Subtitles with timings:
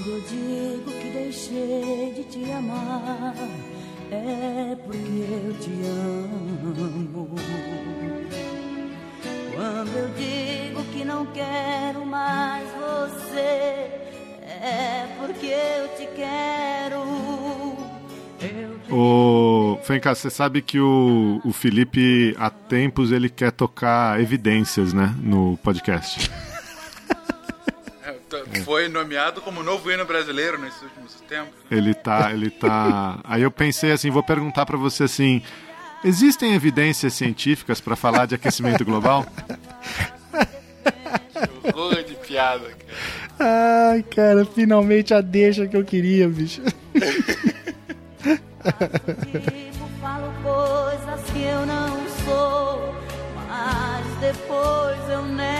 [0.00, 3.34] Quando eu digo que deixei de te amar,
[4.10, 7.36] é porque eu te amo.
[9.54, 13.90] Quando eu digo que não quero mais você,
[14.48, 17.02] é porque eu te quero.
[18.90, 25.14] O Fencas, você sabe que o, o Felipe, há tempos, ele quer tocar evidências, né,
[25.22, 26.30] no podcast.
[28.52, 31.54] É, foi nomeado como novo hino brasileiro nesses últimos tempos.
[31.70, 33.20] Ele tá, ele tá.
[33.24, 35.42] Aí eu pensei assim, vou perguntar para você assim:
[36.04, 39.26] existem evidências científicas para falar de aquecimento global?
[41.62, 43.90] que horror de piada, cara.
[43.92, 46.60] Ai, cara, finalmente a deixa que eu queria, bicho.
[50.00, 52.94] Falo coisas que eu não sou,
[53.48, 55.59] mas depois eu nego.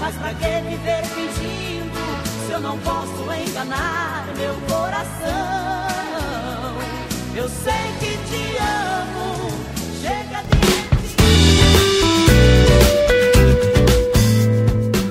[0.00, 1.98] Mas pra que viver fingindo
[2.46, 5.08] se eu não posso enganar meu coração?
[7.34, 9.50] Eu sei que te amo,
[10.00, 10.38] chega.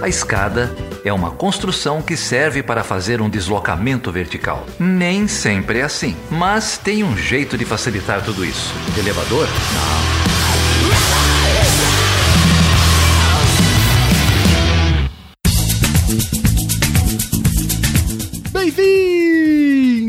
[0.01, 0.73] A escada
[1.03, 4.65] é uma construção que serve para fazer um deslocamento vertical.
[4.79, 8.73] Nem sempre é assim, mas tem um jeito de facilitar tudo isso.
[8.97, 9.47] Elevador?
[9.47, 11.46] Não.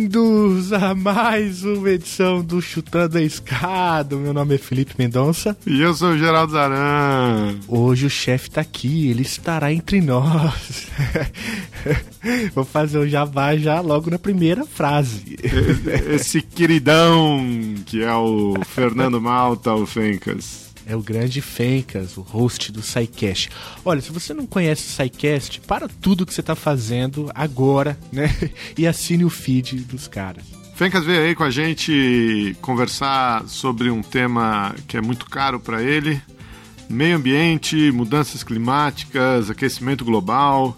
[0.08, 4.16] Bem-vindos a mais uma edição do Chutando a Escada.
[4.16, 5.54] Meu nome é Felipe Mendonça.
[5.66, 7.58] E eu sou o Geraldo Zaran.
[7.68, 10.86] Hoje o chefe tá aqui, ele estará entre nós.
[12.54, 15.36] Vou fazer o jabá já logo na primeira frase.
[16.10, 17.44] Esse queridão
[17.84, 20.67] que é o Fernando Malta, o Fencas.
[20.88, 23.50] É o grande Fencas, o host do SciCast.
[23.84, 28.34] Olha, se você não conhece o SciCast, para tudo que você está fazendo agora, né?
[28.74, 30.44] E assine o feed dos caras.
[30.74, 35.82] Fencas veio aí com a gente conversar sobre um tema que é muito caro para
[35.82, 36.22] ele:
[36.88, 40.74] meio ambiente, mudanças climáticas, aquecimento global.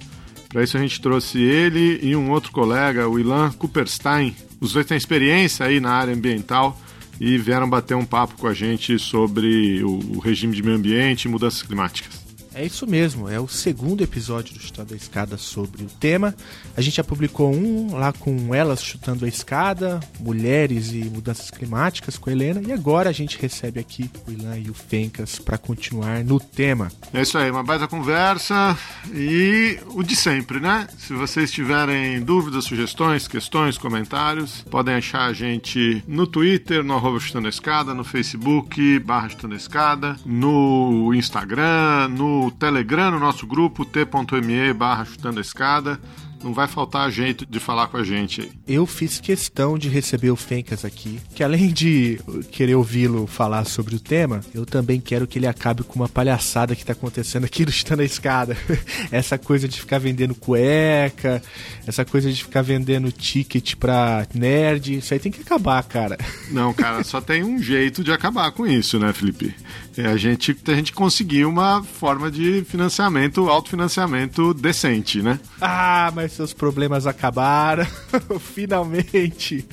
[0.49, 4.35] Para isso a gente trouxe ele e um outro colega, o Ilan Cooperstein.
[4.61, 6.77] Os dois têm experiência aí na área ambiental
[7.21, 11.29] e vieram bater um papo com a gente sobre o, regime de meio ambiente e
[11.29, 12.30] mudanças climáticas.
[12.53, 16.35] É isso mesmo, é o segundo episódio do Chutando a Escada sobre o tema.
[16.77, 22.19] A gente já publicou um lá com elas chutando a escada, mulheres e mudanças climáticas
[22.19, 25.57] com a Helena, e agora a gente recebe aqui o Ilan e o Fencas para
[25.57, 26.91] continuar no tema.
[27.15, 28.77] É isso aí, uma baita conversa
[29.15, 30.89] e o de sempre, né?
[30.99, 37.21] Se vocês tiverem dúvidas, sugestões, questões, comentários, podem achar a gente no Twitter, no arroba
[37.21, 43.45] chutando a escada, no Facebook, barra chutando a escada, no Instagram, no Telegram, no nosso
[43.45, 46.01] grupo, t.me barra chutando a escada.
[46.43, 48.53] Não vai faltar jeito de falar com a gente aí.
[48.67, 52.19] Eu fiz questão de receber o Fencas aqui, que além de
[52.51, 56.75] querer ouvi-lo falar sobre o tema, eu também quero que ele acabe com uma palhaçada
[56.75, 58.57] que tá acontecendo aqui no Chutando a Escada.
[59.13, 61.43] essa coisa de ficar vendendo cueca,
[61.87, 66.17] essa coisa de ficar vendendo ticket pra nerd, isso aí tem que acabar, cara.
[66.51, 69.55] Não, cara, só tem um jeito de acabar com isso, né, Felipe?
[69.97, 75.39] É a gente, a gente conseguir uma forma de financiamento, autofinanciamento decente, né?
[75.61, 77.87] Ah, mas seus problemas acabaram.
[78.41, 79.65] finalmente,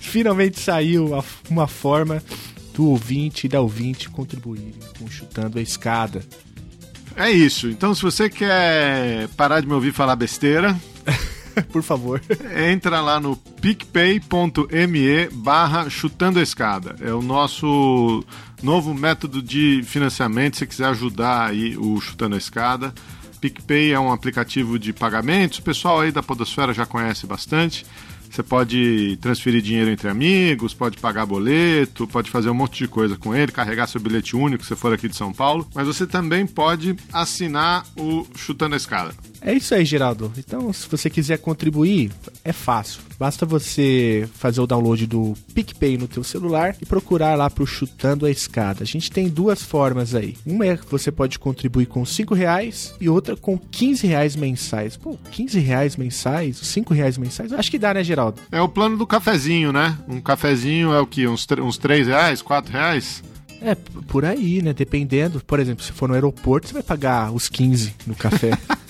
[0.00, 1.10] finalmente saiu
[1.48, 2.22] uma forma
[2.74, 6.22] do ouvinte e da ouvinte contribuírem com Chutando a Escada.
[7.16, 7.68] É isso.
[7.68, 10.76] Então, se você quer parar de me ouvir falar besteira...
[11.72, 12.20] Por favor.
[12.70, 16.96] Entra lá no picpay.me barra chutando a escada.
[17.00, 18.22] É o nosso
[18.62, 20.56] novo método de financiamento.
[20.56, 22.92] Se você quiser ajudar aí o Chutando a Escada.
[23.50, 25.58] PicPay é um aplicativo de pagamentos.
[25.58, 27.86] O pessoal aí da Podosfera já conhece bastante.
[28.28, 33.16] Você pode transferir dinheiro entre amigos, pode pagar boleto, pode fazer um monte de coisa
[33.16, 35.66] com ele, carregar seu bilhete único se for aqui de São Paulo.
[35.74, 39.14] Mas você também pode assinar o Chutando a Escada.
[39.46, 40.32] É isso aí, Geraldo.
[40.36, 42.10] Então, se você quiser contribuir,
[42.44, 43.00] é fácil.
[43.16, 48.26] Basta você fazer o download do PicPay no teu celular e procurar lá pro Chutando
[48.26, 48.82] a Escada.
[48.82, 50.36] A gente tem duas formas aí.
[50.44, 54.96] Uma é que você pode contribuir com 5 reais e outra com 15 reais mensais.
[54.96, 58.40] Pô, 15 reais mensais, 5 reais mensais, acho que dá, né, Geraldo?
[58.50, 59.96] É o plano do cafezinho, né?
[60.08, 61.28] Um cafezinho é o que?
[61.28, 63.22] Uns, uns 3 reais, 4 reais?
[63.62, 64.72] É, por aí, né?
[64.72, 65.40] Dependendo.
[65.40, 68.50] Por exemplo, se for no aeroporto, você vai pagar os 15 no café.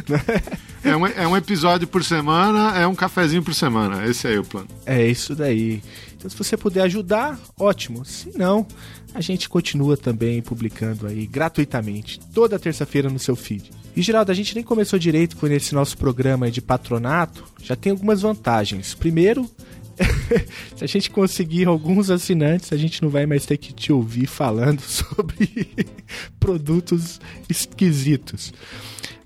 [0.84, 4.06] é, um, é um episódio por semana, é um cafezinho por semana.
[4.06, 4.68] Esse aí é o plano.
[4.86, 5.82] É isso daí.
[6.16, 8.04] Então, se você puder ajudar, ótimo.
[8.04, 8.66] Se não,
[9.14, 13.70] a gente continua também publicando aí gratuitamente, toda terça-feira no seu feed.
[13.94, 17.92] E Geraldo, a gente nem começou direito com esse nosso programa de patronato, já tem
[17.92, 18.94] algumas vantagens.
[18.94, 19.50] Primeiro,
[20.76, 24.26] se a gente conseguir alguns assinantes, a gente não vai mais ter que te ouvir
[24.26, 25.68] falando sobre
[26.40, 28.52] produtos esquisitos.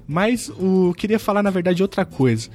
[0.06, 2.48] Mas o queria falar na verdade outra coisa.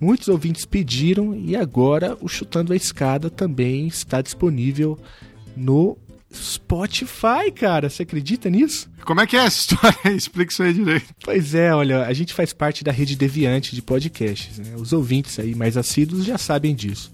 [0.00, 4.98] Muitos ouvintes pediram e agora o Chutando a Escada também está disponível
[5.56, 5.96] no
[6.34, 7.88] Spotify, cara.
[7.88, 8.90] Você acredita nisso?
[9.04, 10.16] Como é que é essa história?
[10.16, 11.06] Explica isso aí direito.
[11.22, 14.58] Pois é, olha, a gente faz parte da rede Deviante de podcasts.
[14.58, 14.74] Né?
[14.76, 17.10] Os ouvintes aí mais assíduos já sabem disso.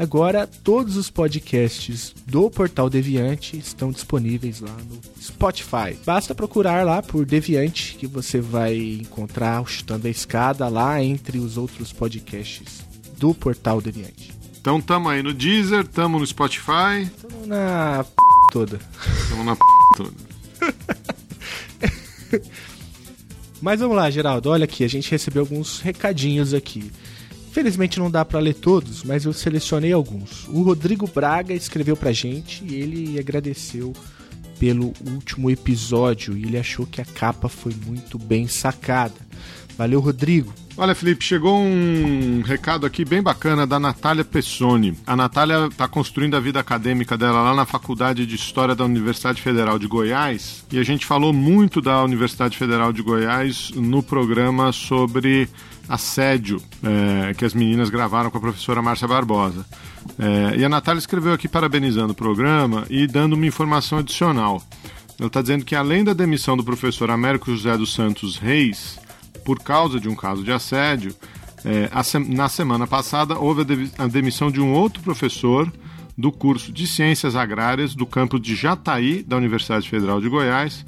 [0.00, 5.94] Agora, todos os podcasts do Portal Deviante estão disponíveis lá no Spotify.
[6.06, 11.36] Basta procurar lá por Deviante que você vai encontrar o Chutando a Escada lá entre
[11.38, 12.82] os outros podcasts
[13.18, 14.32] do Portal Deviante.
[14.58, 17.06] Então tamo aí no Deezer, tamo no Spotify.
[17.20, 18.10] Tamo na p...
[18.54, 18.80] toda.
[19.28, 19.62] Tamo na p...
[19.98, 20.14] toda.
[23.60, 24.48] Mas vamos lá, Geraldo.
[24.48, 26.90] Olha aqui, a gente recebeu alguns recadinhos aqui.
[27.50, 30.46] Infelizmente não dá para ler todos, mas eu selecionei alguns.
[30.48, 33.92] O Rodrigo Braga escreveu pra gente e ele agradeceu
[34.56, 39.14] pelo último episódio e ele achou que a capa foi muito bem sacada.
[39.76, 40.54] Valeu, Rodrigo.
[40.76, 44.96] Olha, Felipe, chegou um recado aqui bem bacana da Natália Pessoni.
[45.06, 49.42] A Natália está construindo a vida acadêmica dela lá na Faculdade de História da Universidade
[49.42, 54.70] Federal de Goiás e a gente falou muito da Universidade Federal de Goiás no programa
[54.70, 55.48] sobre
[55.90, 59.66] assédio é, que as meninas gravaram com a professora Márcia Barbosa.
[60.16, 64.62] É, e a Natália escreveu aqui parabenizando o programa e dando uma informação adicional.
[65.18, 68.98] Ela está dizendo que além da demissão do professor Américo José dos Santos Reis,
[69.44, 71.14] por causa de um caso de assédio,
[71.64, 71.90] é,
[72.28, 75.70] na semana passada houve a demissão de um outro professor
[76.16, 80.84] do curso de Ciências Agrárias do campus de Jataí, da Universidade Federal de Goiás,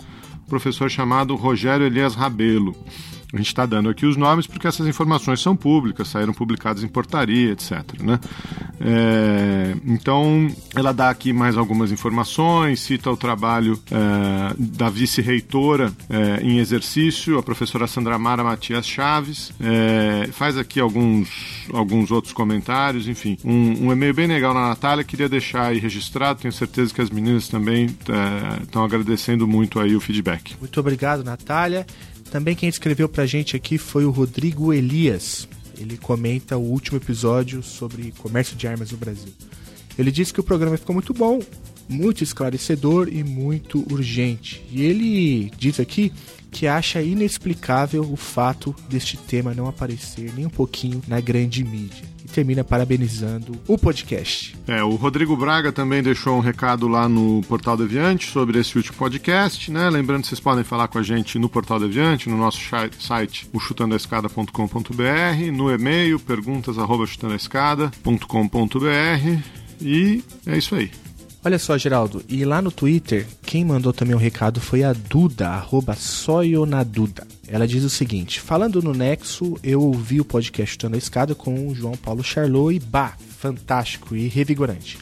[0.49, 2.77] professor chamado Rogério Elias Rabelo.
[3.33, 6.89] A gente está dando aqui os nomes porque essas informações são públicas, saíram publicadas em
[6.89, 7.73] portaria, etc.
[8.01, 8.21] Né?
[8.79, 16.43] É, então, ela dá aqui mais algumas informações, cita o trabalho é, da vice-reitora é,
[16.43, 23.09] em exercício, a professora Sandra Mara Matias Chaves, é, faz aqui alguns, alguns outros comentários,
[23.09, 27.01] enfim, um, um, e-mail bem legal na Natália, queria deixar aí registrado, tenho certeza que
[27.01, 30.55] as meninas também estão é, agradecendo muito aí o feedback.
[30.61, 31.87] Muito obrigado, Natália.
[32.33, 35.47] Também quem escreveu pra gente aqui foi o Rodrigo Elias.
[35.79, 39.29] Ele comenta o último episódio sobre comércio de armas no Brasil.
[39.99, 41.41] Ele disse que o programa ficou muito bom,
[41.87, 44.65] muito esclarecedor e muito urgente.
[44.71, 46.11] E ele diz aqui
[46.53, 52.13] que acha inexplicável o fato deste tema não aparecer nem um pouquinho na grande mídia
[52.33, 54.57] termina parabenizando o podcast.
[54.67, 58.97] É, o Rodrigo Braga também deixou um recado lá no Portal Deviante sobre esse último
[58.97, 59.89] podcast, né?
[59.91, 62.59] Lembrando que vocês podem falar com a gente no Portal Deviante, no nosso
[62.99, 69.43] site, o chutandoescada.com.br, no e-mail, perguntas arroba chutandoescada.com.br
[69.81, 70.91] e é isso aí.
[71.45, 75.49] Olha só, Geraldo, e lá no Twitter, quem mandou também um recado foi a Duda,
[75.49, 77.27] arroba Soyonaduda.
[77.49, 81.67] Ela diz o seguinte: falando no Nexo, eu ouvi o podcast Tando a Escada com
[81.67, 84.97] o João Paulo Charlot e bah, fantástico e revigorante.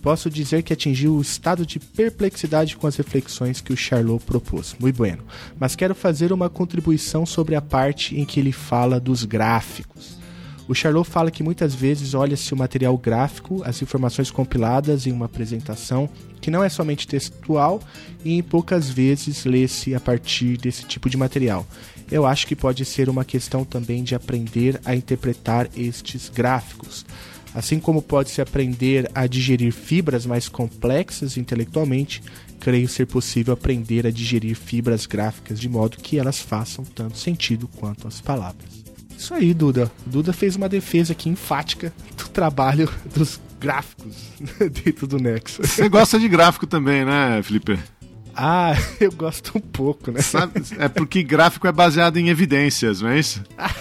[0.00, 4.74] Posso dizer que atingiu o estado de perplexidade com as reflexões que o Charlot propôs.
[4.80, 5.22] Muito bueno.
[5.60, 10.21] Mas quero fazer uma contribuição sobre a parte em que ele fala dos gráficos.
[10.72, 15.26] O Charlot fala que muitas vezes olha-se o material gráfico, as informações compiladas em uma
[15.26, 16.08] apresentação
[16.40, 17.78] que não é somente textual
[18.24, 21.66] e em poucas vezes lê-se a partir desse tipo de material.
[22.10, 27.04] Eu acho que pode ser uma questão também de aprender a interpretar estes gráficos.
[27.54, 32.22] Assim como pode-se aprender a digerir fibras mais complexas intelectualmente,
[32.58, 37.68] creio ser possível aprender a digerir fibras gráficas de modo que elas façam tanto sentido
[37.68, 38.81] quanto as palavras.
[39.22, 39.88] Isso aí, Duda.
[40.04, 44.16] Duda fez uma defesa aqui enfática do trabalho dos gráficos
[44.84, 45.62] dentro do Nexo.
[45.62, 47.78] Você gosta de gráfico também, né, Felipe?
[48.34, 50.20] Ah, eu gosto um pouco, né?
[50.20, 53.42] Sabe, é porque gráfico é baseado em evidências, não é isso?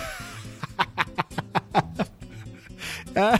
[3.14, 3.38] Ah,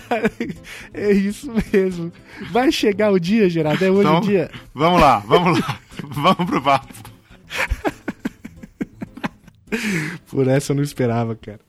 [0.94, 2.12] é isso mesmo.
[2.52, 3.86] Vai chegar o dia, Gerardo.
[3.86, 4.52] É hoje Então, o dia.
[4.74, 5.80] vamos lá, vamos lá.
[6.10, 6.94] vamos pro papo.
[10.30, 11.62] Por essa eu não esperava, cara.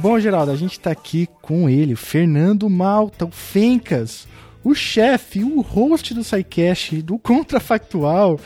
[0.00, 4.26] Bom, Geraldo, a gente tá aqui com ele, Fernando Malta, o Fencas,
[4.64, 8.40] o chefe, o host do SciCast, do Contrafactual.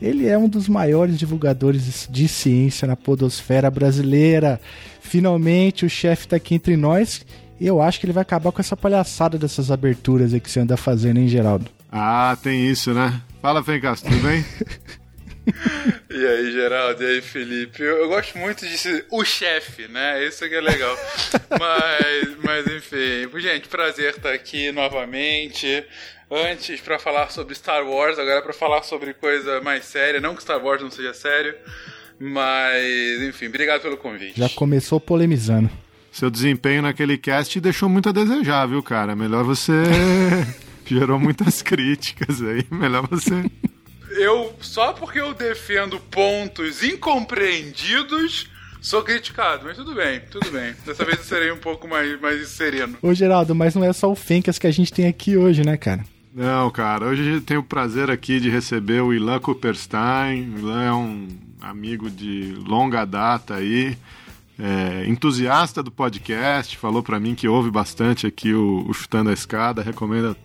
[0.00, 4.58] Ele é um dos maiores divulgadores de ciência na podosfera brasileira.
[4.98, 7.24] Finalmente o chefe tá aqui entre nós.
[7.60, 10.60] E eu acho que ele vai acabar com essa palhaçada dessas aberturas aí que você
[10.60, 11.66] anda fazendo, hein, Geraldo?
[11.92, 13.20] Ah, tem isso, né?
[13.42, 14.42] Fala, Fencas, tudo bem?
[16.10, 17.82] E aí, Geraldo, e aí, Felipe?
[17.82, 20.24] Eu, eu gosto muito de ser o chefe, né?
[20.24, 20.96] Isso que é legal.
[21.58, 23.40] mas, mas, enfim.
[23.40, 25.84] Gente, prazer estar aqui novamente.
[26.30, 30.20] Antes, pra falar sobre Star Wars, agora pra falar sobre coisa mais séria.
[30.20, 31.54] Não que Star Wars não seja sério,
[32.18, 34.38] mas, enfim, obrigado pelo convite.
[34.38, 35.70] Já começou polemizando.
[36.12, 39.16] Seu desempenho naquele cast deixou muito a desejar, viu, cara?
[39.16, 39.72] Melhor você.
[40.86, 42.64] Gerou muitas críticas aí.
[42.70, 43.50] Melhor você.
[44.16, 48.48] Eu, só porque eu defendo pontos incompreendidos,
[48.80, 49.64] sou criticado.
[49.64, 50.74] Mas tudo bem, tudo bem.
[50.86, 52.96] Dessa vez eu serei um pouco mais, mais sereno.
[53.02, 55.76] Ô, Geraldo, mas não é só o Fencas que a gente tem aqui hoje, né,
[55.76, 56.04] cara?
[56.32, 60.54] Não, cara, hoje a gente tem o prazer aqui de receber o Ilan Cooperstein.
[60.54, 61.28] O Ilan é um
[61.60, 63.96] amigo de longa data aí,
[64.58, 69.32] é, entusiasta do podcast, falou pra mim que ouve bastante aqui o, o Chutando a
[69.32, 70.36] Escada, recomenda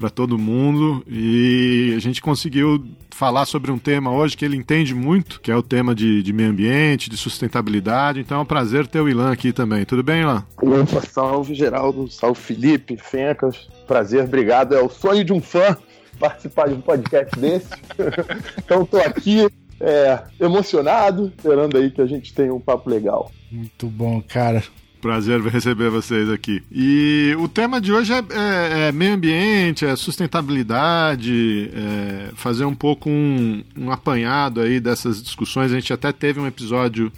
[0.00, 4.94] pra todo mundo e a gente conseguiu falar sobre um tema hoje que ele entende
[4.94, 8.18] muito, que é o tema de, de meio ambiente, de sustentabilidade.
[8.18, 9.84] Então é um prazer ter o Ilan aqui também.
[9.84, 10.42] Tudo bem, Ilan?
[10.56, 14.74] Opa, salve Geraldo, salve Felipe, Fencas, prazer, obrigado.
[14.74, 15.76] É o sonho de um fã
[16.18, 17.68] participar de um podcast desse.
[18.56, 19.46] então tô aqui,
[19.78, 23.30] é, emocionado, esperando aí que a gente tenha um papo legal.
[23.52, 24.64] Muito bom, cara.
[25.00, 26.62] Prazer receber vocês aqui.
[26.70, 32.74] E o tema de hoje é, é- é meio ambiente, é sustentabilidade, é fazer um
[32.74, 35.72] pouco um, um apanhado aí dessas discussões.
[35.72, 37.10] A gente até teve um episódio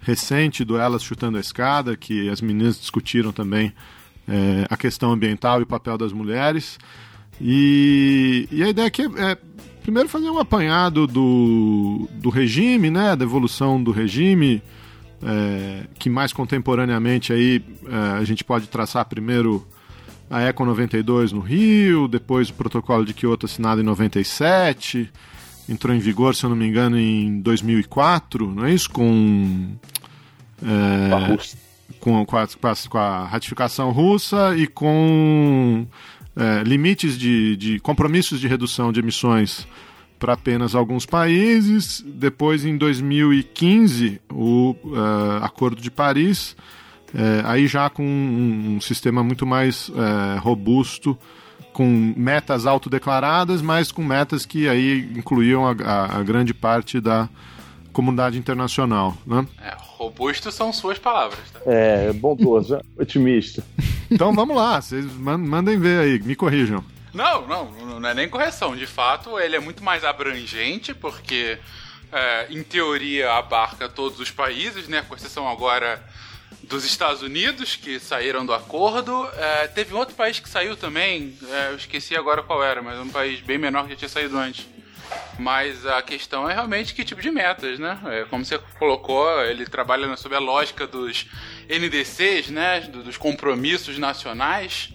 [0.00, 3.72] recente do Elas Chutando a Escada, que as meninas discutiram também
[4.28, 6.78] é, a questão ambiental e o papel das mulheres.
[7.40, 9.38] E, e a ideia aqui é, é,
[9.82, 14.62] primeiro fazer um apanhado do, do regime, né, da evolução do regime,
[15.24, 19.66] é, que mais contemporaneamente aí é, a gente pode traçar primeiro
[20.30, 25.10] a Eco 92 no Rio, depois o protocolo de Kyoto assinado em 97,
[25.68, 28.90] entrou em vigor, se eu não me engano, em 2004, não é isso?
[28.90, 29.70] Com
[30.62, 31.10] é,
[32.00, 35.86] com, com, a, com a- com a ratificação russa e com
[36.36, 39.66] é, limites de, de compromissos de redução de emissões
[40.24, 42.02] para apenas alguns países.
[42.06, 44.74] Depois, em 2015, o
[45.40, 46.56] é, Acordo de Paris,
[47.14, 51.16] é, aí já com um, um sistema muito mais é, robusto,
[51.74, 57.28] com metas autodeclaradas, mas com metas que aí incluíam a, a- a grande parte da
[57.92, 59.14] comunidade internacional.
[59.26, 59.46] Né?
[59.62, 61.60] É, robusto são suas palavras, tá?
[61.66, 63.62] É, bondoso, otimista.
[64.10, 66.82] Então vamos lá, vocês man- mandem ver aí, me corrijam.
[67.14, 68.74] Não, não, não é nem correção.
[68.74, 71.58] De fato, ele é muito mais abrangente, porque,
[72.10, 75.02] é, em teoria, abarca todos os países, né?
[75.08, 76.02] Com exceção agora
[76.64, 79.28] dos Estados Unidos, que saíram do acordo.
[79.36, 82.98] É, teve um outro país que saiu também, é, eu esqueci agora qual era, mas
[82.98, 84.66] um país bem menor que já tinha saído antes.
[85.38, 87.98] Mas a questão é realmente que tipo de metas, né?
[88.06, 91.26] É, como você colocou, ele trabalha sob a lógica dos
[91.68, 92.80] NDCs, né?
[92.80, 94.93] Dos compromissos nacionais,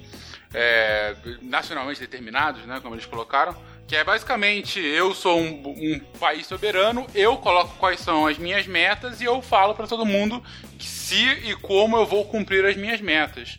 [0.54, 2.80] é, nacionalmente determinados, né?
[2.82, 3.56] Como eles colocaram.
[3.88, 8.68] Que é basicamente, eu sou um, um, país soberano, eu coloco quais são as minhas
[8.68, 10.44] metas e eu falo para todo mundo
[10.80, 13.58] se e como eu vou cumprir as minhas metas.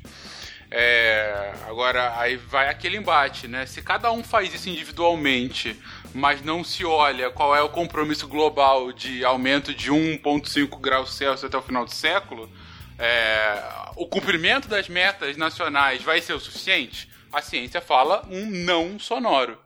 [0.70, 3.66] É, agora, aí vai aquele embate, né?
[3.66, 5.76] Se cada um faz isso individualmente,
[6.14, 11.44] mas não se olha qual é o compromisso global de aumento de 1,5 graus Celsius
[11.44, 12.48] até o final do século,
[12.96, 13.60] é,
[14.00, 17.06] o cumprimento das metas nacionais vai ser o suficiente?
[17.30, 19.58] A ciência fala um não sonoro.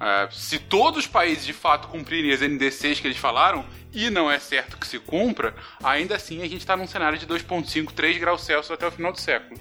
[0.00, 4.30] É, se todos os países de fato cumprirem as NDCs que eles falaram, e não
[4.30, 8.18] é certo que se cumpra, ainda assim a gente está num cenário de 2,5, 3
[8.18, 9.58] graus Celsius até o final do século.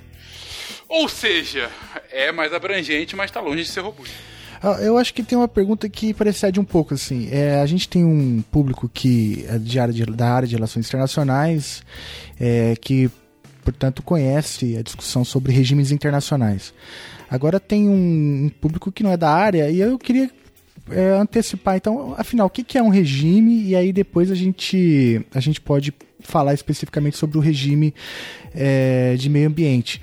[0.88, 1.67] Ou seja,
[2.12, 4.15] é mais abrangente, mas está longe de ser robusto.
[4.62, 7.29] Ah, eu acho que tem uma pergunta que precede um pouco assim.
[7.31, 10.88] É, a gente tem um público que é de área de, da área de relações
[10.88, 11.81] internacionais,
[12.39, 13.09] é, que
[13.72, 16.74] portanto conhece a discussão sobre regimes internacionais.
[17.30, 20.30] Agora tem um, público que não é da área e eu queria
[20.90, 23.64] é, antecipar, então, afinal, o que, que é um regime?
[23.64, 27.94] E aí depois a gente, a gente pode falar especificamente sobre o regime
[28.56, 30.02] é, de meio ambiente.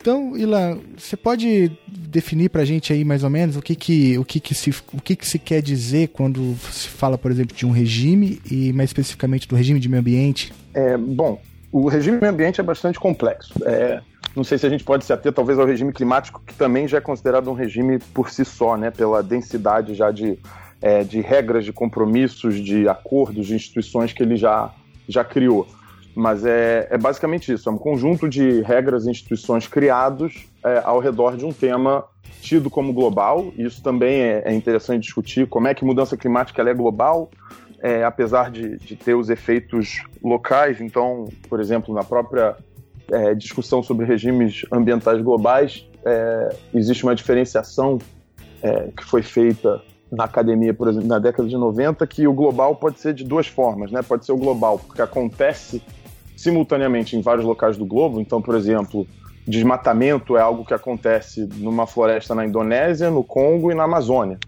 [0.00, 4.16] Então, Ilan, você pode definir para a gente aí mais ou menos o que que,
[4.16, 7.54] o que, que, se, o que, que se quer dizer quando se fala, por exemplo,
[7.54, 10.52] de um regime e mais especificamente do regime de meio ambiente?
[10.72, 11.40] É, bom,
[11.72, 13.52] o regime ambiente é bastante complexo.
[13.64, 14.00] É,
[14.34, 16.98] não sei se a gente pode se ater talvez ao regime climático, que também já
[16.98, 20.38] é considerado um regime por si só, né, pela densidade já de,
[20.80, 24.72] é, de regras, de compromissos, de acordos, de instituições que ele já,
[25.08, 25.66] já criou.
[26.14, 30.98] Mas é, é basicamente isso: é um conjunto de regras e instituições criados é, ao
[30.98, 32.04] redor de um tema
[32.40, 33.52] tido como global.
[33.56, 37.30] Isso também é, é interessante discutir como é que mudança climática é global,
[37.82, 40.80] é, apesar de, de, ter os efeitos locais.
[40.80, 42.56] Então, por exemplo, na própria
[43.10, 47.98] é, discussão sobre regimes ambientais globais, é, existe uma diferenciação
[48.62, 52.74] é, que foi feita na academia, por exemplo, na década de 90, que o global
[52.74, 54.02] pode ser de duas formas, né?
[54.02, 55.82] Pode ser o global, porque acontece
[56.36, 58.20] simultaneamente em vários locais do globo.
[58.20, 59.06] Então, por exemplo,
[59.46, 64.38] desmatamento é algo que acontece numa floresta na Indonésia, no Congo e na Amazônia.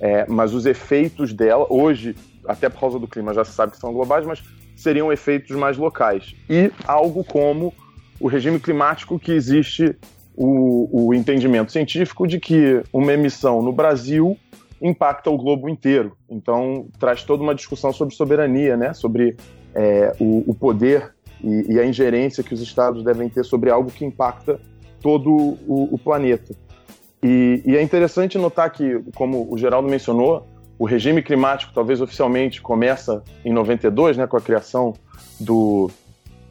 [0.00, 3.78] É, mas os efeitos dela, hoje, até por causa do clima, já se sabe que
[3.78, 4.42] são globais, mas
[4.76, 6.34] seriam efeitos mais locais.
[6.48, 7.72] E algo como
[8.20, 9.96] o regime climático que existe
[10.36, 14.36] o, o entendimento científico de que uma emissão no Brasil
[14.80, 16.16] impacta o globo inteiro.
[16.28, 18.92] Então, traz toda uma discussão sobre soberania, né?
[18.92, 19.36] sobre
[19.74, 23.90] é, o, o, poder e, e, a ingerência que os estados devem ter sobre algo
[23.90, 24.60] que impacta
[25.00, 26.54] todo o, o planeta.
[27.22, 30.46] E, e, é interessante notar que, como o Geraldo mencionou,
[30.82, 34.92] o regime climático, talvez oficialmente, começa em 92, né, com a criação
[35.38, 35.88] do,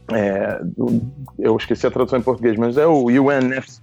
[0.09, 1.01] é, do,
[1.37, 3.81] Eu esqueci a tradução em português, mas é o UNF.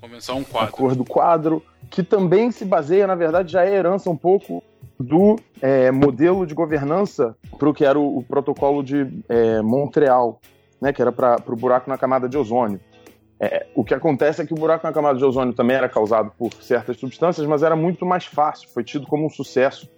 [0.00, 0.68] Convenção Quadro.
[0.70, 4.62] Acordo Quadro, que também se baseia, na verdade, já é herança um pouco
[4.98, 10.40] do é, modelo de governança para o que era o, o protocolo de é, Montreal,
[10.80, 12.80] né, que era para o buraco na camada de ozônio.
[13.40, 16.30] É, o que acontece é que o buraco na camada de ozônio também era causado
[16.38, 19.88] por certas substâncias, mas era muito mais fácil, foi tido como um sucesso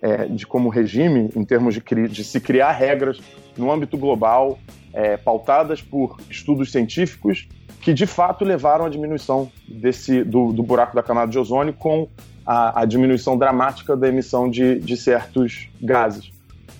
[0.00, 3.20] é, de como regime, em termos de, de, se criar regras
[3.56, 4.56] no âmbito global,
[4.92, 7.48] é, pautadas por estudos científicos,
[7.80, 12.08] que de fato levaram à diminuição desse, do, do buraco da camada de ozônio com
[12.46, 16.30] a, a diminuição dramática da emissão de, de, certos gases.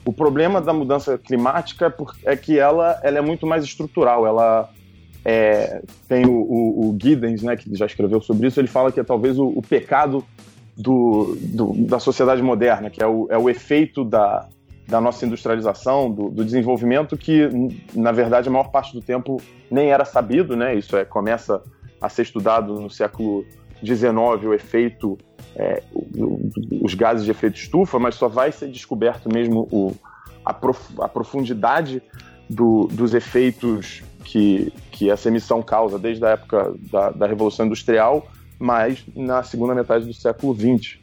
[0.05, 1.93] O problema da mudança climática
[2.25, 4.71] é, é que ela, ela é muito mais estrutural, ela
[5.25, 8.99] é, tem o, o, o, Giddens, né, que já escreveu sobre isso, ele fala que
[8.99, 10.25] é talvez o, o pecado
[10.77, 14.49] do, do, da sociedade moderna, que é o, é o efeito da,
[14.89, 17.49] da nossa industrialização, do, do, desenvolvimento, que,
[17.95, 20.75] na verdade, a maior parte do tempo nem era sabido, né?
[20.75, 21.63] Isso é, começa
[22.01, 23.45] a ser estudado no século
[23.85, 25.17] XIX, o efeito,
[25.55, 25.83] é,
[26.81, 29.93] os gases de efeito estufa, mas só vai ser descoberto mesmo o,
[30.45, 32.03] a, prof, a profundidade
[32.49, 38.27] do, dos efeitos que, que essa emissão causa desde a época da, da Revolução Industrial,
[38.59, 40.99] mas na segunda metade do século XX.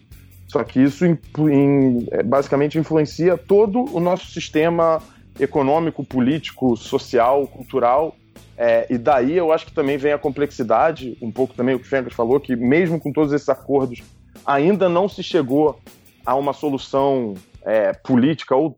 [0.47, 4.99] Só que isso in, in, é, basicamente influencia todo o nosso sistema
[5.39, 8.15] econômico, político, social, cultural.
[8.57, 11.95] É, e daí eu acho que também vem a complexidade, um pouco também o que
[11.95, 14.01] o falou, que mesmo com todos esses acordos,
[14.45, 15.79] ainda não se chegou
[16.25, 18.77] a uma solução é, política ou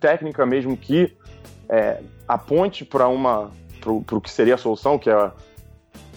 [0.00, 1.12] técnica mesmo que
[1.68, 3.50] é, aponte para uma
[3.82, 5.30] para o que seria a solução, que é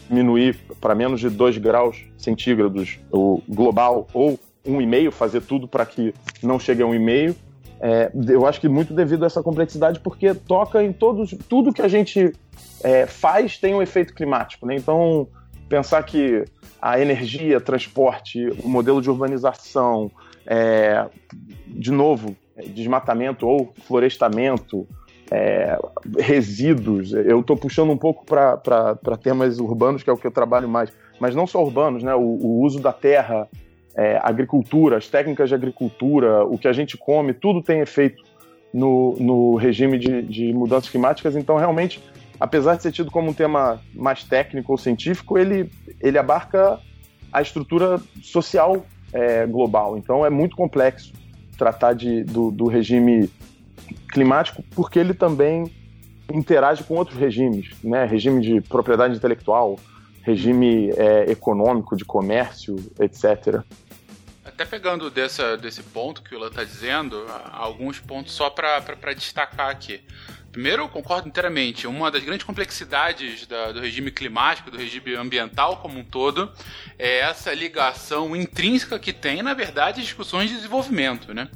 [0.08, 5.86] diminuir para menos de 2 graus centígrados o global ou um e-mail, fazer tudo para
[5.86, 7.36] que não chegue a um e-mail.
[7.80, 11.82] É, eu acho que muito devido a essa complexidade, porque toca em todos, tudo que
[11.82, 12.34] a gente
[12.84, 14.66] é, faz tem um efeito climático.
[14.66, 14.76] Né?
[14.76, 15.28] Então,
[15.68, 16.46] pensar que
[16.82, 20.12] a energia, transporte, o modelo de urbanização,
[20.46, 21.06] é,
[21.68, 22.36] de novo,
[22.68, 24.88] desmatamento ou florestamento,
[25.32, 25.78] é,
[26.20, 27.14] resíduos.
[27.14, 30.92] Eu estou puxando um pouco para temas urbanos, que é o que eu trabalho mais,
[31.20, 32.14] mas não só urbanos, né?
[32.14, 33.48] o, o uso da terra,
[33.96, 38.24] é, agricultura, as técnicas de agricultura, o que a gente come, tudo tem efeito
[38.74, 41.36] no, no regime de, de mudanças climáticas.
[41.36, 42.04] Então, realmente,
[42.40, 46.80] apesar de ser tido como um tema mais técnico ou científico, ele, ele abarca
[47.32, 49.98] a estrutura social é, global.
[49.98, 51.14] Então, é muito complexo
[51.58, 53.30] tratar de, do, do regime
[54.10, 55.72] climático, porque ele também
[56.32, 58.06] interage com outros regimes, né?
[58.06, 59.80] Regime de propriedade intelectual,
[60.22, 63.62] regime é, econômico, de comércio, etc.
[64.44, 69.70] Até pegando dessa, desse ponto que o Lan está dizendo, alguns pontos só para destacar
[69.70, 70.02] aqui.
[70.52, 71.86] Primeiro, eu concordo inteiramente.
[71.86, 76.50] Uma das grandes complexidades da, do regime climático, do regime ambiental como um todo,
[76.98, 81.50] é essa ligação intrínseca que tem, na verdade, discussões de desenvolvimento, né?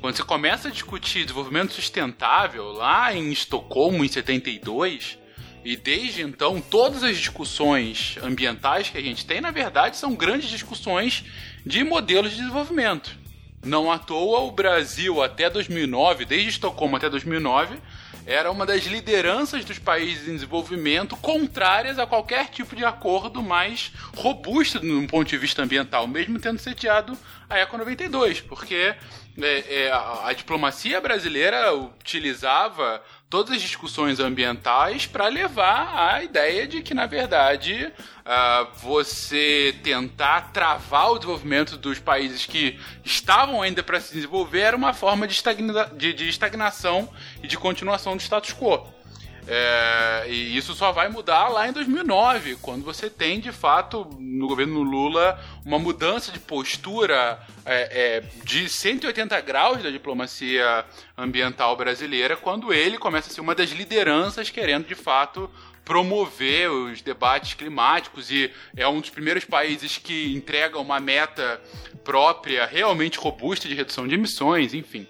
[0.00, 5.18] Quando você começa a discutir desenvolvimento sustentável lá em Estocolmo, em 72,
[5.62, 10.48] e desde então, todas as discussões ambientais que a gente tem, na verdade, são grandes
[10.48, 11.22] discussões
[11.66, 13.14] de modelos de desenvolvimento.
[13.62, 17.76] Não à toa, o Brasil, até 2009, desde Estocolmo até 2009,
[18.24, 23.92] era uma das lideranças dos países em desenvolvimento contrárias a qualquer tipo de acordo mais
[24.16, 27.18] robusto do ponto de vista ambiental, mesmo tendo sediado
[27.50, 28.94] a ECO 92, porque
[29.42, 36.66] é, é, a, a diplomacia brasileira utilizava todas as discussões ambientais para levar à ideia
[36.66, 43.84] de que, na verdade, uh, você tentar travar o desenvolvimento dos países que estavam ainda
[43.84, 47.08] para se desenvolver era uma forma de, estagna de, de estagnação
[47.40, 48.99] e de continuação do status quo.
[49.46, 54.46] É, e isso só vai mudar lá em 2009, quando você tem, de fato, no
[54.46, 60.84] governo Lula, uma mudança de postura é, é, de 180 graus da diplomacia
[61.16, 65.50] ambiental brasileira, quando ele começa a ser uma das lideranças querendo, de fato,
[65.84, 71.60] promover os debates climáticos e é um dos primeiros países que entrega uma meta
[72.04, 75.06] própria realmente robusta de redução de emissões, enfim.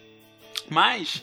[0.70, 1.16] Mas,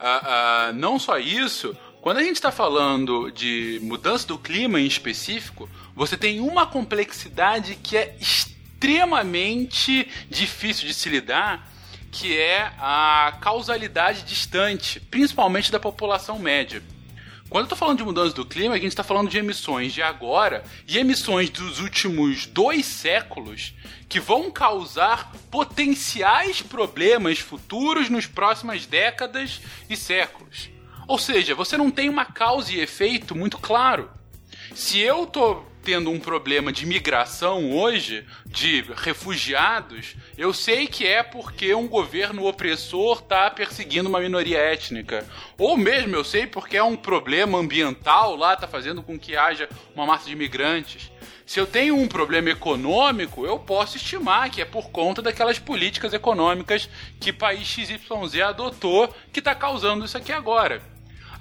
[0.00, 4.86] uh, uh, não só isso, quando a gente está falando de mudança do clima em
[4.86, 11.70] específico, você tem uma complexidade que é extremamente difícil de se lidar,
[12.10, 16.82] que é a causalidade distante, principalmente da população média.
[17.48, 20.02] Quando eu estou falando de mudança do clima, a gente está falando de emissões de
[20.02, 23.74] agora e emissões dos últimos dois séculos
[24.08, 30.81] que vão causar potenciais problemas futuros nas próximas décadas e séculos.
[31.06, 34.10] Ou seja, você não tem uma causa e efeito muito claro.
[34.74, 41.22] Se eu tô tendo um problema de migração hoje, de refugiados, eu sei que é
[41.22, 45.26] porque um governo opressor está perseguindo uma minoria étnica.
[45.58, 49.68] Ou mesmo eu sei porque é um problema ambiental lá, está fazendo com que haja
[49.94, 51.10] uma massa de imigrantes.
[51.44, 56.14] Se eu tenho um problema econômico, eu posso estimar que é por conta daquelas políticas
[56.14, 56.88] econômicas
[57.20, 60.91] que país XYZ adotou que está causando isso aqui agora.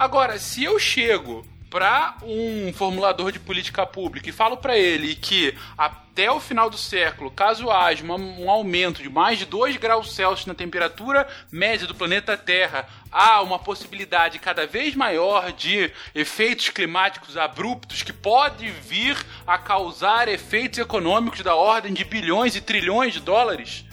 [0.02, 5.56] Agora, se eu chego para um formulador de política pública e falo para ele que
[5.78, 10.48] até o final do século, caso haja um aumento de mais de 2 graus Celsius
[10.48, 17.38] na temperatura média do planeta Terra, há uma possibilidade cada vez maior de efeitos climáticos
[17.38, 23.20] abruptos que pode vir a causar efeitos econômicos da ordem de bilhões e trilhões de
[23.20, 23.86] dólares.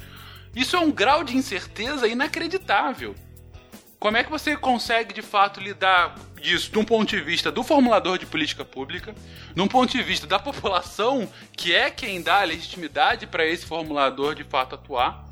[0.57, 3.14] Isso é um grau de incerteza inacreditável.
[3.99, 7.65] Como é que você consegue de fato lidar disso de um ponto de vista do
[7.65, 9.13] formulador de política pública,
[9.57, 14.37] num ponto de vista da população, que é quem dá a legitimidade para esse formulador
[14.37, 15.27] de fato atuar?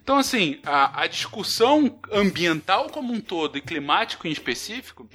[0.00, 5.08] Então, assim, a, a discussão ambiental como um todo e climático em específico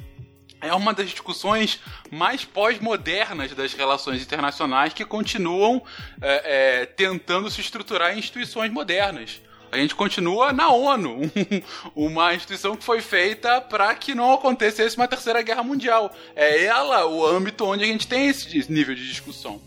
[0.62, 1.80] é uma das discussões
[2.12, 5.82] mais pós-modernas das relações internacionais que continuam
[6.22, 9.40] é, é, tentando se estruturar em instituições modernas.
[9.72, 11.22] A gente continua na ONU,
[11.96, 16.12] uma instituição que foi feita para que não acontecesse uma terceira guerra mundial.
[16.36, 19.62] É ela o âmbito onde a gente tem esse nível de discussão.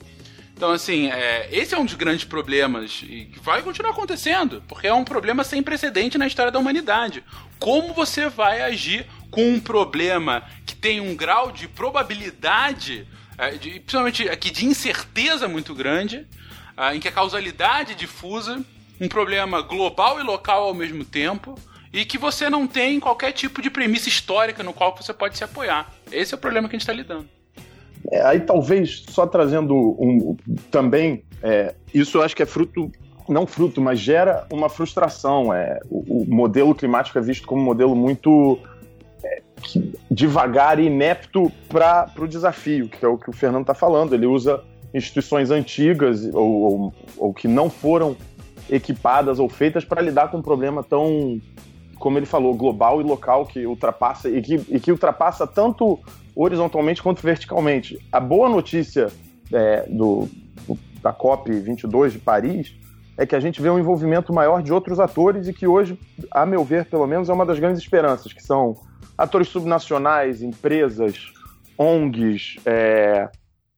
[0.62, 4.86] Então, assim, é, esse é um dos grandes problemas e que vai continuar acontecendo, porque
[4.86, 7.24] é um problema sem precedente na história da humanidade.
[7.58, 13.70] Como você vai agir com um problema que tem um grau de probabilidade, é, de,
[13.80, 16.26] principalmente aqui de incerteza muito grande,
[16.76, 18.64] é, em que a causalidade é difusa
[19.02, 21.56] um problema global e local ao mesmo tempo
[21.92, 25.42] e que você não tem qualquer tipo de premissa histórica no qual você pode se
[25.42, 25.92] apoiar.
[26.10, 27.26] Esse é o problema que a gente está lidando.
[28.10, 30.36] É, aí talvez só trazendo um,
[30.70, 32.90] também é, isso eu acho que é fruto
[33.28, 35.54] não fruto, mas gera uma frustração.
[35.54, 38.58] É, o, o modelo climático é visto como um modelo muito
[39.24, 39.42] é,
[40.10, 44.14] devagar e inepto para o desafio, que é o que o Fernando está falando.
[44.14, 44.62] Ele usa
[44.94, 48.16] instituições antigas ou, ou, ou, que não foram
[48.68, 51.40] equipadas ou feitas para lidar com um problema tão,
[51.96, 55.98] como ele falou, global e local que ultrapassa e que, e que ultrapassa tanto
[56.34, 57.98] horizontalmente quanto verticalmente.
[58.10, 59.08] A boa notícia
[59.52, 60.28] é, do,
[61.02, 62.74] da COP 22 de Paris
[63.16, 65.98] é que a gente vê um envolvimento maior de outros atores e que hoje,
[66.30, 68.74] a meu ver, pelo menos, é uma das grandes esperanças, que são
[69.16, 71.32] atores subnacionais, empresas,
[71.76, 73.28] ONGs, é,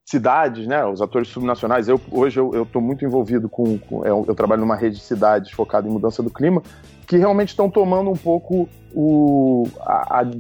[0.05, 0.85] cidades, né?
[0.85, 1.89] Os atores subnacionais.
[1.89, 5.51] Eu, hoje eu estou muito envolvido com, com eu, eu, trabalho numa rede de cidades
[5.51, 6.63] focada em mudança do clima,
[7.07, 10.31] que realmente estão tomando um pouco o, a, a,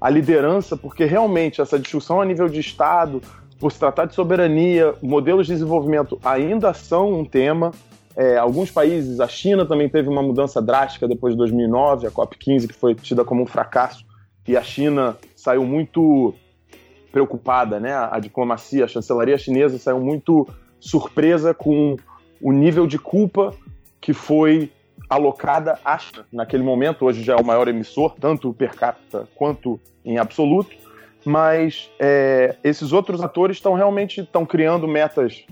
[0.00, 3.20] a liderança, porque realmente essa discussão a nível de Estado,
[3.60, 7.70] por se tratar de soberania, modelos de desenvolvimento ainda são um tema.
[8.16, 12.66] É, alguns países, a China também teve uma mudança drástica depois de 2009, a COP15,
[12.66, 14.04] que foi tida como um fracasso,
[14.46, 16.34] e a China saiu muito
[17.12, 17.92] preocupada, né?
[18.10, 20.48] A diplomacia, a chancelaria chinesa saiu muito
[20.80, 21.96] surpresa com
[22.40, 23.54] o nível de culpa
[24.00, 24.72] que foi
[25.08, 27.04] alocada à China naquele momento.
[27.04, 30.74] Hoje já é o maior emissor, tanto per capita quanto em absoluto.
[31.24, 35.44] Mas é, esses outros atores estão realmente estão criando metas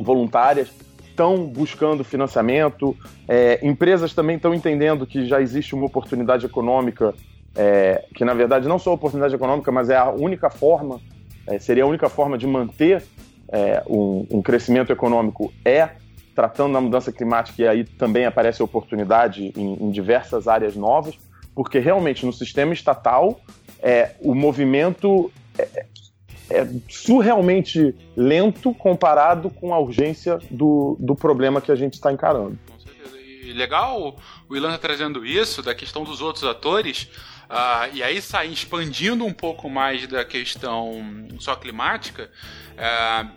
[0.00, 0.72] voluntárias,
[1.06, 2.96] estão buscando financiamento,
[3.28, 7.14] é, empresas também estão entendendo que já existe uma oportunidade econômica,
[7.54, 11.00] é, que na verdade não só oportunidade econômica, mas é a única forma,
[11.46, 13.04] é, seria a única forma de manter
[13.48, 15.90] é, um, um, crescimento econômico é
[16.34, 21.16] tratando da mudança climática e aí também aparece oportunidade em, em diversas áreas novas,
[21.54, 23.40] porque realmente no sistema estatal
[23.80, 25.86] é, o movimento é,
[26.50, 32.58] é surrealmente lento comparado com a urgência do, do problema que a gente está encarando.
[32.68, 33.16] Com certeza.
[33.20, 34.16] E legal
[34.48, 37.08] o Ilan tá trazendo isso, da questão dos outros atores,
[37.54, 42.30] uh, e aí sai expandindo um pouco mais da questão só climática.
[42.72, 43.30] Uh,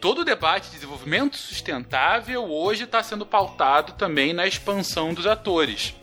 [0.00, 5.94] todo o debate de desenvolvimento sustentável hoje está sendo pautado também na expansão dos atores.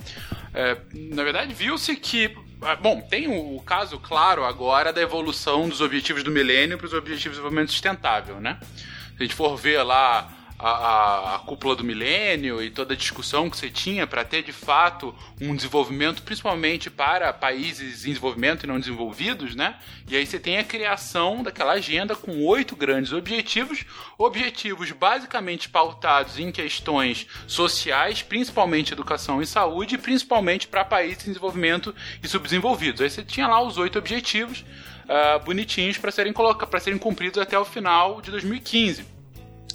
[0.53, 5.81] É, na verdade, viu-se que ah, bom, tem o, caso claro agora da evolução dos
[5.81, 8.59] objetivos do milênio para os objetivos de desenvolvimento sustentável, né?
[8.61, 13.49] Se a gente for ver lá a, a, cúpula do milênio e toda a discussão
[13.49, 18.67] que você tinha para ter de fato um desenvolvimento, principalmente para países em desenvolvimento e
[18.67, 19.75] não desenvolvidos, né?
[20.07, 23.83] E aí você tem a criação daquela agenda com oito grandes objetivos,
[24.17, 31.95] objetivos basicamente pautados em questões sociais, principalmente educação e saúde, principalmente para países em desenvolvimento
[32.21, 33.01] e subdesenvolvidos.
[33.01, 34.63] Aí você tinha lá os oito objetivos.
[35.01, 39.10] Uh, bonitinhos para serem, para serem cumpridos até o final de 2015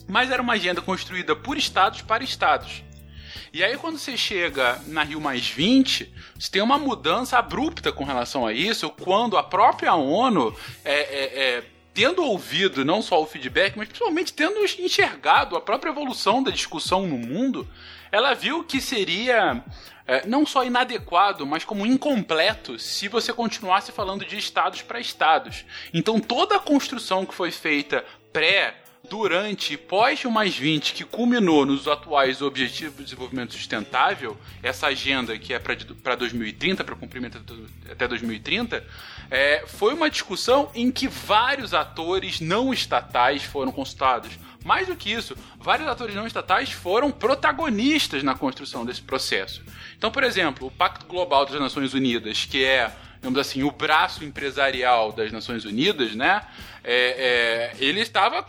[0.09, 2.83] mas era uma agenda construída por estados para estados.
[3.53, 8.05] E aí, quando você chega na Rio Mais 20, você tem uma mudança abrupta com
[8.05, 11.64] relação a isso, quando a própria ONU é, é, é
[11.95, 17.07] tendo ouvido não só o feedback, mas principalmente tendo enxergado a própria evolução da discussão
[17.07, 17.66] no mundo,
[18.12, 19.64] ela viu que seria
[20.07, 25.64] é, não só inadequado, mas como incompleto se você continuasse falando de estados para estados.
[25.95, 28.75] Então toda a construção que foi feita pré
[29.09, 34.88] durante e pós o mais 20, que culminou nos atuais Objetivos de Desenvolvimento Sustentável, essa
[34.88, 37.40] agenda que é para 2030, para cumprimento
[37.90, 38.85] até 2030,
[39.31, 44.38] é, foi uma discussão em que vários atores não estatais foram consultados.
[44.64, 49.62] Mais do que isso, vários atores não estatais foram protagonistas na construção desse processo.
[49.97, 52.92] Então, por exemplo, o Pacto Global das Nações Unidas, que é
[53.27, 56.42] digamos assim, o braço empresarial das Nações Unidas, né?
[56.85, 58.47] É, é, ele estava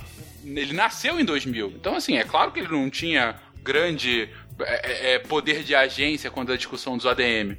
[0.56, 1.74] ele nasceu em 2000.
[1.76, 4.30] Então, assim, é claro que ele não tinha grande
[4.60, 7.58] é, é, é poder de agência quando a discussão dos ODM.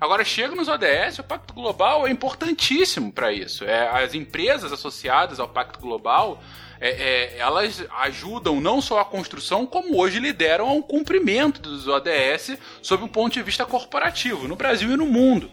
[0.00, 3.64] Agora, chega nos ODS, o Pacto Global é importantíssimo para isso.
[3.64, 6.42] É, as empresas associadas ao Pacto Global,
[6.80, 12.56] é, é, elas ajudam não só a construção, como hoje lideram ao cumprimento dos ODS
[12.80, 15.50] sob um ponto de vista corporativo, no Brasil e no mundo.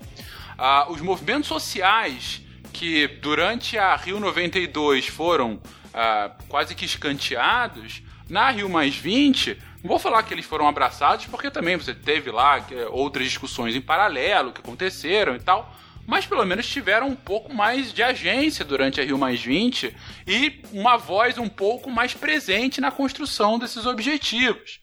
[0.57, 2.41] Ah, os movimentos sociais
[2.77, 5.59] que durante a Rio 92 foram
[5.91, 11.25] ah, quase que escanteados, na Rio Mais 20, não vou falar que eles foram abraçados,
[11.25, 15.73] porque também você teve lá outras discussões em paralelo que aconteceram e tal,
[16.05, 19.95] mas pelo menos tiveram um pouco mais de agência durante a Rio Mais 20
[20.27, 24.79] e uma voz um pouco mais presente na construção desses objetivos.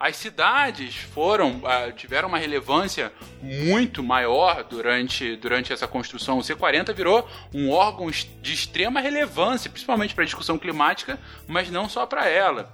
[0.00, 6.38] As cidades foram uh, tiveram uma relevância muito maior durante, durante essa construção.
[6.38, 11.88] O C40 virou um órgão de extrema relevância, principalmente para a discussão climática, mas não
[11.88, 12.70] só para ela.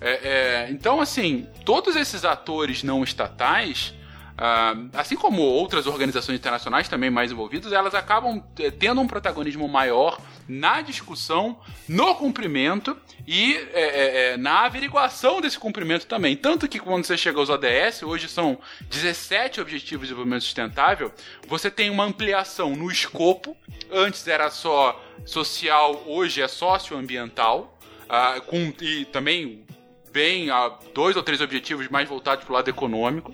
[0.00, 3.94] É, é, então, assim, todos esses atores não estatais
[4.40, 9.68] Uh, assim como outras organizações internacionais também mais envolvidas, elas acabam eh, tendo um protagonismo
[9.68, 10.18] maior
[10.50, 11.58] na discussão,
[11.88, 16.36] no cumprimento e é, é, na averiguação desse cumprimento também.
[16.36, 18.58] Tanto que quando você chega aos ODS, hoje são
[18.88, 21.12] 17 Objetivos de Desenvolvimento Sustentável,
[21.46, 23.56] você tem uma ampliação no escopo.
[23.92, 27.78] Antes era só social, hoje é socioambiental.
[28.10, 29.64] Uh, com, e também
[30.12, 30.48] bem
[30.92, 33.32] dois ou três objetivos mais voltados para o lado econômico.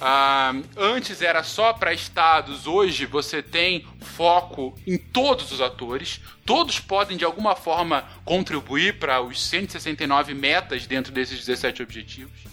[0.00, 6.20] Ah, antes era só para estados, hoje você tem foco em todos os atores.
[6.44, 12.47] Todos podem de alguma forma contribuir para os 169 metas dentro desses 17 objetivos.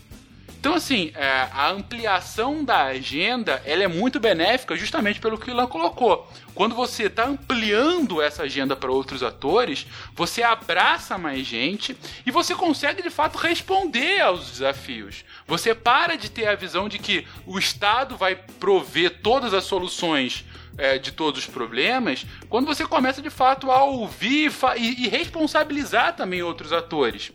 [0.66, 5.54] Então, assim, é, a ampliação da agenda ela é muito benéfica justamente pelo que o
[5.54, 6.28] Ilan colocou.
[6.56, 12.56] Quando você está ampliando essa agenda para outros atores, você abraça mais gente e você
[12.56, 15.24] consegue de fato responder aos desafios.
[15.46, 20.46] Você para de ter a visão de que o Estado vai prover todas as soluções
[20.80, 26.16] é, de todos os problemas, quando você começa de fato a ouvir e, e responsabilizar
[26.16, 27.32] também outros atores.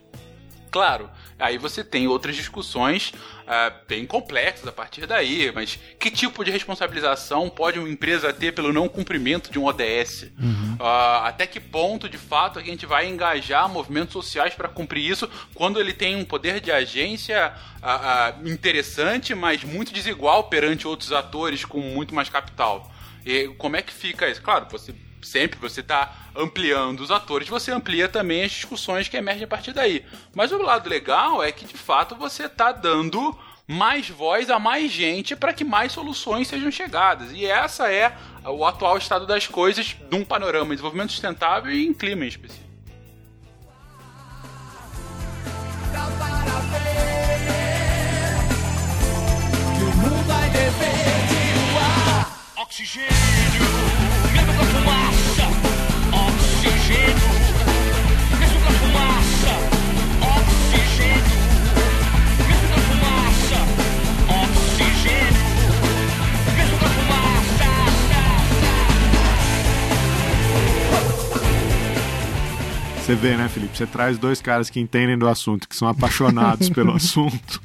[0.68, 6.44] Claro, aí você tem outras discussões uh, bem complexas a partir daí, mas que tipo
[6.44, 10.30] de responsabilização pode uma empresa ter pelo não cumprimento de um ODS?
[10.38, 10.76] Uhum.
[10.78, 15.28] Uh, até que ponto, de fato, a gente vai engajar movimentos sociais para cumprir isso
[15.54, 21.64] quando ele tem um poder de agência uh, interessante, mas muito desigual perante outros atores
[21.64, 22.90] com muito mais capital?
[23.24, 24.42] E como é que fica isso?
[24.42, 29.44] Claro, você sempre você está ampliando os atores, você amplia também as discussões que emergem
[29.44, 30.04] a partir daí.
[30.34, 34.90] Mas o lado legal é que de fato você está dando mais voz a mais
[34.90, 37.30] gente para que mais soluções sejam chegadas.
[37.32, 41.94] E essa é o atual estado das coisas num panorama de desenvolvimento sustentável e em
[41.94, 42.70] clima em específico.
[52.56, 53.89] Oxigênio
[73.10, 73.76] Você vê, né, Felipe?
[73.76, 77.60] Você traz dois caras que entendem do assunto, que são apaixonados pelo assunto.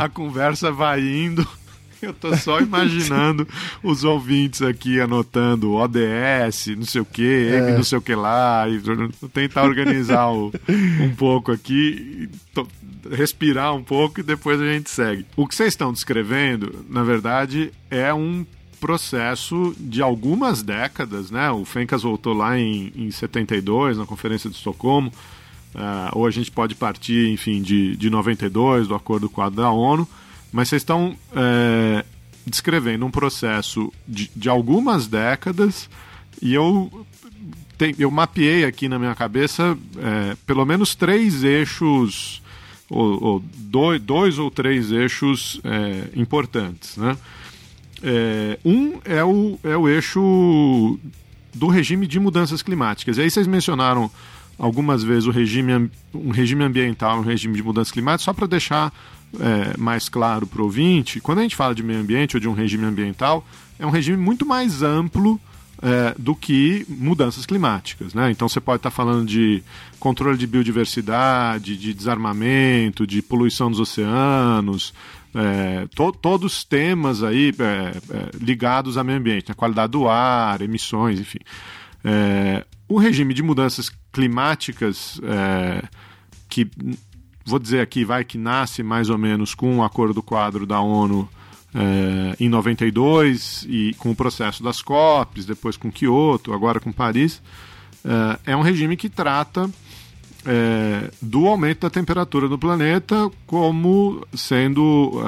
[0.00, 1.46] A conversa vai indo
[2.02, 3.46] Eu tô só imaginando
[3.82, 7.76] os ouvintes aqui anotando ODS, não sei o que, M, é.
[7.76, 8.80] não sei o que lá, e
[9.28, 10.52] tentar organizar o,
[11.00, 12.28] um pouco aqui,
[13.10, 15.26] respirar um pouco e depois a gente segue.
[15.36, 18.44] O que vocês estão descrevendo, na verdade, é um
[18.80, 21.50] processo de algumas décadas, né?
[21.50, 25.12] O Fencas voltou lá em, em 72, na Conferência de Estocolmo,
[25.74, 30.08] uh, ou a gente pode partir, enfim, de, de 92, do Acordo Quadro da ONU,
[30.52, 32.04] mas vocês estão é,
[32.46, 35.88] descrevendo um processo de, de algumas décadas
[36.42, 37.06] e eu,
[37.98, 42.42] eu mapeei aqui na minha cabeça é, pelo menos três eixos,
[42.88, 46.96] ou, ou dois, dois, ou três eixos é, importantes.
[46.96, 47.16] Né?
[48.02, 50.98] É, um é o, é o eixo
[51.54, 53.18] do regime de mudanças climáticas.
[53.18, 54.10] E aí vocês mencionaram
[54.58, 58.92] algumas vezes o regime, um regime ambiental, um regime de mudanças climáticas, só para deixar
[59.38, 62.48] é, mais claro para o ouvinte, quando a gente fala de meio ambiente ou de
[62.48, 63.46] um regime ambiental,
[63.78, 65.40] é um regime muito mais amplo
[65.82, 68.12] é, do que mudanças climáticas.
[68.12, 68.30] Né?
[68.30, 69.62] Então você pode estar tá falando de
[69.98, 74.92] controle de biodiversidade, de desarmamento, de poluição dos oceanos,
[75.34, 79.54] é, to, todos temas aí é, é, ligados ao meio ambiente, a né?
[79.56, 81.38] qualidade do ar, emissões, enfim.
[82.04, 85.20] É, o regime de mudanças climáticas
[86.48, 86.68] que
[87.44, 91.28] vou dizer aqui, vai que nasce mais ou menos com o acordo quadro da ONU
[91.74, 97.40] é, em 92 e com o processo das COPs, depois com Kyoto, agora com Paris,
[98.44, 99.70] é, é um regime que trata
[100.44, 105.22] é, do aumento da temperatura do planeta como sendo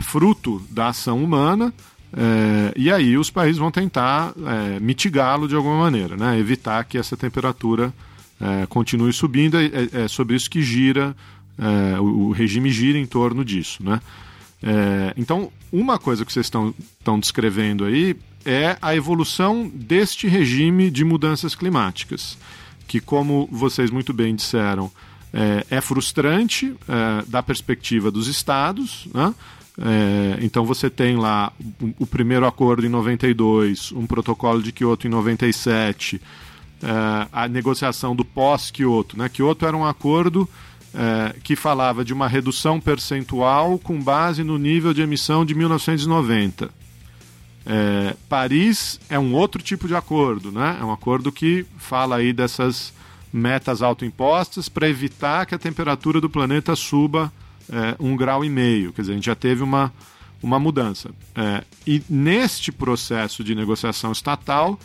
[0.00, 1.72] fruto da ação humana.
[2.74, 4.32] e aí os países vão tentar
[4.80, 6.38] mitigá-lo de alguma maneira, né?
[6.38, 7.92] evitar que essa temperatura
[8.40, 11.16] é, continue subindo, é, é, é, sobre isso que gira,
[11.58, 13.82] é, o, o, regime gira em torno disso.
[13.82, 14.00] Né?
[14.62, 16.74] É, então, uma coisa que vocês estão,
[17.18, 22.38] descrevendo aí é a evolução deste regime de mudanças climáticas,
[22.86, 24.90] que, como vocês muito bem disseram,
[25.32, 26.74] é, é frustrante
[27.26, 29.34] da perspectiva dos estados, né?
[29.78, 35.06] É, então você tem lá o, o, primeiro acordo em 92, um protocolo de Kyoto
[35.06, 36.20] em 97,
[36.82, 39.16] é, a negociação do pós-Kyoto.
[39.16, 39.28] Né?
[39.28, 40.48] Kyoto era um acordo
[40.94, 46.70] é, que falava de uma redução percentual com base no nível de emissão de 1990.
[47.64, 50.76] É, Paris é um outro tipo de acordo, né?
[50.78, 52.92] é um acordo que fala aí dessas
[53.32, 57.32] metas autoimpostas para evitar que a temperatura do planeta suba
[57.98, 58.92] um grau e meio.
[58.92, 59.92] Quer dizer, a gente já teve uma,
[60.40, 61.10] uma mudança.
[61.84, 64.78] E neste processo de negociação estatal,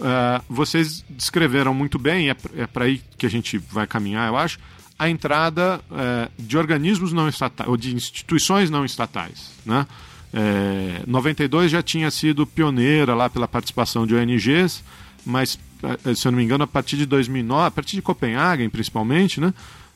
[0.00, 4.36] é, vocês descreveram muito bem, é, é para aí que a gente vai caminhar, eu
[4.36, 4.58] acho,
[4.98, 9.50] a entrada é, de organismos não estatais, ou de instituições não estatais.
[9.64, 9.86] Né?
[10.32, 14.82] É, 92 já tinha sido pioneira lá pela participação de ONGs,
[15.24, 15.58] mas,
[16.04, 19.40] é, se eu não me engano, a partir de 2009, a partir de Copenhague principalmente,
[19.40, 19.52] né?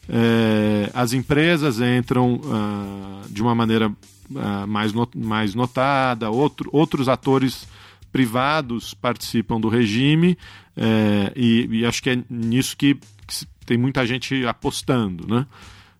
[0.09, 7.09] é, as empresas entram uh, de uma maneira uh, mais, not mais notada, outro, outros
[7.09, 7.69] atores
[8.13, 10.37] privados participam do regime
[10.77, 12.95] é, e, e, acho que é nisso que,
[13.27, 15.47] que tem muita gente apostando, né?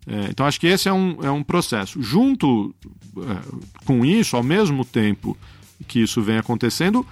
[0.07, 2.01] É, então acho que esse é um, é um processo.
[2.01, 2.75] Junto
[3.19, 5.37] é, com isso, ao mesmo tempo
[5.87, 7.07] que isso vem acontecendo,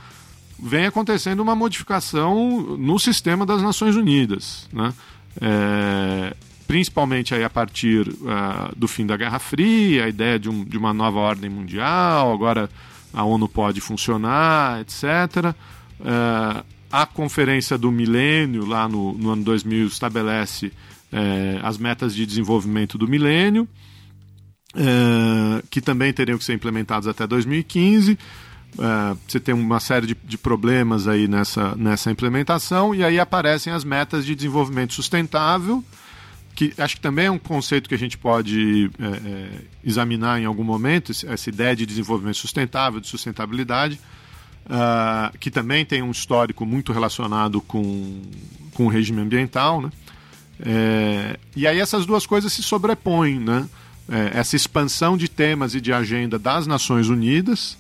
[0.59, 4.67] vem acontecendo uma modificação no sistema das Nações Unidas.
[4.73, 4.95] Né?
[5.41, 6.35] É,
[6.67, 10.77] principalmente aí a partir uh, do fim da Guerra Fria, a ideia de, um, de,
[10.77, 12.69] uma nova ordem mundial, agora
[13.17, 15.55] a ONU pode funcionar, etc.
[15.99, 16.63] Uh,
[16.93, 20.73] a Conferência do Milênio, lá no, no ano 2000, estabelece uh,
[21.63, 23.67] as metas de desenvolvimento do milênio,
[24.75, 28.19] eh, que também teriam que ser implementadas até 2015.
[29.27, 33.85] você tem uma série de, de problemas aí nessa, nessa implementação, e aí aparecem as
[33.85, 35.83] metas de desenvolvimento sustentável,
[36.57, 39.49] que acho que também é um conceito que a gente pode é, é,
[39.85, 44.01] examinar em algum momento, essa ideia de desenvolvimento sustentável, de sustentabilidade,
[44.65, 48.23] uh, que também tem um histórico muito relacionado com,
[48.73, 49.83] com o regime ambiental.
[49.83, 49.91] Né?
[50.61, 53.39] É, e aí essas duas coisas se sobrepõem.
[53.39, 53.69] Né?
[54.09, 57.77] É, essa expansão de temas e de agenda das Nações Unidas,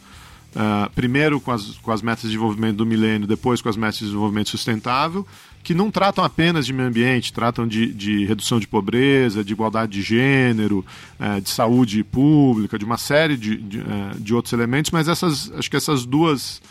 [0.54, 4.00] uh, primeiro com as, com as metas de desenvolvimento do milênio, depois com as metas
[4.00, 5.26] de desenvolvimento sustentável,
[5.66, 9.94] que não tratam apenas de meio ambiente, tratam de, de redução de pobreza, de igualdade
[9.94, 10.86] de gênero,
[11.18, 13.84] é, de saúde pública, de uma série de, de, é,
[14.16, 16.62] de, outros elementos, mas essas, acho que essas duas,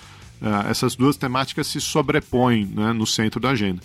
[0.42, 3.82] é, essas duas temáticas se sobrepõem né, no centro da agenda.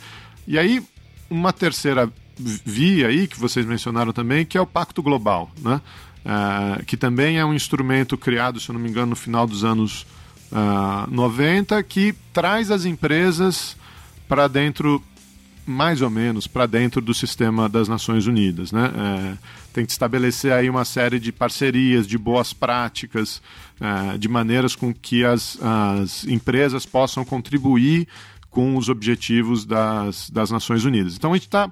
[0.47, 0.81] E aí,
[1.29, 2.09] uma terceira
[2.39, 5.81] via aí, que vocês mencionaram também, que é o Pacto Global, né?
[6.25, 9.65] É, que também é um instrumento criado, se eu não me engano, no final dos
[9.65, 10.07] anos
[10.53, 13.77] uh, 90, que traz as empresas
[14.31, 15.03] para dentro,
[15.67, 18.71] mais ou menos, para dentro do sistema das Nações Unidas.
[18.71, 18.89] Né?
[18.97, 19.39] É,
[19.73, 23.43] tem que estabelecer aí uma série de parcerias, de boas práticas,
[23.81, 28.07] é, de maneiras com que as, as empresas possam contribuir
[28.49, 31.17] com os objetivos das, das Nações Unidas.
[31.17, 31.69] Então a gente está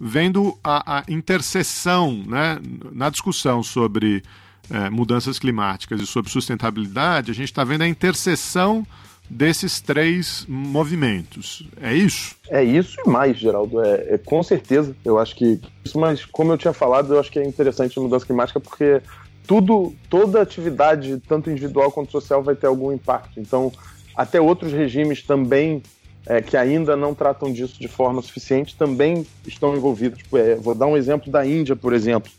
[0.00, 2.58] vendo a, a, interseção né,
[2.90, 4.24] na discussão sobre
[4.68, 8.84] é, mudanças climáticas e sobre sustentabilidade, a gente está vendo a interseção
[9.28, 11.68] desses três movimentos.
[11.80, 12.36] É isso?
[12.50, 13.82] É isso e mais, Geraldo.
[13.84, 14.96] É, é, com certeza.
[15.04, 18.02] Eu acho que isso, mas como eu tinha falado, eu acho que é interessante a
[18.02, 19.02] mudança climática porque
[19.46, 23.40] tudo, toda atividade, tanto individual quanto social, vai ter algum impacto.
[23.40, 23.72] Então,
[24.14, 25.82] até outros regimes também
[26.26, 30.18] é, que ainda não tratam disso de forma suficiente também estão envolvidos.
[30.18, 32.30] Tipo, é, vou dar um exemplo da Índia, por exemplo.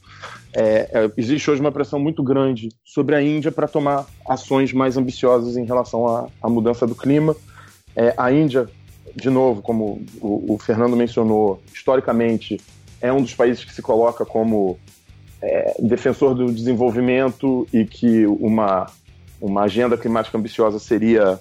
[0.53, 4.97] É, é, existe hoje uma pressão muito grande sobre a Índia para tomar ações mais
[4.97, 7.35] ambiciosas em relação à, à mudança do clima.
[7.95, 8.67] É, a Índia,
[9.15, 12.59] de novo, como o, o, Fernando mencionou, historicamente
[12.99, 14.77] é um dos países que se coloca como
[15.41, 18.87] é, defensor do desenvolvimento e que uma,
[19.39, 21.39] uma agenda climática ambiciosa seria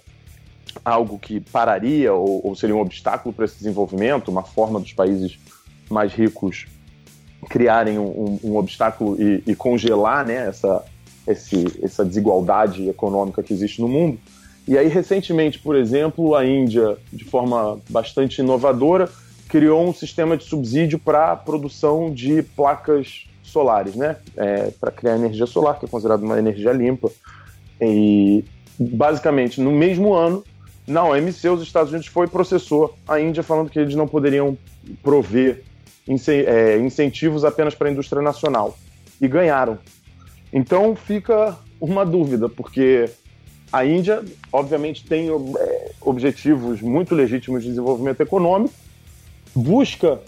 [0.84, 5.38] algo que pararia ou, ou seria um obstáculo para esse desenvolvimento, uma forma dos países
[5.90, 6.66] mais ricos
[7.48, 10.84] criarem um, um, obstáculo e, e, congelar né, essa,
[11.26, 14.18] esse, essa desigualdade econômica que existe no mundo.
[14.66, 19.08] E aí, recentemente, por exemplo, a Índia, de forma bastante inovadora,
[19.48, 24.16] criou um sistema de subsídio para a produção de placas solares, né?
[24.36, 27.10] É, para criar energia solar, que é considerada uma energia limpa.
[27.80, 28.44] E,
[28.78, 30.44] basicamente, no mesmo ano,
[30.86, 34.56] na OMC, os Estados Unidos foi processou a Índia, falando que eles não poderiam
[35.02, 35.62] prover
[36.08, 38.76] incentivos apenas para a indústria nacional.
[39.20, 39.78] E ganharam.
[40.52, 43.10] Então fica uma dúvida, porque
[43.72, 48.74] a Índia, obviamente, tem é, objetivos muito legítimos de desenvolvimento econômico,
[49.54, 50.20] busca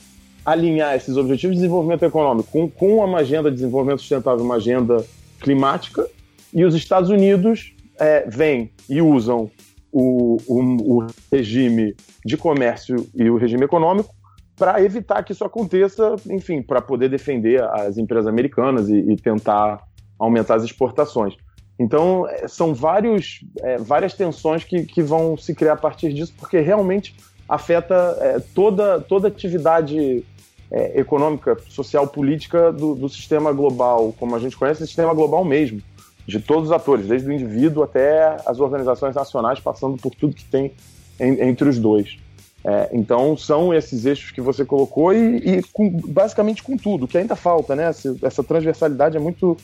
[0.44, 5.04] alinhar esses objetivos de desenvolvimento econômico com, com uma agenda de desenvolvimento sustentável, uma agenda
[5.40, 6.06] climática,
[6.52, 9.50] e os Estados Unidos é, vêm e usam
[9.92, 14.14] o, o, o regime de comércio e o regime econômico
[14.60, 19.82] para evitar que isso aconteça, enfim, para poder defender as empresas americanas e, e, tentar
[20.18, 21.34] aumentar as exportações.
[21.78, 26.34] Então, é, são vários, é, várias tensões que, que vão se criar a partir disso,
[26.38, 27.16] porque realmente
[27.48, 30.26] afeta é, toda, toda atividade
[30.70, 35.42] é, econômica, social, política do, do, sistema global, como a gente conhece, o sistema global
[35.42, 35.80] mesmo,
[36.26, 40.44] de todos os atores, desde o indivíduo até as organizações nacionais, passando por tudo que
[40.44, 40.74] tem
[41.18, 42.18] em, entre os dois.
[42.64, 47.16] É, então são esses eixos que você colocou e, e com, basicamente com tudo, que
[47.16, 47.84] ainda falta, né?
[47.84, 49.56] Essa, essa transversalidade é muito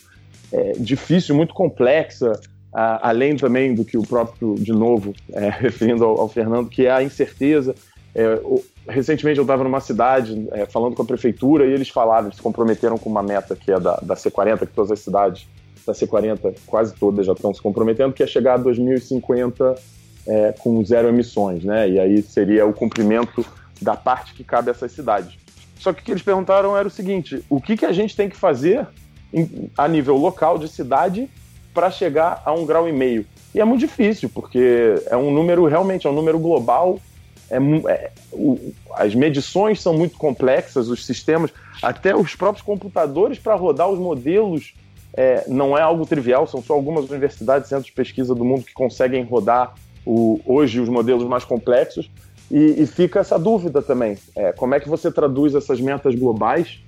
[0.51, 2.33] é, difícil, muito complexa,
[2.73, 6.87] a, além também do que o próprio, de novo, é, referindo ao, ao, Fernando, que
[6.87, 7.75] é a incerteza.
[8.15, 12.29] É, o, recentemente eu estava numa cidade é, falando com a prefeitura e eles falaram,
[12.29, 15.47] eles se comprometeram com uma meta que é da, da C40, que todas as cidades
[15.87, 19.75] da C40, quase todas já estão se comprometendo, que é chegar a 2050
[20.27, 21.89] é, com zero emissões, né?
[21.89, 23.45] E aí seria o cumprimento
[23.81, 25.39] da parte que cabe a essas cidades.
[25.79, 28.29] Só que o que eles perguntaram era o seguinte: o que, que a gente tem
[28.29, 28.87] que fazer
[29.33, 31.29] em, a nível local de cidade
[31.73, 33.27] para chegar a um grau e meio?
[33.55, 36.99] E é muito difícil, porque é um número realmente, é um número global.
[37.49, 41.53] É, é o, as medições são muito complexas, os sistemas,
[41.83, 44.75] até os próprios computadores para rodar os modelos
[45.17, 48.75] é, não é algo trivial, são só algumas universidades, centros de pesquisa do mundo que
[48.75, 49.75] conseguem rodar
[50.07, 52.09] o, hoje os modelos mais complexos.
[52.51, 56.81] E, e fica essa dúvida também: é, como é que você traduz essas metas globais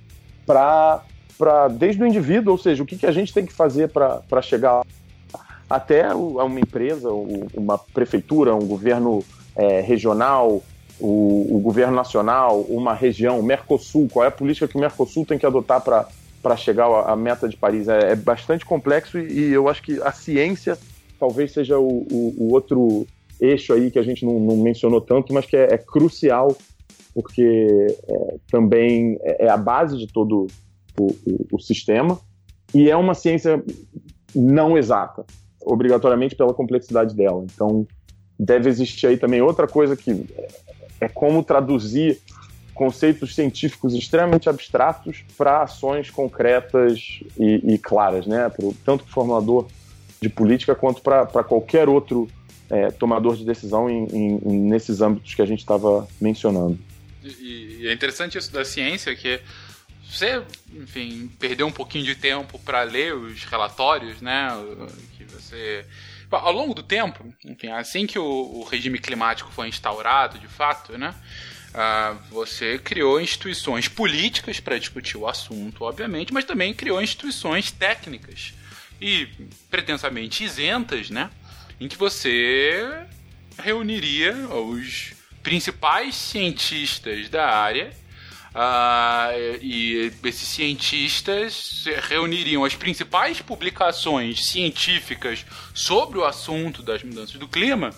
[0.45, 1.03] para
[1.71, 4.81] desde o indivíduo, ou seja, o que, que a gente tem que fazer para chegar
[5.69, 7.09] até a uma empresa,
[7.53, 9.23] uma prefeitura, um governo
[9.55, 10.63] é, regional,
[10.99, 15.25] o, o, governo nacional, uma região, o Mercosul, qual é a política que o Mercosul
[15.25, 17.87] tem que adotar para chegar à meta de Paris?
[17.87, 20.77] É, é bastante complexo e, e, eu acho que a ciência
[21.19, 23.05] talvez seja o, o, o outro
[23.39, 26.55] eixo aí que a gente não, não mencionou tanto, mas que é, é crucial,
[27.13, 30.47] porque é, também é, é, a base de todo
[30.99, 32.19] o, o, o, sistema,
[32.73, 33.63] e é uma ciência
[34.35, 35.25] não exata,
[35.61, 37.43] obrigatoriamente pela complexidade dela.
[37.43, 37.87] Então,
[38.37, 40.47] deve existir aí também outra coisa que é,
[41.01, 42.19] é como traduzir
[42.73, 48.47] conceitos científicos extremamente abstratos para ações concretas e, e claras, né?
[48.47, 49.67] Pro, tanto para o formulador
[50.21, 52.27] de política quanto para qualquer outro
[52.69, 56.77] é, tomador de decisão em, em, nesses âmbitos que a gente estava mencionando.
[57.23, 59.41] E, e, é interessante isso da ciência, que
[60.09, 60.41] você,
[60.73, 64.49] enfim, perdeu um pouquinho de tempo para ler os relatórios, né?
[65.17, 65.85] Que você.
[66.31, 70.97] Ao longo do tempo, enfim, assim que o, o regime climático foi instaurado, de fato,
[70.97, 71.13] né?
[71.69, 78.53] Uh, você criou instituições políticas para discutir o assunto, obviamente, mas também criou instituições técnicas
[79.01, 79.27] e
[79.69, 81.29] pretensamente isentas, né?
[81.79, 83.05] Em que você
[83.57, 87.91] reuniria os principais cientistas da área
[88.53, 97.47] uh, e esses cientistas reuniriam as principais publicações científicas sobre o assunto das mudanças do
[97.47, 97.95] clima uh,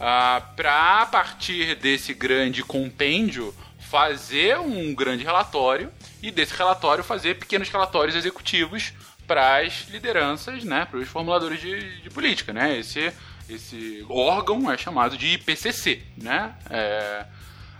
[0.00, 5.92] ah, para, a partir desse grande compêndio, fazer um grande relatório
[6.22, 8.92] e desse relatório fazer pequenos relatórios executivos
[9.28, 12.78] para as lideranças, né, para os formuladores de, de, política, né?
[12.78, 13.12] Esse,
[13.48, 16.54] esse órgão é chamado de IPCC, né?
[16.68, 17.26] É,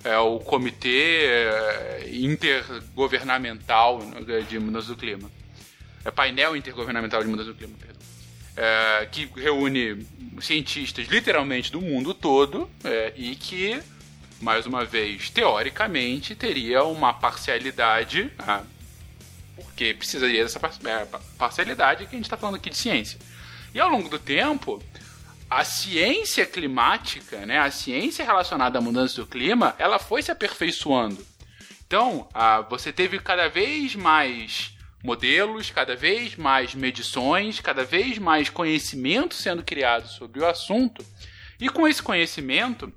[0.04, 4.00] é o Comitê é, Intergovernamental
[4.48, 5.28] de Mudança do Clima.
[6.04, 7.98] É painel intergovernamental de mudança do clima, perdão.
[8.56, 10.06] É, que reúne
[10.40, 13.80] cientistas literalmente do mundo todo é, e que,
[14.40, 18.32] mais uma vez, teoricamente, teria uma parcialidade.
[18.38, 18.62] Ah,
[19.64, 21.06] porque precisaria dessa é,
[21.36, 23.18] parcialidade que a gente está falando aqui de ciência.
[23.74, 24.82] E ao longo do tempo,
[25.50, 31.26] a ciência climática, né, a ciência relacionada à mudança do clima, ela foi se aperfeiçoando.
[31.86, 38.50] Então, a, você teve cada vez mais modelos, cada vez mais medições, cada vez mais
[38.50, 41.04] conhecimento sendo criado sobre o assunto.
[41.60, 42.92] E com esse conhecimento,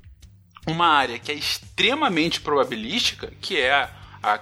[0.68, 3.90] uma área que é extremamente probabilística, que é
[4.22, 4.40] a,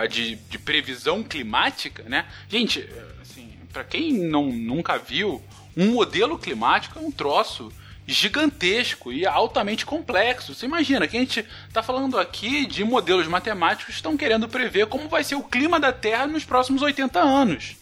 [0.00, 2.26] a de, de, previsão climática, né?
[2.48, 2.88] Gente,
[3.20, 5.42] assim, para quem não, nunca viu,
[5.76, 7.72] um modelo climático é um troço
[8.06, 10.54] gigantesco e altamente complexo.
[10.54, 14.86] Você imagina que a gente está falando aqui de modelos matemáticos que estão querendo prever
[14.86, 17.76] como vai ser o clima da Terra nos próximos 80 anos.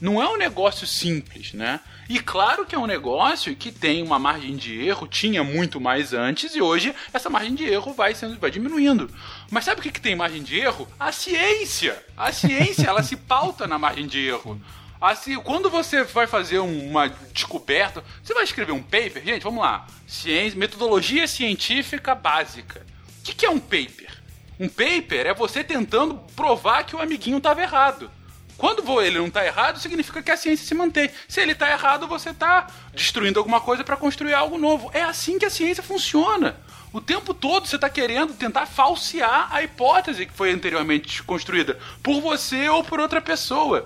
[0.00, 1.80] Não é um negócio simples, né?
[2.08, 6.12] E claro que é um negócio que tem uma margem de erro, tinha muito mais
[6.12, 9.10] antes, e hoje essa margem de erro vai, sendo, vai diminuindo.
[9.50, 10.88] Mas sabe o que, que tem margem de erro?
[10.98, 12.02] A ciência!
[12.16, 14.60] A ciência, ela se pauta na margem de erro.
[15.00, 19.86] Assim, quando você vai fazer uma descoberta, você vai escrever um paper, gente, vamos lá.
[20.06, 22.86] Ciência, metodologia científica básica.
[23.20, 24.22] O que, que é um paper?
[24.58, 28.10] Um paper é você tentando provar que o amiguinho estava errado.
[28.56, 31.10] Quando ele não está errado, significa que a ciência se mantém.
[31.28, 34.90] Se ele está errado, você está destruindo alguma coisa para construir algo novo.
[34.94, 36.56] É assim que a ciência funciona.
[36.94, 42.20] O tempo todo você está querendo tentar falsear a hipótese que foi anteriormente construída por
[42.20, 43.84] você ou por outra pessoa.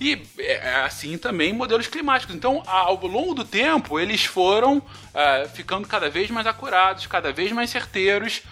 [0.00, 2.34] E é assim também modelos climáticos.
[2.34, 7.52] Então, ao longo do tempo, eles foram uh, ficando cada vez mais acurados, cada vez
[7.52, 8.42] mais certeiros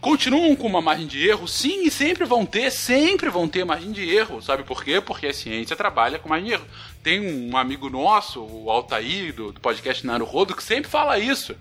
[0.00, 3.92] continuam com uma margem de erro, sim, e sempre vão ter, sempre vão ter margem
[3.92, 4.42] de erro.
[4.42, 5.00] Sabe por quê?
[5.00, 6.66] Porque a ciência trabalha com margem de erro.
[7.04, 11.54] Tem um amigo nosso, o Altair, do, do podcast Naro Rodo, que sempre fala isso.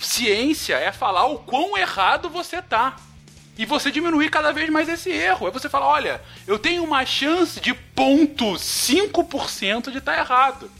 [0.00, 2.96] Ciência é falar o quão errado você tá.
[3.56, 5.46] E você diminuir cada vez mais esse erro.
[5.46, 10.70] É você falar, olha, eu tenho uma chance de 0,5% de estar tá errado.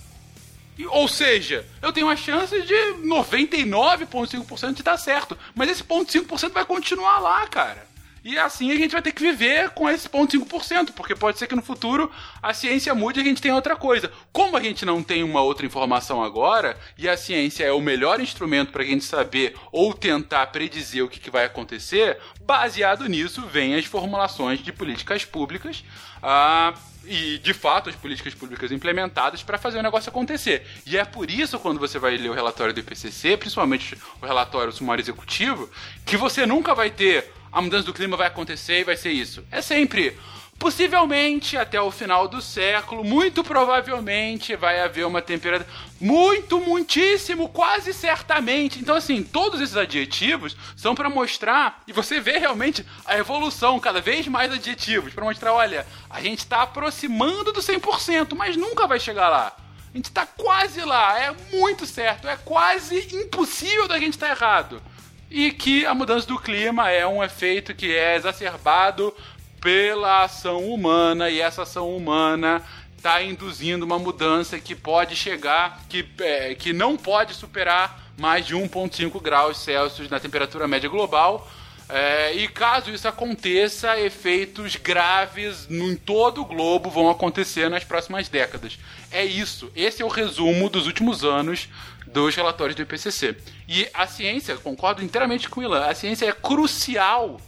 [0.88, 5.38] Ou seja, eu tenho uma chance de 99,5% de dar certo.
[5.54, 7.86] Mas esse ponto 5% vai continuar lá, cara.
[8.25, 11.47] E assim a gente vai ter que viver com esse ponto 5%, porque pode ser
[11.47, 12.11] que no futuro
[12.41, 14.12] a ciência mude e a gente tenha outra coisa.
[14.33, 18.20] Como a gente não tem uma outra informação agora, e a ciência é o melhor
[18.20, 23.43] instrumento para a gente saber ou tentar predizer o que, que vai acontecer, baseado nisso
[23.47, 25.83] vem as formulações de políticas públicas.
[26.23, 30.66] Ah, e de fato as políticas públicas implementadas para fazer o negócio acontecer.
[30.87, 34.73] E é por isso, quando você vai ler o relatório do IPCC, principalmente o relatório
[34.73, 35.68] sumário executivo,
[36.07, 39.44] que você nunca vai ter a mudança do clima vai acontecer e vai ser isso.
[39.50, 40.16] É sempre
[40.62, 45.68] Possivelmente até o final do século, muito provavelmente vai haver uma temperatura
[46.00, 48.78] muito, muitíssimo, quase certamente.
[48.78, 54.00] Então, assim, todos esses adjetivos são para mostrar e você vê realmente a evolução, cada
[54.00, 59.00] vez mais adjetivos, para mostrar: olha, a gente está aproximando do 100%, mas nunca vai
[59.00, 59.57] chegar lá.
[59.92, 64.32] A gente está quase lá, é muito certo, é quase impossível da gente estar tá
[64.32, 64.80] errado.
[65.35, 69.14] E que a mudança do clima é um efeito que é exacerbado
[69.62, 72.62] pela ação humana e essa ação humana
[72.95, 78.55] está induzindo uma mudança que pode chegar, que, é, que não pode superar mais de
[78.55, 81.51] 1,5 graus Celsius na temperatura média global.
[81.89, 88.28] É, e caso isso aconteça, efeitos graves em todo o globo vão acontecer nas próximas
[88.28, 88.78] décadas.
[89.11, 89.72] É isso.
[89.74, 91.70] Esse é o resumo dos últimos anos
[92.12, 93.36] dos relatórios do IPCC.
[93.68, 97.40] E a ciência, concordo inteiramente com o Ilan, a ciência é crucial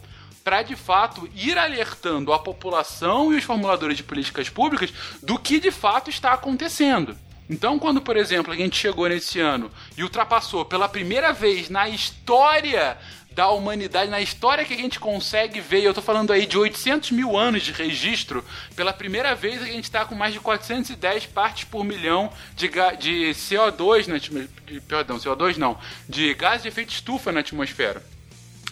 [0.43, 4.93] para de fato ir alertando a população e os formuladores de políticas públicas
[5.23, 7.17] do que de fato está acontecendo.
[7.49, 11.87] Então, quando, por exemplo, a gente chegou nesse ano e ultrapassou pela primeira vez na
[11.87, 12.97] história
[13.35, 17.11] da humanidade, na história que a gente consegue ver, eu estou falando aí de 800
[17.11, 18.45] mil anos de registro,
[18.77, 23.31] pela primeira vez a gente está com mais de 410 partes por milhão de, de
[23.31, 24.81] CO2 na atmosfera.
[24.87, 25.77] Perdão, CO2 não,
[26.07, 28.01] de gás de efeito estufa na atmosfera.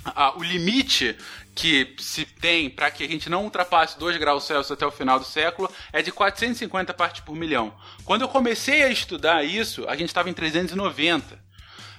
[0.06, 1.18] Ah, o limite
[1.54, 5.20] que se tem para que a gente não ultrapasse 2 graus Celsius até o final
[5.20, 7.74] do século é de 450 partes por milhão.
[8.06, 11.43] Quando eu comecei a estudar isso, a gente estava em 390.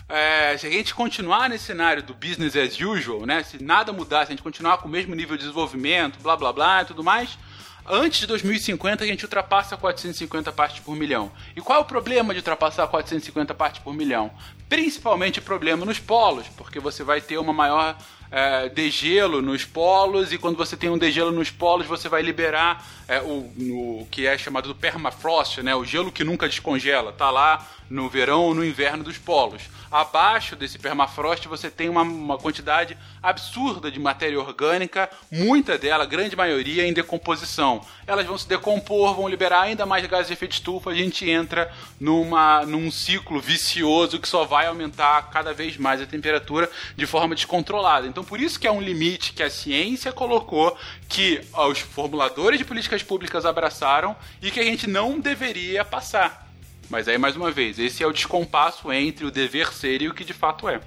[0.09, 4.27] É, se a gente continuar nesse cenário do business as usual, né, se nada mudar,
[4.27, 7.03] se a gente continuar com o mesmo nível de desenvolvimento, blá blá blá e tudo
[7.03, 7.39] mais,
[7.87, 11.33] antes de 2050 a gente ultrapassa 450 partes por milhão.
[11.57, 14.31] E qual é o problema de ultrapassar 450 partes por milhão?
[14.69, 17.97] Principalmente problema nos polos, porque você vai ter uma maior
[18.31, 22.85] é, degelo nos polos, e quando você tem um degelo nos polos, você vai liberar
[23.07, 25.75] é, o, que é chamado do permafrost, né?
[25.75, 29.63] o gelo que nunca descongela, tá lá no verão ou no inverno dos polos.
[29.91, 36.35] Abaixo desse permafrost você tem uma, uma quantidade absurda de matéria orgânica, muita dela, grande
[36.35, 37.81] maioria, em decomposição.
[38.07, 41.73] Elas vão se decompor, vão liberar ainda mais gases de efeito estufa, a gente entra
[42.01, 47.35] numa, num ciclo vicioso que só vai aumentar cada vez mais a temperatura de forma
[47.35, 48.07] descontrolada.
[48.07, 50.77] Então, por isso que é um limite que a ciência colocou,
[51.09, 51.41] que
[51.71, 52.65] os formuladores de
[53.03, 56.47] políticas públicas abraçaram e que a gente não deveria passar.
[56.91, 60.15] Mas aí, mais uma vez, esse é o descompasso entre o dever ser e o
[60.15, 60.81] que de fato é.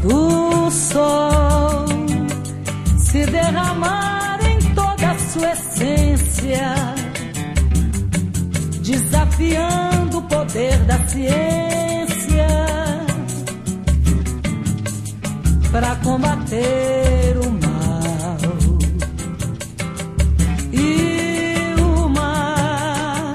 [0.00, 1.86] Quando o sol
[2.98, 6.99] se derramar em toda a sua essência,
[8.90, 12.48] desafiando poder da ciência
[15.70, 18.78] para combater o mal.
[20.72, 23.34] E o mar,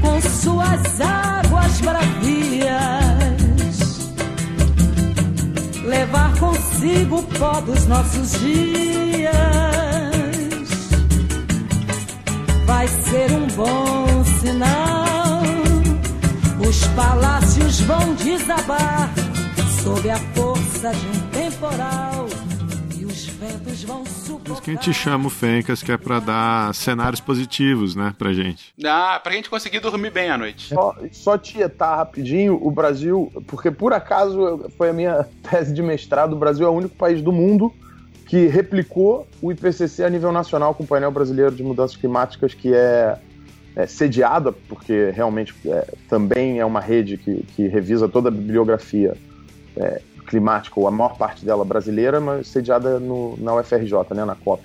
[0.00, 2.70] com suas águas bravias,
[5.84, 9.71] levar consigo o pó dos nossos dias.
[12.74, 15.42] Vai ser um bom sinal.
[16.66, 19.12] Os palácios vão desabar
[19.84, 22.26] sob a força de um temporal.
[22.98, 24.52] E os ventos vão Por sufocar.
[24.52, 28.32] isso que a gente chama o Fencas, que é pra dar cenários positivos, né, pra
[28.32, 28.72] gente.
[28.82, 30.68] Ah, pra gente conseguir dormir bem à noite.
[30.72, 36.32] Só, só tietar rapidinho, o Brasil, porque por acaso foi a minha tese de mestrado,
[36.32, 37.70] o Brasil é o único país do mundo
[38.32, 42.72] que replicou o IPCC a nível nacional com o painel brasileiro de mudanças climáticas, que
[42.72, 43.18] é,
[43.76, 49.12] é sediada, porque realmente é, também é uma rede que, que revisa toda a bibliografia
[49.76, 54.34] é, climática, ou a maior parte dela brasileira, mas sediada no- na UFRJ, né, na
[54.34, 54.62] COP.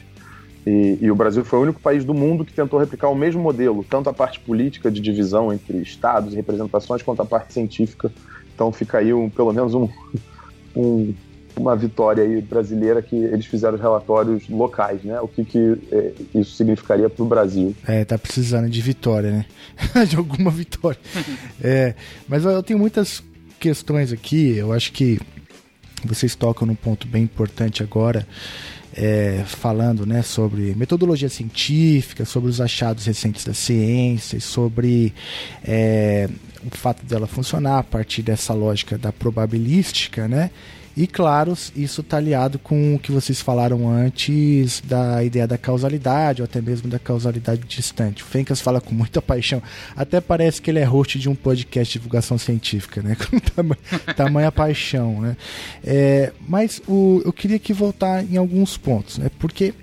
[0.66, 3.42] E, e o Brasil foi o único país do mundo que tentou replicar o mesmo
[3.44, 8.10] modelo, tanto a parte política de divisão entre estados e representações, quanto a parte científica.
[8.56, 9.90] Então fica aí um, pelo menos um,
[10.74, 11.14] um-
[11.58, 15.20] uma vitória aí brasileira que eles fizeram os relatórios locais, né?
[15.20, 17.76] O que, que eh, isso significaria para o Brasil.
[17.86, 19.46] É, tá precisando de vitória, né?
[20.06, 21.00] de alguma vitória.
[21.62, 21.96] É,
[22.28, 23.24] mas eu tenho muitas
[23.60, 25.20] questões aqui, eu acho que
[26.06, 28.28] vocês tocam num ponto bem importante agora,
[28.96, 35.14] é, falando né, sobre metodologia científica, sobre os achados recentes da ciência, sobre
[35.64, 36.30] é,
[36.66, 40.52] o fato dela funcionar a partir dessa lógica da probabilística, né?
[40.98, 46.42] E claro, isso está aliado com o que vocês falaram antes da ideia da causalidade,
[46.42, 48.24] ou até mesmo da causalidade distante.
[48.24, 49.62] O Fencas fala com muita paixão.
[49.96, 53.16] Até parece que ele é host de um podcast de divulgação científica, né?
[53.30, 55.38] Com tamanha, tamanha paixão, né?
[55.84, 59.30] É, mas o, eu queria que voltar em alguns pontos, né?
[59.38, 59.76] Porque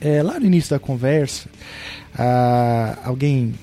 [0.00, 1.48] é, lá no início da conversa,
[2.18, 3.54] ah, alguém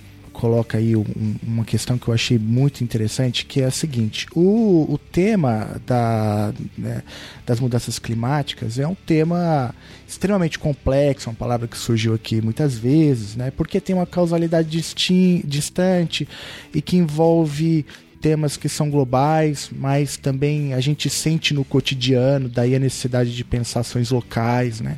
[0.41, 1.05] coloca aí um-
[1.43, 6.51] uma questão que eu achei muito interessante, que é a seguinte: o, o tema da,
[6.75, 7.03] né,
[7.45, 9.75] das mudanças climáticas é um tema
[10.07, 13.51] extremamente complexo, uma palavra que surgiu aqui muitas vezes, né?
[13.51, 16.27] Porque tem uma causalidade distin- distante
[16.73, 17.85] e que envolve
[18.19, 23.43] temas que são globais, mas também a gente sente no cotidiano, daí a necessidade de
[23.43, 24.97] pensar ações locais, né?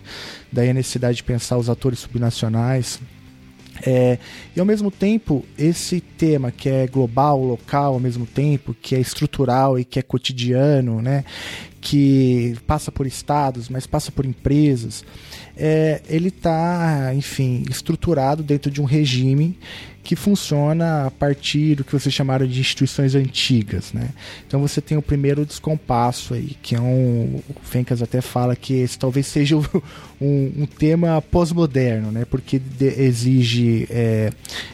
[0.52, 3.00] Daí a necessidade de pensar os atores subnacionais.
[3.82, 4.20] É,
[4.56, 9.00] e ao mesmo tempo, esse tema que é global, local, ao mesmo tempo, que é
[9.00, 11.26] estrutural e que é cotidiano, né?
[11.84, 15.04] que passa por estados, mas passa por empresas,
[15.56, 19.58] é, ele está, enfim, estruturado dentro de um regime
[20.04, 24.10] que funciona a partir do que vocês chamaram de instituições antigas, né?
[24.46, 28.74] Então você tem o primeiro descompasso aí, que é um, o Fencas até fala que
[28.74, 29.56] esse talvez seja
[30.20, 32.26] um, um tema pós-moderno, né?
[32.26, 34.30] Porque exige é,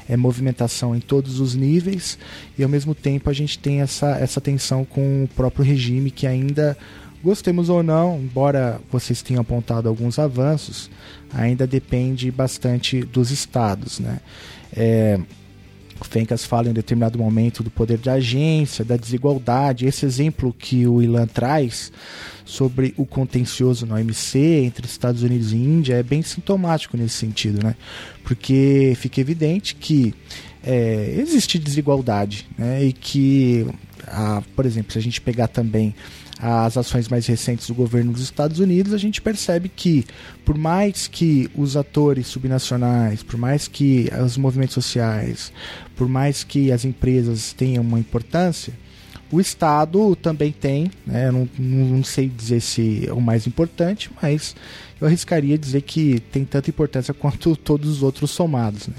[0.09, 2.17] é, movimentação em todos os níveis
[2.57, 6.25] e ao mesmo tempo a gente tem essa, essa tensão com o próprio regime que
[6.25, 6.75] ainda
[7.23, 10.89] Gostemos ou não, embora vocês tenham apontado alguns avanços,
[11.33, 14.19] ainda depende bastante dos estados, né?
[14.71, 15.19] É,
[15.99, 19.85] o Fencas fala em determinado momento do poder da agência, da desigualdade.
[19.85, 21.91] Esse exemplo que o Ilan traz
[22.45, 27.61] sobre o contencioso no OMC entre Estados Unidos e Índia é bem sintomático nesse sentido,
[27.61, 27.75] né?
[28.23, 30.13] Porque fica evidente que
[30.63, 32.83] é, existe desigualdade, né?
[32.83, 33.67] E que,
[34.07, 35.93] a, por exemplo, se a gente pegar também
[36.41, 40.05] as ações mais recentes do governo dos Estados Unidos, a gente percebe que,
[40.45, 45.51] por mais que os atores subnacionais, por mais que os movimentos sociais,
[45.97, 48.73] por mais que as empresas tenham uma importância,
[49.31, 51.29] o Estado também tem, né?
[51.29, 54.55] Não, não, sei dizer se é o mais importante, mas
[54.99, 58.87] eu arriscaria dizer que tem tanta importância quanto todos os outros somados.
[58.87, 58.95] Né?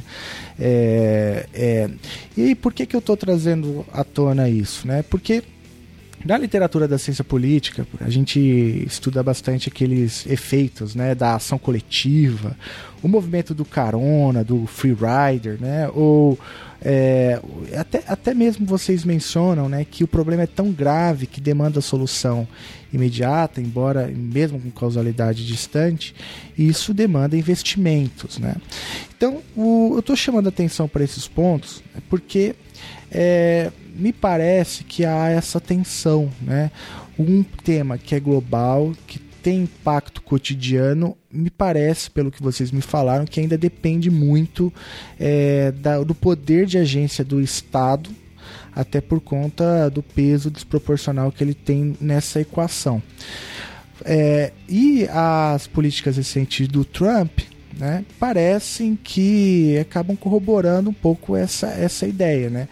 [0.59, 1.91] É, é,
[2.36, 4.86] e por que, que eu estou trazendo à tona isso?
[4.86, 5.03] Né?
[5.03, 5.43] Porque
[6.25, 8.39] na literatura da ciência política, a gente
[8.87, 12.57] estuda bastante aqueles efeitos né, da ação coletiva,
[13.03, 16.39] o movimento do carona, do free rider, né, ou
[16.83, 17.41] é,
[17.77, 22.47] até, até mesmo vocês mencionam né, que o problema é tão grave que demanda solução
[22.93, 26.14] imediata, embora mesmo com causalidade distante,
[26.57, 28.39] isso demanda investimentos.
[28.39, 28.57] Né?
[29.16, 32.55] Então, o, eu estou chamando atenção para esses pontos porque
[33.11, 36.70] é, me parece que há essa tensão, né?
[37.18, 42.80] Um tema que é global, que tem impacto cotidiano, me parece, pelo que vocês me
[42.80, 44.72] falaram, que ainda depende muito
[45.18, 48.11] é, da, do poder de agência do Estado,
[48.74, 53.03] até por conta do peso desproporcional que ele tem nessa equação.
[54.05, 57.40] É, e as políticas recentes do Trump
[57.76, 62.48] né, parecem que acabam corroborando um pouco essa, essa ideia.
[62.51, 62.68] Né?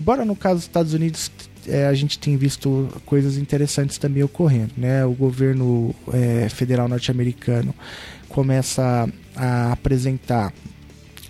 [0.00, 1.30] Embora no caso dos Estados Unidos
[1.66, 4.72] é, a gente tem visto coisas interessantes também ocorrendo.
[4.76, 5.04] Né?
[5.04, 7.74] O governo é, federal norte-americano
[8.28, 10.52] começa a, apresentar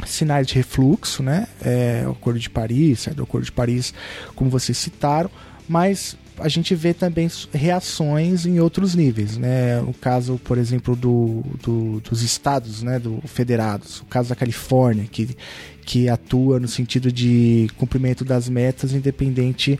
[0.07, 1.47] sinais de refluxo, né?
[1.62, 3.93] É, o Acordo de Paris, é, do Acordo de Paris,
[4.35, 5.31] como vocês citaram,
[5.68, 9.80] mas a gente vê também reações em outros níveis, né?
[9.82, 15.07] O caso, por exemplo, do, do, dos estados, né, do federados, o caso da Califórnia,
[15.11, 15.36] que,
[15.84, 19.78] que atua no sentido de cumprimento das metas, independente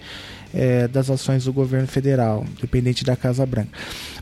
[0.55, 3.71] é, das ações do governo federal, independente da Casa Branca.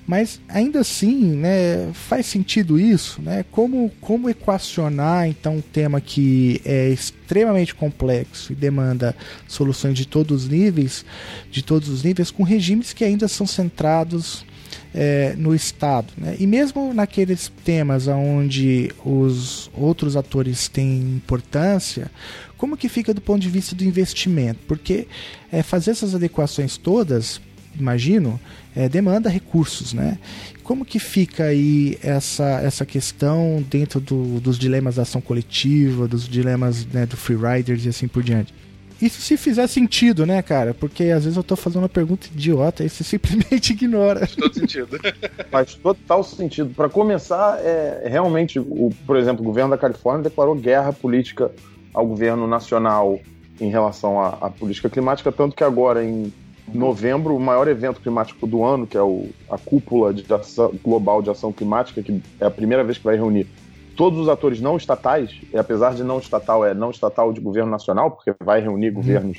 [0.06, 3.44] Mas ainda assim, né, faz sentido isso, né?
[3.50, 9.14] Como, como equacionar então um tema que é extremamente complexo e demanda
[9.46, 11.04] soluções de todos os níveis,
[11.50, 14.46] de todos os níveis, com regimes que ainda são centrados
[14.94, 16.06] é, no Estado.
[16.16, 16.36] Né?
[16.38, 22.10] E mesmo naqueles temas onde os outros atores têm importância,
[22.58, 24.60] como que fica do ponto de vista do investimento?
[24.68, 25.08] Porque
[25.50, 27.40] é, fazer essas adequações todas
[27.78, 28.40] imagino,
[28.74, 30.18] é, demanda recursos, né?
[30.62, 36.28] Como que fica aí essa, essa questão dentro do, dos dilemas da ação coletiva, dos
[36.28, 38.52] dilemas né, do freeriders e assim por diante?
[39.00, 40.74] Isso se fizer sentido, né, cara?
[40.74, 44.20] Porque às vezes eu tô fazendo uma pergunta idiota e você simplesmente ignora.
[44.20, 44.98] Faz todo sentido.
[45.50, 46.74] Faz total sentido.
[46.74, 51.52] Para começar, é, realmente, o, por exemplo, o governo da Califórnia declarou guerra política
[51.98, 53.18] ao governo nacional
[53.60, 56.32] em relação à, à política climática, tanto que agora, em
[56.72, 61.20] novembro, o maior evento climático do ano, que é o, a cúpula de ação, global
[61.20, 63.48] de ação climática, que é a primeira vez que vai reunir
[63.96, 67.72] todos os atores não estatais, e apesar de não estatal, é não estatal de governo
[67.72, 68.94] nacional, porque vai reunir uhum.
[68.94, 69.38] governos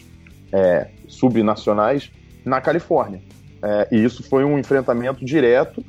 [0.51, 2.11] é, subnacionais,
[2.43, 3.21] na Califórnia.
[3.63, 5.81] É, e isso foi um enfrentamento direto.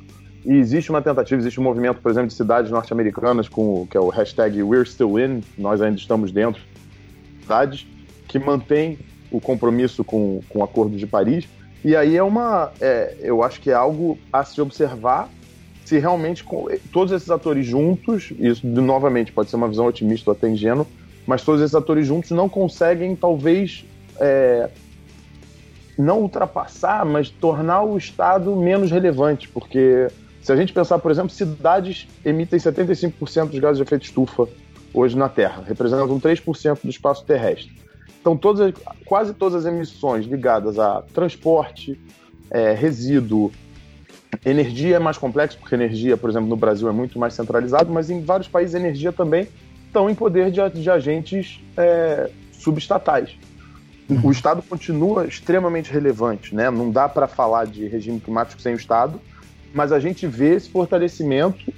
[0.43, 3.99] E existe uma tentativa, existe um movimento, por exemplo, de cidades norte-americanas, com que é
[3.99, 6.61] o hashtag We're Still In, nós ainda estamos dentro,
[7.41, 7.85] cidades
[8.27, 8.97] que mantém
[9.29, 11.47] o compromisso com, com o Acordo de Paris.
[11.83, 12.71] E aí é uma.
[12.79, 15.29] É, eu acho que é algo a se observar
[15.91, 16.45] se realmente
[16.93, 20.87] todos esses atores juntos, isso novamente pode ser uma visão otimista ou até ingênua,
[21.27, 23.83] mas todos esses atores juntos não conseguem, talvez,
[24.17, 24.69] é,
[25.97, 30.07] não ultrapassar, mas tornar o Estado menos relevante, porque
[30.41, 34.47] se a gente pensar, por exemplo, cidades emitem 75% dos gases de efeito estufa
[34.93, 37.71] hoje na Terra, representam 3% do espaço terrestre.
[38.19, 38.73] Então, todas,
[39.05, 41.99] quase todas as emissões ligadas a transporte,
[42.49, 43.51] é, resíduo,
[44.45, 48.09] energia é mais complexo, porque energia, por exemplo, no Brasil é muito mais centralizado, mas
[48.09, 49.47] em vários países energia também
[49.87, 53.35] estão em poder de, de agentes é, subestatais.
[54.09, 54.21] Uhum.
[54.25, 56.69] O Estado continua extremamente relevante, né?
[56.69, 59.19] Não dá para falar de regime climático sem o Estado,
[59.73, 61.71] mas a gente vê esse fortalecimento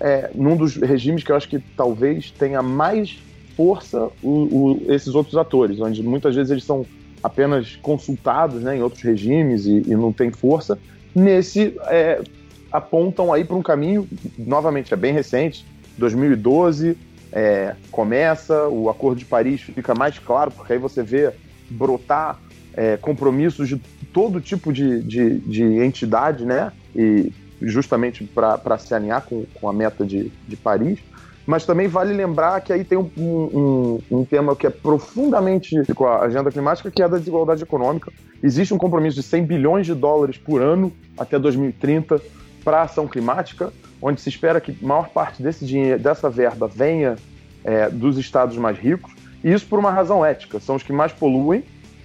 [0.00, 3.18] é, num dos regimes que eu acho que talvez tenha mais
[3.56, 6.84] força o, o, esses outros atores, onde muitas vezes eles são
[7.22, 10.78] apenas consultados né, em outros regimes e, e não tem força.
[11.14, 12.22] Nesse, é,
[12.70, 14.06] apontam aí para um caminho,
[14.38, 15.64] novamente, é bem recente,
[15.96, 16.96] 2012,
[17.32, 21.32] é, começa, o Acordo de Paris fica mais claro, porque aí você vê
[21.70, 22.38] brotar
[22.74, 23.80] é, compromissos de
[24.12, 26.70] todo tipo de, de, de entidade, né?
[26.96, 30.98] E justamente para se alinhar com, com a meta de, de Paris.
[31.46, 36.04] Mas também vale lembrar que aí tem um, um, um, tema que é profundamente com
[36.04, 38.12] a agenda climática, que é a da desigualdade econômica.
[38.42, 42.20] Existe um compromisso de 100 bilhões de dólares por ano até 2030
[42.64, 43.72] para a ação climática,
[44.02, 47.14] onde se espera que maior parte desse dinheiro, dessa verba venha
[47.62, 49.12] é, dos estados mais ricos.
[49.44, 50.58] E isso por uma razão ética.
[50.58, 51.62] São os que mais poluem.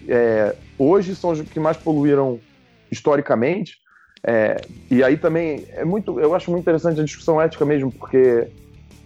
[0.07, 2.39] É, hoje são os que mais poluíram
[2.91, 3.79] historicamente.
[4.23, 8.47] É, e aí também é muito, eu acho muito interessante a discussão ética mesmo, porque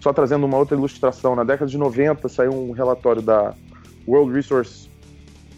[0.01, 3.53] só trazendo uma outra ilustração, na década de 90 saiu um relatório da
[4.07, 4.89] World Resource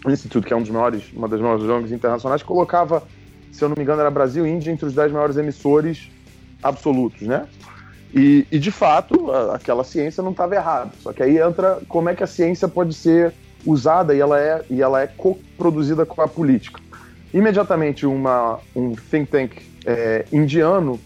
[0.07, 3.03] Institute, que é um dos maiores, uma das maiores ONGs internacionais, que colocava,
[3.51, 6.09] se eu não me engano, era Brasil e Índia entre os 10 maiores emissores
[6.61, 7.47] absolutos, né?
[8.13, 10.91] E, e de fato, a, aquela ciência não estava errada.
[11.01, 13.33] Só que aí entra como é que a ciência pode ser
[13.65, 16.79] usada e ela é, e ela é co-produzida com a política.
[17.33, 19.51] Imediatamente, uma, um think tank
[19.85, 20.99] é, indiano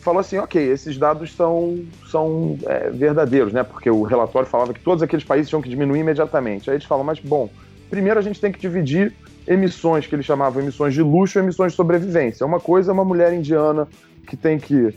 [0.00, 3.62] falou assim, ok, esses dados são, são é, verdadeiros, né?
[3.62, 6.70] Porque o relatório falava que todos aqueles países tinham que diminuir imediatamente.
[6.70, 7.50] Aí eles falam, mas bom,
[7.90, 9.14] primeiro a gente tem que dividir
[9.46, 12.46] emissões que eles chamavam emissões de luxo e emissões de sobrevivência.
[12.46, 13.86] Uma coisa é uma mulher indiana
[14.26, 14.94] que tem que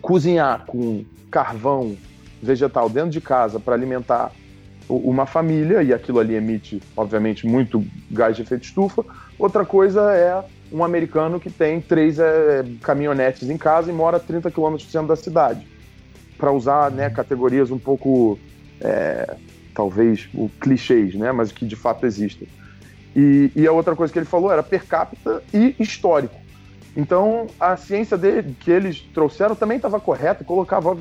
[0.00, 1.96] cozinhar com carvão
[2.42, 4.32] vegetal dentro de casa para alimentar
[4.96, 9.04] uma família, e aquilo ali emite, obviamente, muito gás de efeito estufa.
[9.38, 14.20] Outra coisa é um americano que tem três é, caminhonetes em casa e mora a
[14.20, 15.66] 30 quilômetros do centro da cidade.
[16.38, 18.38] Para usar né, categorias um pouco,
[18.80, 19.36] é,
[19.74, 22.48] talvez, o clichês, né, mas que de fato existem.
[23.14, 26.40] E, e, a outra coisa que ele falou era per capita e histórico.
[26.96, 30.96] Então, a ciência dele, que eles trouxeram também estava correta, colocava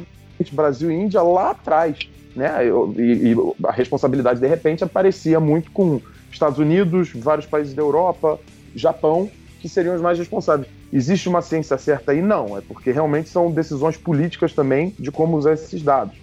[0.51, 1.97] Brasil e Índia lá atrás.
[2.35, 2.49] Né?
[2.97, 6.01] E, e, a responsabilidade, de repente, aparecia muito com
[6.31, 8.39] Estados Unidos, vários países da Europa,
[8.75, 9.29] Japão,
[9.59, 10.67] que seriam os mais responsáveis.
[10.91, 12.21] Existe uma ciência certa aí?
[12.21, 16.17] Não, é porque realmente são decisões políticas também de como usar esses dados.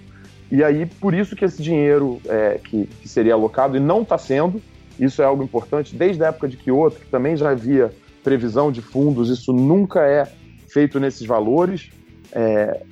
[0.50, 4.16] E aí, por isso que esse dinheiro é, que, que seria alocado, e não está
[4.16, 4.60] sendo,
[4.98, 7.92] isso é algo importante, desde a época de Kyoto, que também já havia
[8.24, 10.26] previsão de fundos, isso nunca é
[10.68, 11.90] feito nesses valores.
[12.32, 12.82] É,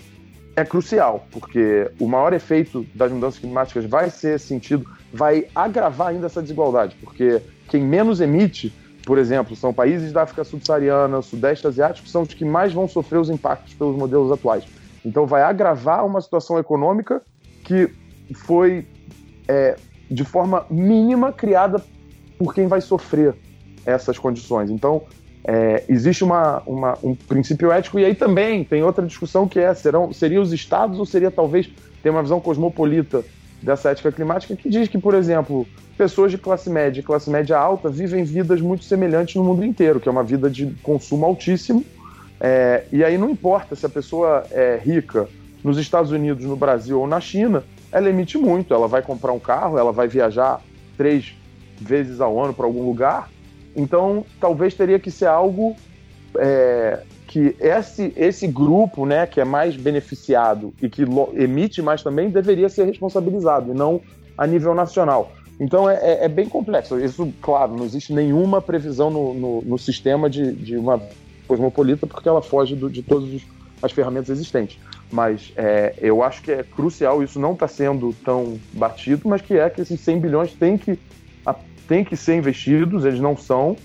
[0.56, 6.26] é crucial, porque o maior efeito das mudanças climáticas vai ser sentido, vai agravar ainda
[6.26, 12.08] essa desigualdade, porque quem menos emite, por exemplo, são países da África subsaariana, Sudeste Asiático,
[12.08, 14.64] são os que mais vão sofrer os impactos pelos modelos atuais.
[15.04, 17.22] Então vai agravar uma situação econômica
[17.62, 17.92] que
[18.34, 18.86] foi
[19.46, 19.76] é,
[20.10, 21.84] de forma mínima criada
[22.38, 23.34] por quem vai sofrer
[23.84, 24.70] essas condições.
[24.70, 25.02] Então
[25.48, 29.72] é, existe uma, uma, um princípio ético, e aí também tem outra discussão que é:
[29.74, 31.70] serão, seriam os estados ou seria talvez
[32.02, 33.24] ter uma visão cosmopolita
[33.62, 35.64] dessa ética climática que diz que, por exemplo,
[35.96, 40.00] pessoas de classe média e classe média alta vivem vidas muito semelhantes no mundo inteiro,
[40.00, 41.84] que é uma vida de consumo altíssimo.
[42.40, 45.28] É, e aí não importa se a pessoa é rica
[45.62, 48.74] nos Estados Unidos, no Brasil ou na China, ela emite muito.
[48.74, 50.60] Ela vai comprar um carro, ela vai viajar
[50.96, 51.34] três
[51.80, 53.30] vezes ao ano para algum lugar,
[53.76, 55.76] então, talvez teria que ser algo
[56.38, 61.04] é, que esse, esse grupo, né, que é mais beneficiado e que
[61.34, 64.00] emite mais também, deveria ser responsabilizado, e não
[64.36, 65.32] a nível nacional.
[65.60, 66.98] Então, é, é, é bem complexo.
[66.98, 71.00] Isso, claro, não existe nenhuma previsão no, no, no sistema de, de uma
[71.46, 73.42] cosmopolita, porque ela foge do, de todas
[73.82, 74.78] as ferramentas existentes.
[75.10, 79.54] Mas é, eu acho que é crucial, isso não está sendo tão batido, mas que
[79.54, 80.98] é que esses 100 bilhões têm que
[81.88, 83.76] têm que ser investidos, eles não são,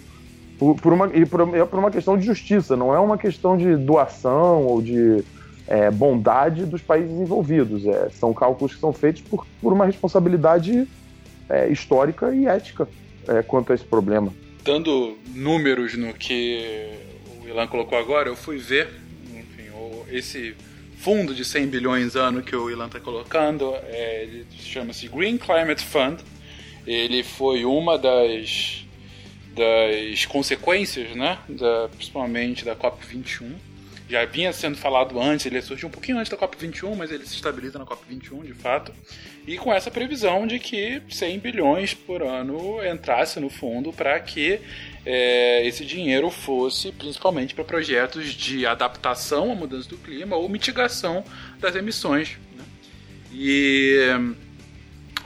[0.58, 3.58] por, por uma, e por, é por uma questão de justiça, não é uma questão
[3.58, 5.24] de doação ou de
[5.68, 7.86] é, bondade dos países envolvidos.
[7.86, 10.88] É, são cálculos que são feitos por, por uma responsabilidade
[11.50, 12.88] é, histórica e ética
[13.28, 14.34] é, quanto a esse problema.
[14.64, 16.92] Dando números no que
[17.44, 18.90] o Ilan colocou agora, eu fui ver
[19.34, 19.70] enfim,
[20.12, 20.56] esse
[20.98, 25.84] fundo de 100 bilhões ano que o Ilan está colocando, é, ele chama-se Green Climate
[25.84, 26.20] Fund,
[26.86, 28.86] ele foi uma das,
[29.56, 33.52] das consequências, né, da, principalmente da COP21.
[34.10, 37.36] Já vinha sendo falado antes, ele surgiu um pouquinho antes da COP21, mas ele se
[37.36, 38.92] estabiliza na COP21 de fato.
[39.48, 44.60] E com essa previsão de que 100 bilhões por ano entrasse no fundo para que
[45.06, 51.24] é, esse dinheiro fosse principalmente para projetos de adaptação à mudança do clima ou mitigação
[51.60, 52.38] das emissões.
[52.58, 52.64] Né?
[53.32, 53.98] E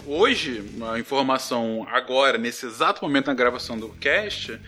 [0.05, 4.59] hoje, a informação agora, nesse exato momento na gravação do cast,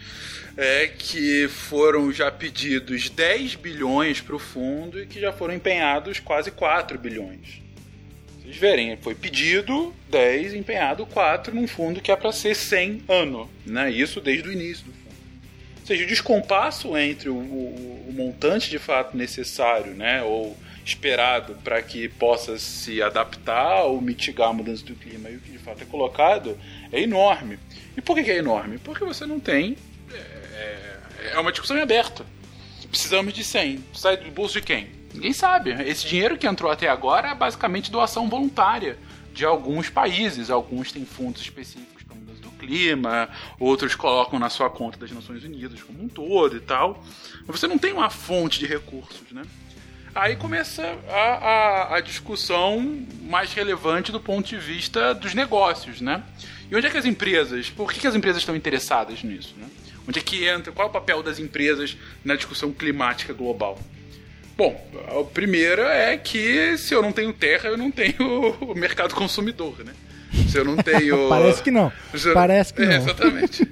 [0.58, 6.20] é que foram já pedidos 10 bilhões para o fundo e que já foram empenhados
[6.20, 7.62] quase 4 bilhões.
[8.42, 13.50] Vocês verem, foi pedido 10, empenhado 4 num fundo que é para ser 100 ano,
[13.66, 13.92] né?
[13.92, 15.16] Isso desde o início do fundo.
[15.82, 20.24] Ou seja, o descompasso entre o, o, o montante de fato necessário, né?
[20.24, 20.58] Ou
[20.88, 25.52] esperado para que possa se adaptar ou mitigar a mudança do clima e o que
[25.52, 26.58] de fato é colocado
[26.92, 27.60] é enorme.
[27.96, 28.78] E por que é enorme?
[28.78, 29.78] Porque você não tem.
[30.12, 32.26] É, é uma discussão em aberto.
[32.90, 33.84] Precisamos de 100.
[33.94, 34.88] Sai do bolso de quem?
[35.14, 35.72] Ninguém sabe.
[35.72, 38.98] Esse dinheiro que entrou até agora é basicamente doação voluntária
[39.34, 40.50] de alguns países.
[40.50, 43.28] Alguns têm fundos específicos para mudança do clima,
[43.60, 47.04] outros colocam na sua conta das Nações Unidas como um todo e tal.
[47.46, 49.44] Mas você não tem uma fonte de recursos, né?
[50.18, 56.24] Aí começa a, a, a, discussão mais relevante do ponto de vista dos negócios, né?
[56.72, 59.68] E onde é que as empresas, por que, que as empresas estão interessadas nisso, né?
[60.10, 61.96] Onde é que entra, qual é o papel das empresas
[62.26, 63.80] na discussão climática global?
[64.58, 69.86] Bom, a primeira é que se eu não tenho terra, eu não tenho mercado consumidor,
[69.86, 69.94] né?
[70.50, 71.28] Se eu não tenho.
[71.30, 71.92] Parece que não.
[72.14, 72.34] Eu...
[72.34, 72.96] Parece que é, não.
[72.96, 73.66] Exatamente.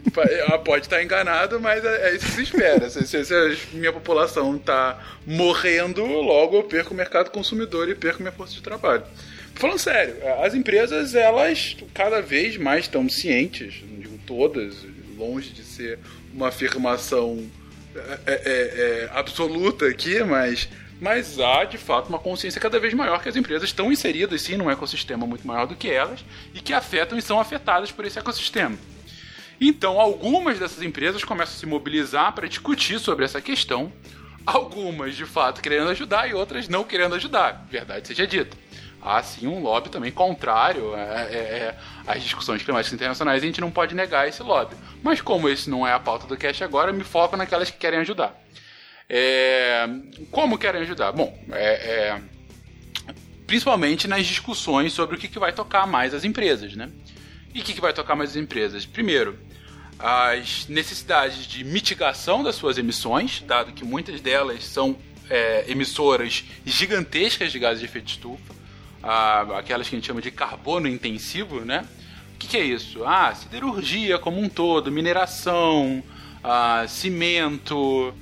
[0.64, 2.90] Pode estar enganado, mas é, é isso que se espera.
[2.90, 7.96] Se, se, se a minha população está morrendo, logo eu perco o mercado consumidor e
[7.96, 9.04] perco minha força de trabalho.
[9.56, 14.76] Falando sério, as empresas, elas cada vez mais estão cientes, não digo todas,
[15.18, 15.98] longe de ser
[16.34, 17.50] uma afirmação
[17.96, 20.68] é, é, é, absoluta aqui, mas
[21.00, 24.56] mas há de fato uma consciência cada vez maior que as empresas estão inseridas sim
[24.56, 26.24] num ecossistema muito maior do que elas
[26.54, 28.78] e que afetam e são afetadas por esse ecossistema.
[29.60, 33.92] Então, algumas dessas empresas começam a se mobilizar para discutir sobre essa questão,
[34.46, 38.58] algumas de fato querendo ajudar e outras não querendo ajudar, verdade seja dita.
[39.02, 41.78] Há sim um lobby também contrário é, é, é,
[42.08, 44.76] às discussões climáticas internacionais a gente não pode negar esse lobby.
[45.04, 48.00] Mas como esse não é a pauta do cast agora, me foco naquelas que querem
[48.00, 48.36] ajudar.
[49.10, 49.88] É,
[50.32, 51.12] como querem ajudar?
[51.12, 52.22] Bom, é, é,
[53.46, 56.90] principalmente nas discussões sobre o que, que vai tocar mais as empresas, né?
[57.54, 58.86] E o que, que vai tocar mais as empresas?
[58.86, 59.40] Primeiro,
[60.00, 64.98] as necessidades de mitigação das suas emissões, dado que muitas delas são
[65.30, 68.54] é, emissoras gigantescas de gases de efeito de estufa,
[69.58, 71.86] aquelas que a gente chama de carbono intensivo, né?
[72.34, 73.06] O que, que, é isso?
[73.06, 76.04] Ah, siderurgia como um todo, mineração,
[76.44, 78.14] ah, cimento,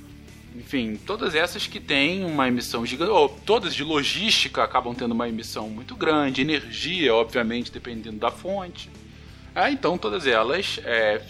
[0.56, 5.28] enfim, todas essas que têm uma emissão gigante, ou todas de logística acabam tendo uma
[5.28, 8.90] emissão muito grande, energia, obviamente, dependendo da fonte.
[9.56, 11.22] Ah, então, todas elas é,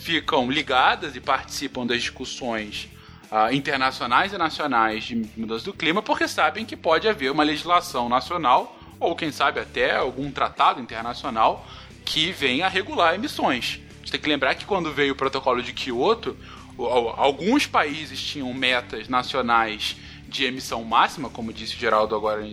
[0.00, 2.88] ficam ligadas e participam das discussões
[3.30, 8.08] ah, internacionais e nacionais de mudança do clima, porque sabem que pode haver uma legislação
[8.08, 11.66] nacional, ou quem sabe até algum tratado internacional
[12.04, 13.80] que venha a regular emissões.
[13.90, 16.36] A gente tem que lembrar que quando veio o protocolo de Kyoto,
[16.78, 19.96] alguns países tinham metas nacionais
[20.28, 22.46] de emissão máxima, como disse o Geraldo agora,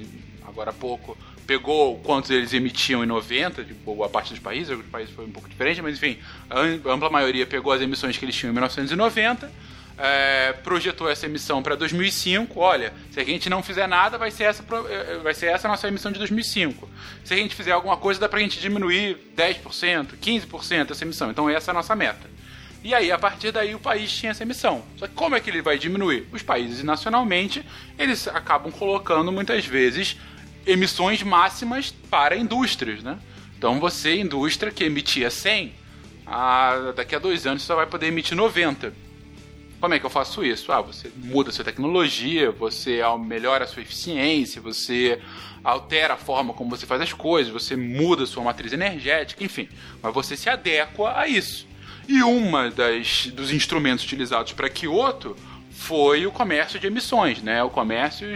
[0.46, 1.18] agora há pouco,
[1.48, 5.32] pegou quantos eles emitiam em 90, de boa parte dos países, os países foi um
[5.32, 6.60] pouco diferente, mas enfim, a
[6.92, 9.52] ampla maioria pegou as emissões que eles tinham em 1990,
[10.00, 12.58] é, projetou essa emissão para 2005.
[12.60, 15.88] Olha, se a gente não fizer nada, vai ser, essa, é, vai ser essa nossa
[15.88, 16.90] emissão de 2005.
[17.24, 21.30] Se a gente fizer alguma coisa, dá para a gente diminuir 10%, 15% essa emissão.
[21.30, 22.39] Então, essa é a nossa meta.
[22.84, 24.84] E aí, a partir daí, o país tinha essa emissão.
[24.98, 26.28] Só que como é que ele vai diminuir?
[26.32, 27.66] Os países, nacionalmente,
[27.98, 30.18] eles acabam colocando muitas vezes
[30.66, 33.20] emissões máximas para indústrias, né?
[33.58, 35.74] Então, você, indústria que emitia 100,
[36.26, 38.94] ah, daqui a dois anos você só vai poder emitir 90.
[39.82, 40.72] Como é que eu faço isso?
[40.72, 45.22] Ah, você muda a sua tecnologia, você melhora a sua eficiência, você
[45.64, 49.68] altera a forma como você faz as coisas, você muda a sua matriz energética, enfim.
[50.02, 51.68] Mas você se adequa a isso.
[52.12, 55.38] E uma das dos instrumentos utilizados para Kyoto
[55.70, 57.62] foi o comércio de emissões, né?
[57.62, 58.28] O comércio,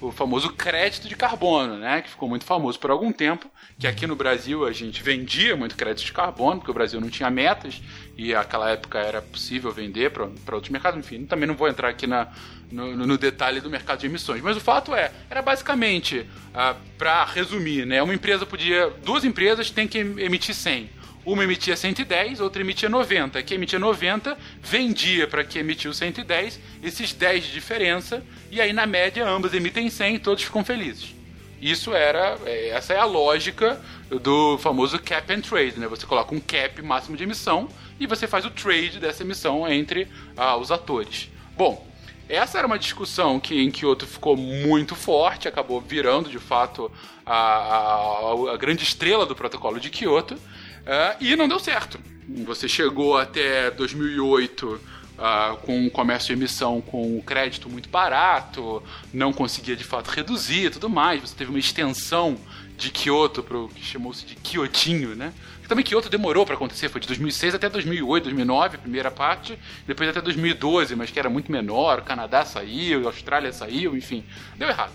[0.00, 2.02] o famoso crédito de carbono, né?
[2.02, 3.48] Que ficou muito famoso por algum tempo.
[3.78, 7.08] Que aqui no Brasil a gente vendia muito crédito de carbono, porque o Brasil não
[7.08, 7.80] tinha metas
[8.18, 10.24] e naquela época era possível vender para
[10.56, 10.98] outros mercados.
[10.98, 12.26] Enfim, também não vou entrar aqui na,
[12.68, 14.42] no, no, detalhe do mercado de emissões.
[14.42, 18.02] Mas o fato é, era basicamente, ah, para resumir, né?
[18.02, 18.90] Uma empresa podia.
[19.04, 23.42] Duas empresas têm que emitir 100 uma emitia 110, outra emitia 90.
[23.42, 28.86] Que emitia 90 vendia para que emitiu 110, esses 10 de diferença, e aí na
[28.86, 31.14] média ambas emitem 100 e todos ficam felizes.
[31.60, 33.80] Isso era, é, essa é a lógica
[34.22, 35.86] do famoso cap and trade, né?
[35.88, 37.68] Você coloca um cap máximo de emissão
[37.98, 41.28] e você faz o trade dessa emissão entre ah, os atores.
[41.56, 41.86] Bom,
[42.30, 46.90] essa era uma discussão que em Kyoto ficou muito forte, acabou virando de fato
[47.26, 50.38] a, a, a grande estrela do protocolo de Kyoto.
[50.80, 51.98] Uh, e não deu certo.
[52.44, 54.80] Você chegou até 2008 uh,
[55.18, 60.08] ah, com o comércio de emissão com o crédito muito barato, não conseguia de fato
[60.08, 61.20] reduzir e tudo mais.
[61.20, 62.38] Você teve uma extensão
[62.76, 65.32] de Kyoto para o que chamou-se de Kyotinho, né?
[65.68, 69.56] Também Kyoto demorou para acontecer, foi de 2006 até 2008, 2009, a primeira parte,
[69.86, 72.00] depois até 2012, mas que era muito menor.
[72.00, 74.24] O Canadá saiu, a Austrália saiu, enfim,
[74.56, 74.90] deu errado.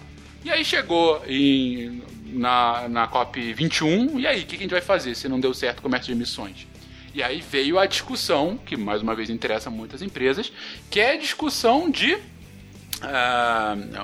[0.46, 4.82] E aí chegou em, na, na COP21, e aí, o que, que a gente vai
[4.82, 6.68] fazer se não deu certo o comércio de emissões?
[7.16, 10.54] E aí veio a discussão, que mais uma vez interessa muitas empresas,
[10.88, 12.20] que é a discussão de uh,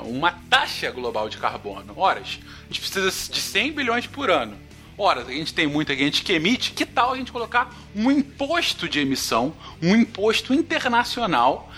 [0.04, 1.94] uma taxa global de carbono.
[1.96, 4.58] Horas, a gente precisa de 100 bilhões por ano.
[4.98, 8.90] Ora, a gente tem muita gente que emite, que tal a gente colocar um imposto
[8.90, 11.72] de emissão, um imposto internacional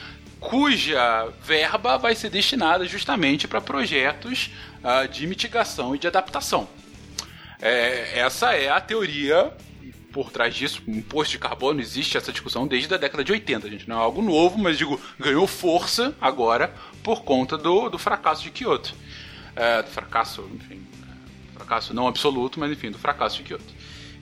[0.43, 4.51] cuja verba vai ser destinada justamente para projetos
[4.83, 6.67] uh, de mitigação e de adaptação.
[7.61, 9.53] É, essa é a teoria
[10.11, 10.83] por trás disso.
[10.85, 13.87] Imposto de carbono existe essa discussão desde a década de 80, gente.
[13.87, 18.51] Não é algo novo, mas digo, ganhou força agora por conta do, do fracasso de
[18.51, 18.93] Kyoto.
[19.55, 20.85] É, do fracasso, enfim,
[21.53, 23.73] fracasso não absoluto, mas enfim, do fracasso de Kyoto.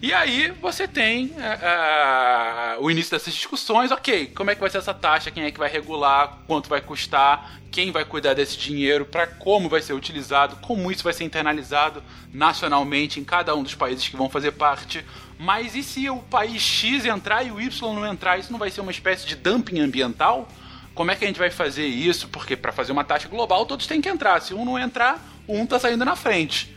[0.01, 4.69] E aí você tem é, é, o início dessas discussões, ok, como é que vai
[4.69, 8.57] ser essa taxa, quem é que vai regular, quanto vai custar, quem vai cuidar desse
[8.57, 12.03] dinheiro, para como vai ser utilizado, como isso vai ser internalizado
[12.33, 15.05] nacionalmente em cada um dos países que vão fazer parte.
[15.37, 18.39] Mas e se o país X entrar e o Y não entrar?
[18.39, 20.47] Isso não vai ser uma espécie de dumping ambiental?
[20.93, 22.27] como é que a gente vai fazer isso?
[22.27, 24.41] Porque para fazer uma taxa global todos têm que entrar.
[24.41, 26.75] Se um não entrar, um tá saindo na frente.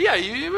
[0.00, 0.50] E aí,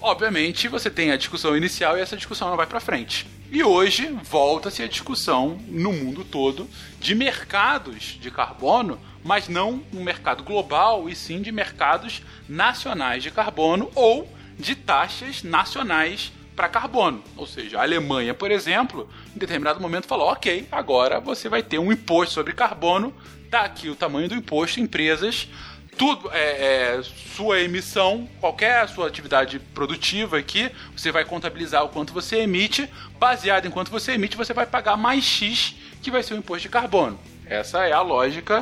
[0.00, 3.26] obviamente, você tem a discussão inicial e essa discussão não vai para frente.
[3.50, 10.00] E hoje volta-se a discussão no mundo todo de mercados de carbono, mas não um
[10.00, 17.20] mercado global, e sim de mercados nacionais de carbono ou de taxas nacionais para carbono.
[17.36, 21.80] Ou seja, a Alemanha, por exemplo, em determinado momento falou: ok, agora você vai ter
[21.80, 23.12] um imposto sobre carbono,
[23.50, 25.48] tá aqui o tamanho do imposto, empresas.
[25.96, 27.02] Tudo é, é
[27.36, 32.88] sua emissão, qualquer sua atividade produtiva aqui, você vai contabilizar o quanto você emite,
[33.18, 36.62] baseado em quanto você emite, você vai pagar mais X, que vai ser o imposto
[36.62, 37.18] de carbono.
[37.46, 38.60] Essa é a lógica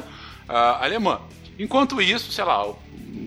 [0.49, 1.21] uh, alemã.
[1.59, 2.79] Enquanto isso, sei lá, o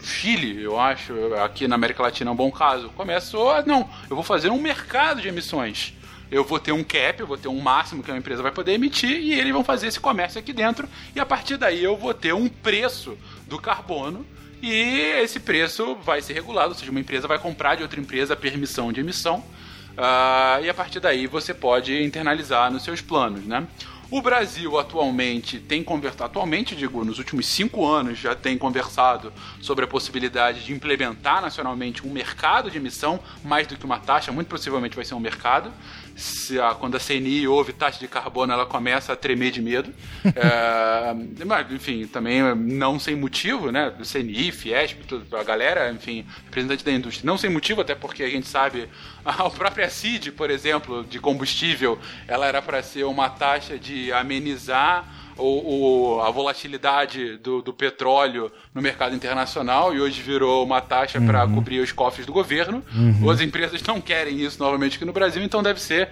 [0.01, 4.15] Chile, eu acho, aqui na América Latina é um bom caso, começou a, não, eu
[4.15, 5.93] vou fazer um mercado de emissões.
[6.31, 8.73] Eu vou ter um cap, eu vou ter um máximo que a empresa vai poder
[8.73, 12.15] emitir e eles vão fazer esse comércio aqui dentro e a partir daí eu vou
[12.15, 13.15] ter um preço
[13.47, 14.25] do carbono
[14.61, 18.33] e esse preço vai ser regulado, ou seja, uma empresa vai comprar de outra empresa
[18.33, 23.45] a permissão de emissão uh, e a partir daí você pode internalizar nos seus planos,
[23.45, 23.67] né?
[24.11, 29.83] O Brasil atualmente tem conversado, atualmente digo, nos últimos cinco anos já tem conversado sobre
[29.83, 34.47] a possibilidade de implementar nacionalmente um mercado de emissão, mais do que uma taxa, muito
[34.47, 35.71] possivelmente vai ser um mercado
[36.15, 39.93] se a, quando a CNI ouve taxa de carbono, ela começa a tremer de medo.
[40.23, 43.93] é, mas, enfim, também não sem motivo, né?
[44.03, 47.25] CNI, Fiesp, tudo, a galera, enfim, representante da indústria.
[47.25, 48.87] Não sem motivo, até porque a gente sabe,
[49.25, 55.24] a própria CID, por exemplo, de combustível, ela era para ser uma taxa de amenizar
[55.37, 61.19] o, o, a volatilidade do, do, petróleo no mercado internacional e hoje virou uma taxa
[61.19, 61.25] uhum.
[61.25, 62.83] para cobrir os cofres do governo.
[62.93, 63.29] Uhum.
[63.29, 66.09] As empresas não querem isso novamente aqui no Brasil, então deve ser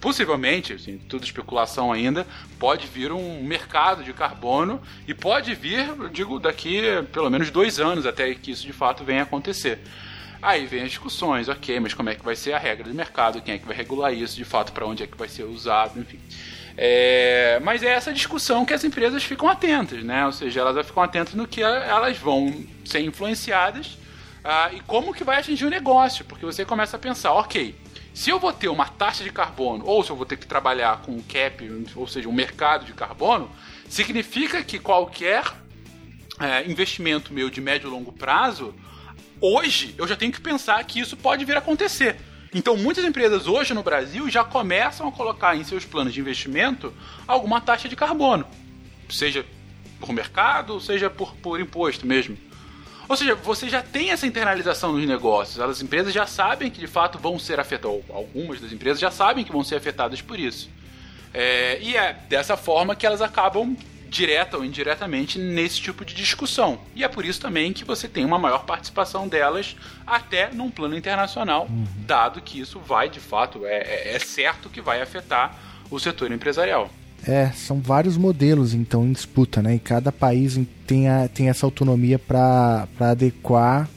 [0.00, 2.26] possivelmente, assim, tudo especulação ainda,
[2.58, 6.82] pode vir um mercado de carbono e pode vir, digo, daqui
[7.12, 9.78] pelo menos dois anos até que isso de fato venha a acontecer.
[10.42, 13.40] Aí vem as discussões, ok, mas como é que vai ser a regra do mercado?
[13.40, 14.72] Quem é que vai regular isso de fato?
[14.72, 16.00] Para onde é que vai ser usado?
[16.00, 16.18] Enfim.
[16.76, 20.24] É, mas é essa discussão que as empresas ficam atentas, né?
[20.24, 23.98] Ou seja, elas ficam atentas no que elas vão ser influenciadas
[24.44, 27.74] ah, e como que vai atingir o negócio, porque você começa a pensar, ok,
[28.12, 31.02] se eu vou ter uma taxa de carbono ou se eu vou ter que trabalhar
[31.02, 33.50] com um cap, ou seja, um mercado de carbono,
[33.88, 35.44] significa que qualquer
[36.40, 38.74] é, investimento meu de médio e longo prazo,
[39.40, 42.16] hoje eu já tenho que pensar que isso pode vir a acontecer.
[42.54, 46.92] Então, muitas empresas hoje no Brasil já começam a colocar em seus planos de investimento
[47.26, 48.46] alguma taxa de carbono,
[49.08, 49.44] seja
[49.98, 52.36] por mercado, seja por, por imposto mesmo.
[53.08, 55.60] Ou seja, você já tem essa internalização nos negócios.
[55.60, 59.44] As empresas já sabem que de fato vão ser afetadas, algumas das empresas já sabem
[59.44, 60.68] que vão ser afetadas por isso.
[61.32, 63.76] É, e é dessa forma que elas acabam
[64.12, 66.78] direta ou indiretamente nesse tipo de discussão.
[66.94, 69.74] E é por isso também que você tem uma maior participação delas
[70.06, 71.86] até num plano internacional, uhum.
[72.06, 75.58] dado que isso vai, de fato, é, é, é certo que vai afetar
[75.90, 76.90] o setor empresarial.
[77.26, 79.76] É, são vários modelos então em disputa, né?
[79.76, 83.88] E cada país tem, a, tem essa autonomia para adequar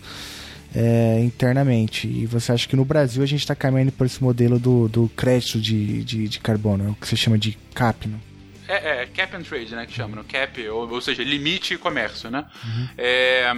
[0.74, 2.08] é, internamente.
[2.08, 5.10] E você acha que no Brasil a gente está caminhando por esse modelo do, do
[5.10, 8.18] crédito de, de, de carbono, é o que você chama de CAP, né?
[8.68, 11.78] É, é, cap and trade, né, que chama, no cap, ou, ou seja, limite e
[11.78, 12.46] comércio, né?
[12.64, 12.90] Uhum.
[12.98, 13.54] É,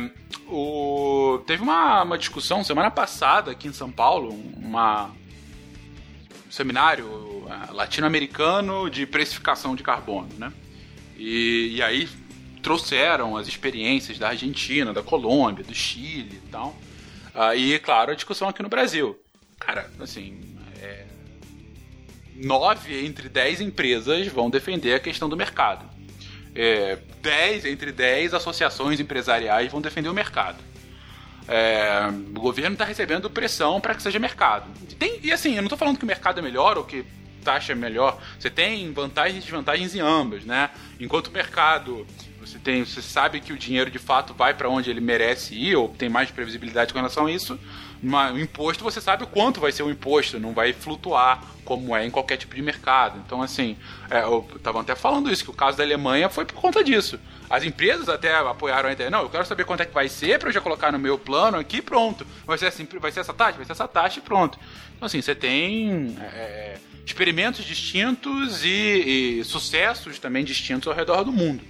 [0.47, 5.05] o, teve uma, uma discussão semana passada aqui em São Paulo, uma,
[6.45, 10.51] um seminário uh, latino-americano de precificação de carbono, né?
[11.17, 12.09] E, e aí
[12.61, 16.77] trouxeram as experiências da Argentina, da Colômbia, do Chile e tal.
[17.33, 19.17] Uh, e, claro, a discussão aqui no Brasil.
[19.57, 20.57] Cara, assim,
[22.37, 25.85] nove entre dez empresas vão defender a questão do mercado.
[26.55, 30.57] É, dez entre dez associações empresariais vão defender o mercado.
[31.47, 34.65] É, o governo está recebendo pressão para que seja mercado.
[34.99, 37.05] Tem, e assim, eu não estou falando que o mercado é melhor ou que
[37.43, 38.19] taxa é melhor.
[38.37, 40.69] Você tem vantagens e desvantagens em ambas, né?
[40.99, 42.05] Enquanto o mercado
[42.39, 45.75] você tem, você sabe que o dinheiro de fato vai para onde ele merece ir
[45.75, 47.59] ou tem mais previsibilidade com relação a isso.
[48.01, 52.05] No imposto você sabe o quanto vai ser o imposto, não vai flutuar como é
[52.05, 53.21] em qualquer tipo de mercado.
[53.25, 53.75] Então, assim,
[54.09, 57.19] é, eu tava até falando isso, que o caso da Alemanha foi por conta disso.
[57.49, 60.39] As empresas até apoiaram a ideia, não, eu quero saber quanto é que vai ser
[60.39, 62.25] para eu já colocar no meu plano aqui pronto.
[62.45, 64.57] Vai ser assim, vai ser essa taxa, vai ser essa taxa e pronto.
[64.95, 71.31] Então, assim, você tem é, experimentos distintos e, e sucessos também distintos ao redor do
[71.33, 71.63] mundo.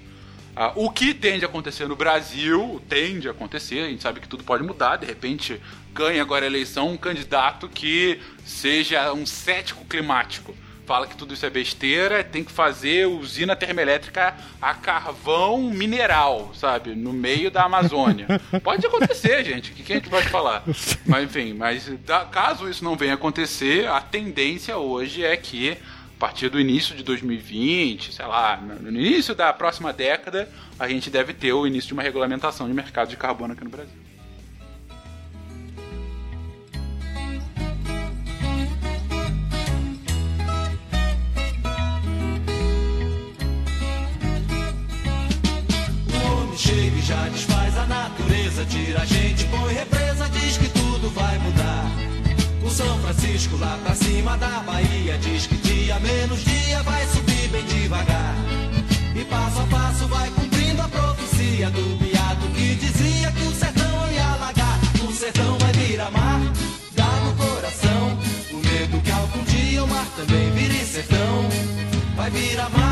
[0.60, 4.28] Ah, o que tende a acontecer no Brasil, tende a acontecer, a gente sabe que
[4.28, 5.62] tudo pode mudar, de repente
[5.98, 10.56] ganha agora a eleição um candidato que seja um cético climático.
[10.86, 16.96] fala que tudo isso é besteira, tem que fazer usina termoelétrica a carvão mineral, sabe?
[16.96, 18.28] No meio da Amazônia.
[18.64, 19.72] pode acontecer, gente.
[19.72, 20.64] O que, que a gente pode falar?
[21.06, 21.92] Mas enfim, mas
[22.32, 27.04] caso isso não venha acontecer, a tendência hoje é que a partir do início de
[27.04, 30.48] 2020, sei lá, no início da próxima década,
[30.80, 33.70] a gente deve ter o início de uma regulamentação de mercado de carbono aqui no
[33.70, 34.07] Brasil.
[46.58, 51.38] Chega e já desfaz a natureza, tira a gente, põe represa, diz que tudo vai
[51.38, 51.86] mudar.
[52.64, 57.48] O São Francisco lá pra cima da Bahia diz que dia menos dia vai subir
[57.50, 58.36] bem devagar.
[59.16, 64.12] E passo a passo vai cumprindo a profecia do beato que dizia que o sertão
[64.12, 64.80] ia alagar.
[65.08, 66.42] O sertão vai virar mar,
[66.96, 68.18] dá no coração.
[68.52, 71.46] O medo que algum dia o mar também vire sertão.
[72.16, 72.87] Vai virar mar,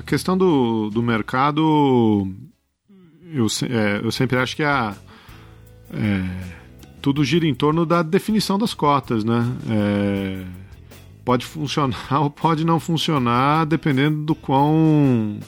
[0.00, 2.26] a questão do, do mercado,
[3.32, 4.96] eu, é, eu sempre acho que a,
[5.92, 6.24] é,
[7.02, 9.44] tudo gira em torno da definição das cotas, né?
[9.68, 10.44] É,
[11.24, 15.38] pode funcionar ou pode não funcionar, dependendo do quão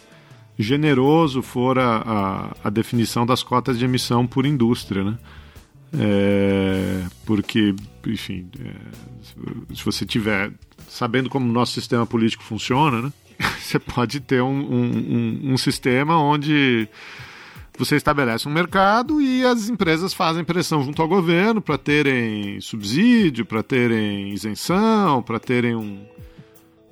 [0.58, 5.18] generoso for a, a, a definição das cotas de emissão por indústria, né?
[5.98, 7.74] É, porque,
[8.06, 10.50] enfim, é, se você tiver
[10.88, 13.12] sabendo como o nosso sistema político funciona, né?
[13.60, 16.86] Você pode ter um, um, um, um sistema onde
[17.78, 23.46] você estabelece um mercado e as empresas fazem pressão junto ao governo para terem subsídio,
[23.46, 26.04] para terem isenção, para terem um,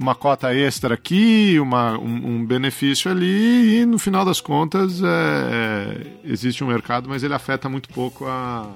[0.01, 6.07] uma cota extra aqui, uma, um, um, benefício ali, e no final das contas é,
[6.25, 8.67] existe um mercado, mas ele afeta muito pouco a,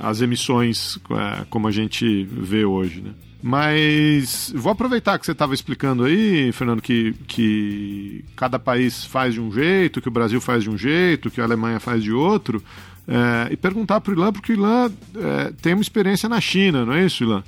[0.00, 3.00] as emissões é, como a gente vê hoje.
[3.00, 3.12] Né?
[3.40, 9.40] Mas vou aproveitar que você estava explicando aí, Fernando, que, que cada país faz de
[9.40, 12.60] um jeito, que o Brasil faz de um jeito, que a Alemanha faz de outro,
[13.06, 16.84] é, e perguntar para o Ilan, porque o Ilan é, tem uma experiência na China,
[16.84, 17.44] não é isso, Ilan?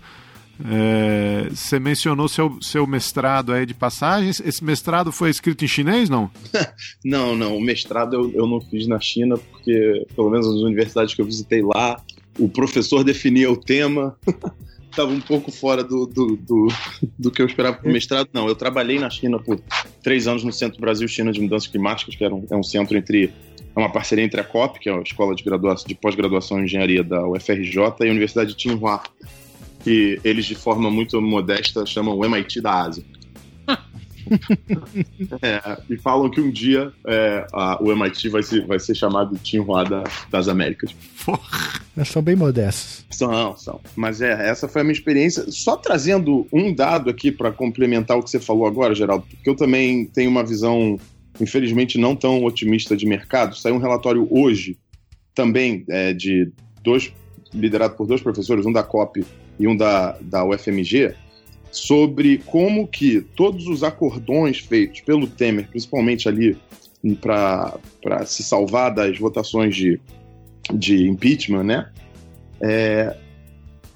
[0.62, 4.40] É, você mencionou seu, seu mestrado aí de passagens.
[4.40, 6.30] Esse mestrado foi escrito em chinês, não?
[7.04, 7.56] não, não.
[7.56, 11.26] O mestrado eu, eu não fiz na China, porque, pelo menos nas universidades que eu
[11.26, 12.00] visitei lá,
[12.38, 14.16] o professor definia o tema.
[14.90, 16.68] Estava um pouco fora do, do, do,
[17.18, 18.28] do que eu esperava para o mestrado.
[18.32, 19.60] Não, eu trabalhei na China por
[20.04, 23.32] três anos no Centro Brasil-China de Mudanças Climáticas, que era um, é um centro entre
[23.74, 27.02] é uma parceria entre a COP, que é a Escola de, de Pós-Graduação em Engenharia
[27.02, 29.02] da UFRJ, e a Universidade de Tsinghua,
[29.84, 33.04] que eles, de forma muito modesta, chamam o MIT da Ásia.
[35.42, 39.34] é, e falam que um dia é, a, o MIT vai ser, vai ser chamado
[39.34, 40.96] de Tsinghua da, das Américas.
[41.94, 43.04] Mas são bem modestos.
[43.10, 43.78] São, são.
[43.94, 45.44] Mas é, essa foi a minha experiência.
[45.50, 49.54] Só trazendo um dado aqui para complementar o que você falou agora, Geraldo, porque eu
[49.54, 50.98] também tenho uma visão,
[51.38, 53.54] infelizmente, não tão otimista de mercado.
[53.54, 54.78] Saiu um relatório hoje,
[55.34, 56.50] também é, de
[56.82, 57.12] dois,
[57.54, 59.24] liderado por dois professores, um da COP
[59.58, 61.14] e um da, da UFMG,
[61.70, 66.56] sobre como que todos os acordões feitos pelo Temer, principalmente ali
[67.20, 67.78] para
[68.26, 70.00] se salvar das votações de,
[70.72, 71.90] de impeachment, né?
[72.60, 73.16] É,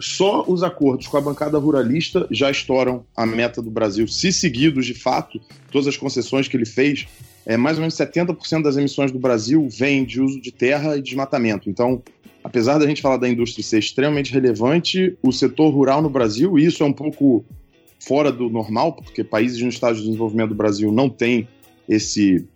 [0.01, 4.07] só os acordos com a bancada ruralista já estouram a meta do Brasil.
[4.07, 5.41] Se seguidos de fato,
[5.73, 7.09] todas as concessões que ele fez,
[7.45, 11.03] é, mais ou menos 70% das emissões do Brasil vêm de uso de terra e
[11.03, 11.69] desmatamento.
[11.69, 12.03] Então,
[12.49, 16.65] apesar da gente falar da indústria ser extremamente relevante, o setor rural no Brasil, e
[16.65, 17.45] isso é um pouco
[18.01, 21.47] fora do normal, porque países no estágio de desenvolvimento do Brasil não têm
[21.87, 22.47] esse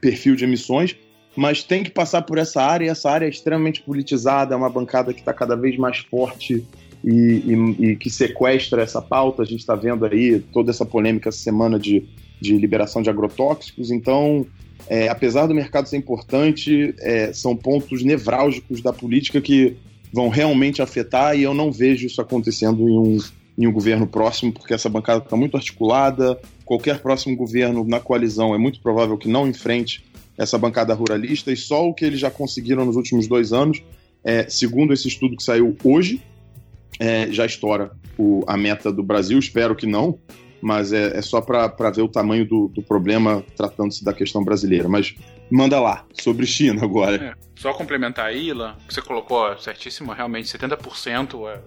[0.00, 0.96] perfil de emissões,
[1.36, 4.70] mas tem que passar por essa área, e essa área é extremamente politizada, é uma
[4.70, 6.66] bancada que está cada vez mais forte
[7.04, 9.42] e, e, e, que sequestra essa pauta.
[9.42, 12.08] A gente está vendo aí toda essa polêmica essa semana de,
[12.40, 14.46] de liberação de agrotóxicos, então
[14.88, 19.76] é, apesar do mercado ser importante, é, são pontos nevrálgicos da política que
[20.12, 23.18] vão realmente afetar e eu não vejo isso acontecendo em um,
[23.58, 26.38] em um governo próximo, porque essa bancada está muito articulada.
[26.64, 30.04] Qualquer próximo governo na coalizão é muito provável que não enfrente
[30.36, 33.82] essa bancada ruralista e só o que eles já conseguiram nos últimos dois anos,
[34.24, 36.22] é, segundo esse estudo que saiu hoje,
[36.98, 39.38] é, já estoura o, a meta do Brasil.
[39.38, 40.18] Espero que não,
[40.62, 44.88] mas é, é só para ver o tamanho do, do problema tratando-se da questão brasileira.
[44.88, 45.14] Mas
[45.50, 47.16] manda lá, sobre China agora.
[47.16, 51.60] É, só complementar a Ila, que você colocou certíssimo, realmente 70% é,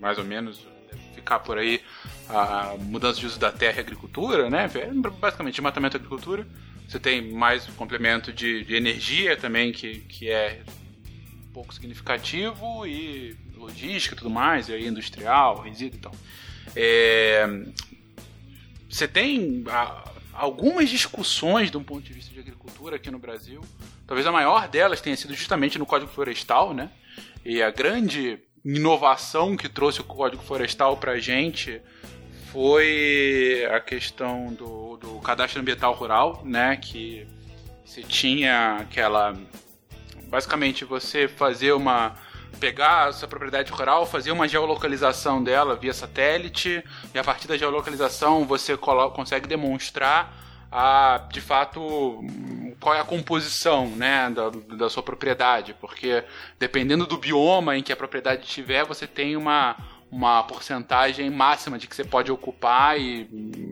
[0.00, 0.66] mais ou menos,
[1.14, 1.80] ficar por aí
[2.28, 4.68] a mudança de uso da terra e agricultura, né?
[4.74, 6.46] É basicamente desmatamento e agricultura.
[6.88, 10.60] Você tem mais um complemento de, de, energia também, que, que é
[11.52, 16.12] pouco significativo, e logística e tudo mais, e aí industrial, resíduo e tal.
[16.74, 17.48] É,
[18.90, 23.60] você tem a, algumas discussões de um ponto de vista de agricultura aqui no Brasil.
[24.06, 26.90] Talvez a maior delas tenha sido justamente no Código Florestal, né?
[27.44, 31.80] E a grande inovação que trouxe o Código Florestal para a gente
[32.50, 36.76] foi a questão do, do cadastro ambiental rural, né?
[36.76, 37.26] Que
[37.84, 39.36] você tinha aquela.
[40.28, 42.16] Basicamente, você fazer uma.
[42.58, 47.56] Pegar a sua propriedade rural, fazer uma geolocalização dela via satélite, e a partir da
[47.56, 50.34] geolocalização você consegue demonstrar
[50.70, 52.24] a, de fato,
[52.78, 56.22] qual é a composição né, da, da sua propriedade, porque
[56.58, 59.76] dependendo do bioma em que a propriedade estiver, você tem uma,
[60.10, 63.28] uma porcentagem máxima de que você pode ocupar e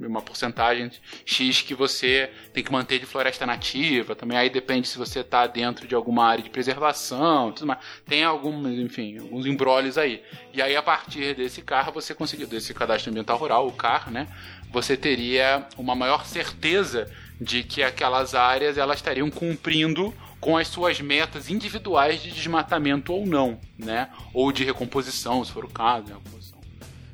[0.06, 0.90] uma porcentagem
[1.24, 4.14] X que você tem que manter de floresta nativa.
[4.14, 7.80] Também aí depende se você está dentro de alguma área de preservação, tudo mais.
[8.06, 10.22] Tem alguns, enfim, alguns embrólios aí.
[10.52, 14.28] E aí a partir desse carro você conseguiu, desse cadastro ambiental rural, o CAR, né?
[14.70, 17.10] Você teria uma maior certeza
[17.40, 23.26] de que aquelas áreas elas estariam cumprindo com as suas metas individuais de desmatamento ou
[23.26, 24.10] não, né?
[24.32, 26.58] Ou de recomposição, se for o caso, recomposição.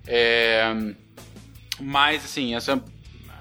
[0.06, 0.64] É...
[1.80, 2.82] Mas, assim, essa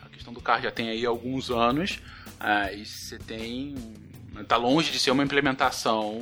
[0.03, 1.99] a questão do carro já tem aí alguns anos
[2.39, 3.75] uh, e você tem...
[4.39, 6.19] Está longe de ser uma implementação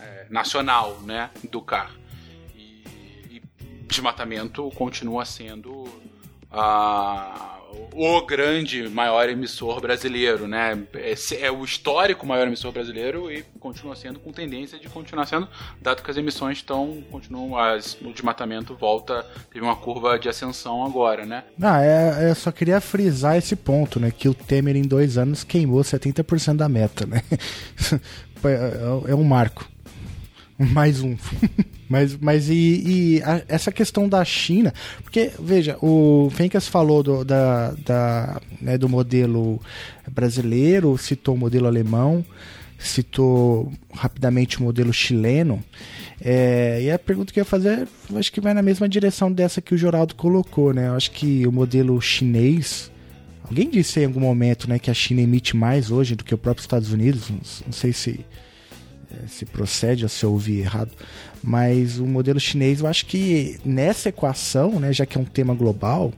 [0.00, 1.98] é, nacional, né, do carro.
[2.54, 2.84] E,
[3.28, 3.42] e
[3.88, 5.82] desmatamento continua sendo
[7.94, 10.78] o grande maior emissor brasileiro, né?
[10.94, 15.48] É, é, o histórico maior emissor brasileiro e continua sendo com tendência de continuar sendo,
[15.80, 20.84] dado que as emissões estão, continuam, as, o desmatamento volta, teve uma curva de ascensão
[20.84, 21.44] agora, né?
[21.56, 24.10] Não, é, eu só queria frisar esse ponto, né?
[24.10, 27.22] Que o Temer em dois anos queimou 70% da meta, né?
[28.44, 29.71] É, é um marco.
[30.70, 31.16] Mais um.
[31.88, 32.54] mas mas e,
[32.86, 34.72] e a, essa questão da China,
[35.02, 39.60] porque, veja, o Fencas falou do, da, da, né, do modelo
[40.10, 42.24] brasileiro, citou o modelo alemão,
[42.78, 45.62] citou rapidamente o modelo chileno.
[46.20, 49.60] É, e a pergunta que eu ia fazer, acho que vai na mesma direção dessa
[49.60, 50.88] que o Geraldo colocou, né?
[50.88, 52.90] Eu acho que o modelo chinês.
[53.44, 56.38] Alguém disse em algum momento né, que a China emite mais hoje do que o
[56.38, 57.28] próprio Estados Unidos.
[57.28, 58.24] Não, não sei se
[59.28, 60.92] se procede a se ouvir errado,
[61.42, 65.54] mas o modelo chinês, eu acho que nessa equação, né, já que é um tema
[65.54, 66.12] global,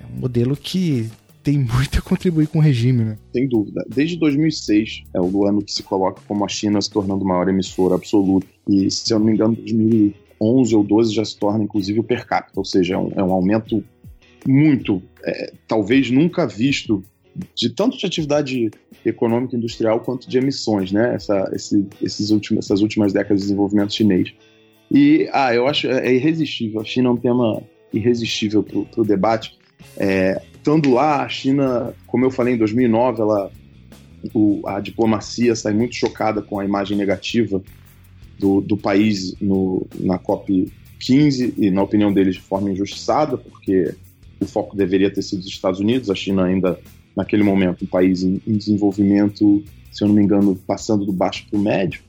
[0.00, 1.10] é um modelo que
[1.42, 3.18] tem muito a contribuir com o regime, né?
[3.32, 3.84] Sem dúvida.
[3.88, 7.92] Desde 2006 é o ano que se coloca como a China se tornando maior emissor
[7.92, 8.46] absoluto.
[8.68, 12.26] E, se eu não me engano, 2011 ou 12 já se torna, inclusive, o per
[12.26, 12.58] capita.
[12.60, 13.84] Ou seja, é um, é um aumento
[14.46, 17.02] muito, é, talvez nunca visto
[17.54, 18.70] de tanto de atividade
[19.04, 21.14] econômica industrial quanto de emissões, né?
[21.14, 24.32] Essa, esse, esses últimos, essas últimas décadas de desenvolvimento chinês.
[24.90, 26.80] E, ah, eu acho é irresistível.
[26.80, 29.58] A China é um tema irresistível para o debate.
[29.96, 33.50] É, estando lá, a China, como eu falei em 2009, ela,
[34.34, 37.62] o, a diplomacia sai muito chocada com a imagem negativa
[38.38, 43.94] do, do país no, na COP 15 e, na opinião deles, de forma injustiçada, porque
[44.40, 46.10] o foco deveria ter sido os Estados Unidos.
[46.10, 46.78] A China ainda
[47.16, 51.46] naquele momento, um país em, em desenvolvimento, se eu não me engano, passando do baixo
[51.50, 52.00] para o médio.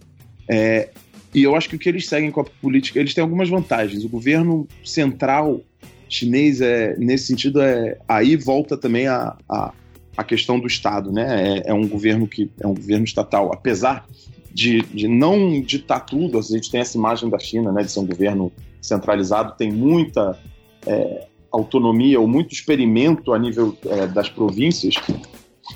[0.49, 0.89] É,
[1.34, 4.03] e eu acho que o que eles seguem com a política, eles têm algumas vantagens.
[4.03, 5.61] O governo central
[6.07, 9.73] chinês, é, nesse sentido, é, aí volta também a, a,
[10.15, 11.11] a questão do Estado.
[11.11, 11.61] Né?
[11.65, 14.05] É, é, um governo que é um governo estatal, apesar
[14.53, 17.99] de, de não ditar tudo, a gente tem essa imagem da China né, de ser
[17.99, 20.38] um governo centralizado, tem muita
[20.85, 24.95] é, autonomia ou muito experimento a nível é, das províncias,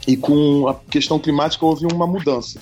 [0.08, 2.60] e com a questão climática houve uma mudança.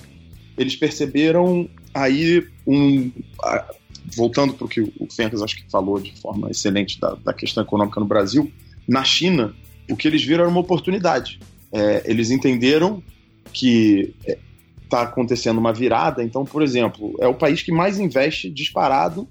[0.56, 3.10] Eles perceberam aí um.
[4.14, 7.62] Voltando para o que o Fencas acho que falou de forma excelente da, da, questão
[7.64, 8.52] econômica no Brasil,
[8.86, 9.52] na China,
[9.90, 11.40] o que eles viram era uma oportunidade.
[11.72, 13.02] É, eles entenderam
[13.52, 14.14] que
[14.84, 19.28] está é, acontecendo uma virada, então, por exemplo, é o país que mais investe disparado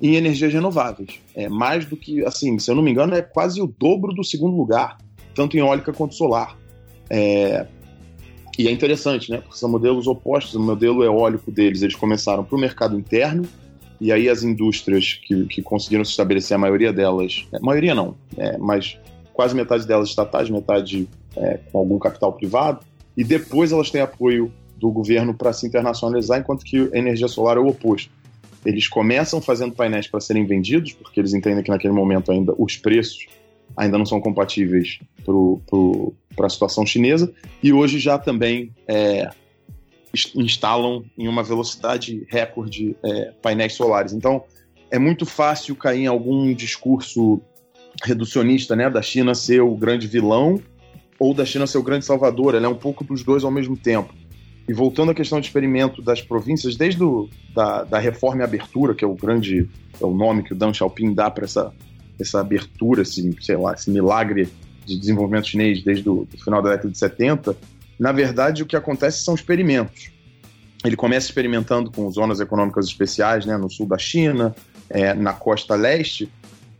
[0.00, 1.20] em energias renováveis.
[1.34, 4.24] É mais do que, assim, se eu não me engano, é quase o dobro do
[4.24, 4.98] segundo lugar,
[5.34, 6.56] tanto em eólica quanto solar.
[7.10, 7.66] É,
[8.58, 9.38] e é interessante, né?
[9.38, 10.54] Porque são modelos opostos.
[10.54, 13.44] O modelo eólico deles, eles começaram para o mercado interno,
[14.00, 18.14] e aí as indústrias que, que conseguiram se estabelecer, a maioria delas, é, maioria não,
[18.36, 18.98] é, mas
[19.32, 22.80] quase metade delas estatais, metade é, com algum capital privado,
[23.16, 27.60] e depois elas têm apoio do governo para se internacionalizar, enquanto que energia solar é
[27.60, 28.10] o oposto.
[28.64, 32.76] Eles começam fazendo painéis para serem vendidos, porque eles entendem que naquele momento ainda os
[32.76, 33.26] preços
[33.76, 34.98] ainda não são compatíveis
[36.34, 37.32] para a situação chinesa,
[37.62, 39.30] e hoje já também é,
[40.34, 44.12] instalam em uma velocidade recorde é, painéis solares.
[44.12, 44.42] Então,
[44.90, 47.40] é muito fácil cair em algum discurso
[48.02, 50.60] reducionista, né, da China ser o grande vilão
[51.18, 52.54] ou da China ser o grande salvador.
[52.54, 54.14] Ela é um pouco dos dois ao mesmo tempo.
[54.68, 58.94] E voltando à questão de experimento das províncias, desde o, da, da reforma e abertura,
[58.94, 59.68] que é o grande
[60.00, 61.72] é o nome que o Deng Xiaoping dá para essa,
[62.20, 64.48] essa abertura, esse, sei lá, esse milagre
[64.84, 67.56] de desenvolvimento chinês desde o final da década de 70,
[67.98, 70.10] na verdade o que acontece são experimentos.
[70.84, 74.54] Ele começa experimentando com zonas econômicas especiais né, no sul da China,
[74.88, 76.30] é, na costa leste,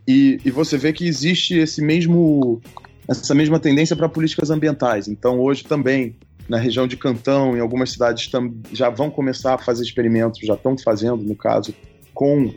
[0.07, 2.61] e, e você vê que existe esse mesmo,
[3.07, 5.07] essa mesma tendência para políticas ambientais.
[5.07, 6.15] Então, hoje também,
[6.49, 8.29] na região de Cantão, em algumas cidades
[8.73, 11.73] já vão começar a fazer experimentos, já estão fazendo, no caso,
[12.13, 12.51] com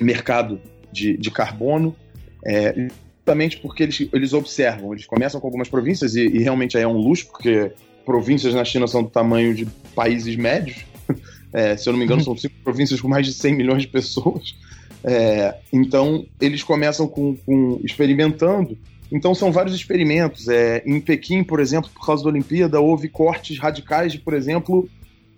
[0.00, 0.60] mercado
[0.92, 1.96] de, de carbono.
[2.46, 6.82] É, justamente porque eles, eles observam, eles começam com algumas províncias, e, e realmente aí
[6.82, 7.72] é um luxo, porque
[8.04, 10.84] províncias na China são do tamanho de países médios.
[11.56, 13.86] É, se eu não me engano, são cinco províncias com mais de 100 milhões de
[13.86, 14.56] pessoas.
[15.04, 18.76] É, então, eles começam com, com, experimentando.
[19.14, 20.48] Então, são vários experimentos.
[20.48, 24.88] É, em Pequim, por exemplo, por causa da Olimpíada, houve cortes radicais de, por exemplo,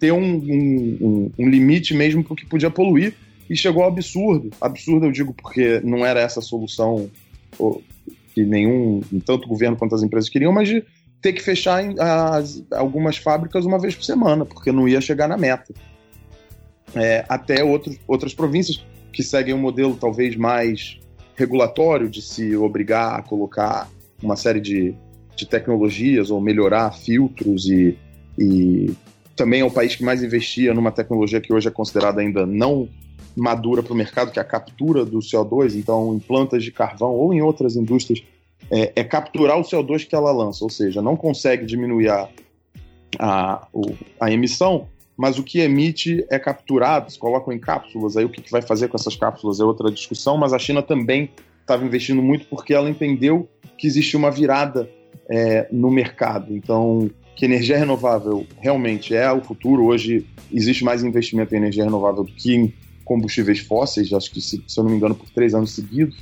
[0.01, 3.15] ter um, um, um limite mesmo para o que podia poluir.
[3.51, 4.51] E chegou ao absurdo.
[4.62, 7.11] Absurdo, eu digo, porque não era essa a solução
[8.35, 10.82] que nenhum, tanto o governo quanto as empresas queriam, mas de
[11.20, 15.36] ter que fechar as, algumas fábricas uma vez por semana, porque não ia chegar na
[15.36, 15.74] meta.
[16.94, 20.98] É, até outros, outras províncias que seguem um modelo talvez mais
[21.36, 23.88] regulatório de se obrigar a colocar
[24.22, 24.94] uma série de,
[25.36, 27.96] de tecnologias ou melhorar filtros e,
[28.38, 28.94] e
[29.36, 32.88] também é o país que mais investia numa tecnologia que hoje é considerada ainda não
[33.36, 37.12] madura para o mercado, que é a captura do CO2, então em plantas de carvão
[37.12, 38.24] ou em outras indústrias
[38.70, 42.28] é, é, capturar o CO2 que ela lança, ou seja, não consegue diminuir a,
[43.18, 43.68] a,
[44.18, 48.43] a emissão, mas o que emite é capturado, se colocam em cápsulas, aí o que,
[48.43, 51.30] que vai fazer com essas cápsulas é outra discussão, mas a China também
[51.60, 53.48] estava investindo muito porque ela entendeu
[53.78, 54.88] que existia uma virada
[55.28, 56.55] é, no mercado.
[56.55, 59.86] Então, que energia renovável realmente é o futuro.
[59.86, 62.74] Hoje existe mais investimento em energia renovável do que em
[63.05, 66.16] combustíveis fósseis, acho que, se, se eu não me engano, por três anos seguidos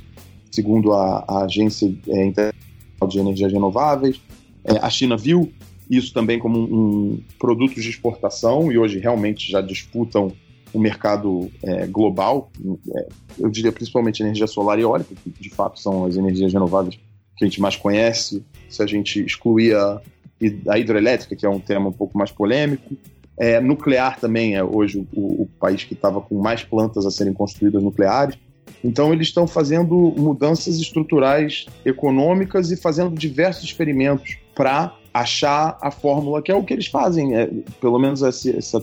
[0.55, 4.21] segundo a, a Agência é, Internacional de Energias Renováveis.
[4.63, 5.51] É, a China viu
[5.89, 10.31] isso também como um, um, produto de exportação e hoje realmente já disputam
[10.73, 12.51] o mercado é, global.
[12.95, 13.07] É,
[13.39, 16.99] eu diria principalmente energia solar e eólica, que de fato são as energias renováveis
[17.37, 18.43] que a gente mais conhece.
[18.69, 20.01] Se a gente excluir a,
[20.67, 22.95] a hidrelétrica, que é um tema um pouco mais polêmico.
[23.37, 27.33] É, nuclear também é hoje o, o país que estava com mais plantas a serem
[27.33, 28.37] construídas nucleares.
[28.83, 36.41] Então, eles estão fazendo mudanças estruturais econômicas e fazendo diversos experimentos para achar a fórmula,
[36.41, 38.75] que é o que eles fazem, é, pelo menos esse, esse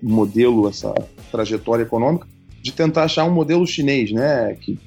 [0.00, 0.94] modelo, essa
[1.32, 2.28] trajetória econômica,
[2.62, 4.54] de tentar achar um modelo chinês, né?
[4.60, 4.78] Que,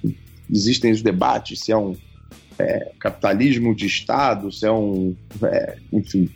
[0.50, 1.96] existem os debates se é um
[2.58, 6.30] é, capitalismo de Estado, se é um, é, enfim,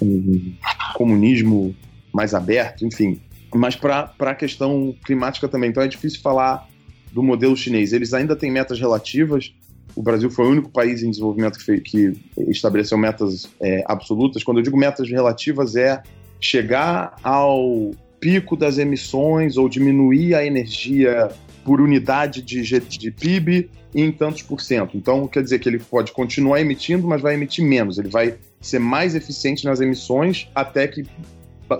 [0.00, 0.54] um
[0.94, 1.76] comunismo
[2.12, 3.20] mais aberto, enfim.
[3.54, 5.68] Mas para a questão climática também.
[5.68, 6.66] Então é difícil falar
[7.12, 7.92] do modelo chinês.
[7.92, 9.54] Eles ainda têm metas relativas.
[9.94, 12.12] O Brasil foi o único país em desenvolvimento que, que
[12.48, 14.42] estabeleceu metas é, absolutas.
[14.42, 16.02] Quando eu digo metas relativas, é
[16.40, 21.28] chegar ao pico das emissões ou diminuir a energia
[21.64, 24.96] por unidade de, de PIB em tantos por cento.
[24.96, 27.98] Então, quer dizer que ele pode continuar emitindo, mas vai emitir menos.
[27.98, 31.04] Ele vai ser mais eficiente nas emissões até que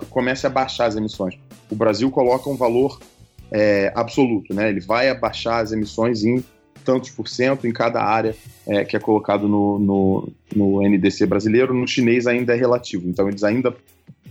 [0.09, 1.37] comece a baixar as emissões.
[1.69, 2.99] O Brasil coloca um valor
[3.51, 4.69] é, absoluto, né?
[4.69, 6.43] Ele vai abaixar as emissões em
[6.83, 8.35] tantos por cento em cada área
[8.67, 11.73] é, que é colocado no, no, no, NDC brasileiro.
[11.73, 13.73] No chinês ainda é relativo, então eles ainda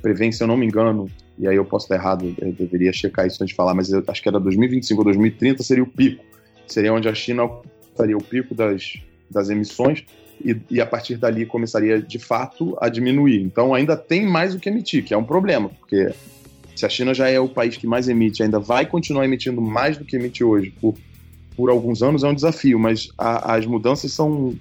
[0.01, 1.09] prevêem, se eu não me engano,
[1.39, 4.23] e aí eu posso estar errado, eu deveria checar isso antes de falar, mas acho
[4.23, 6.25] que era 2025 ou 2030 seria o pico,
[6.67, 7.49] seria onde a China
[7.89, 8.95] estaria o pico das,
[9.31, 10.05] das emissões
[10.45, 13.43] e, e, a partir dali começaria de fato a diminuir.
[13.43, 16.13] Então ainda tem mais o que emitir, que é um problema, porque
[16.75, 19.97] se a China já é o país que mais emite, ainda vai continuar emitindo mais
[19.97, 20.95] do que emite hoje por,
[21.57, 24.55] por alguns anos, é um desafio, mas a, as mudanças são,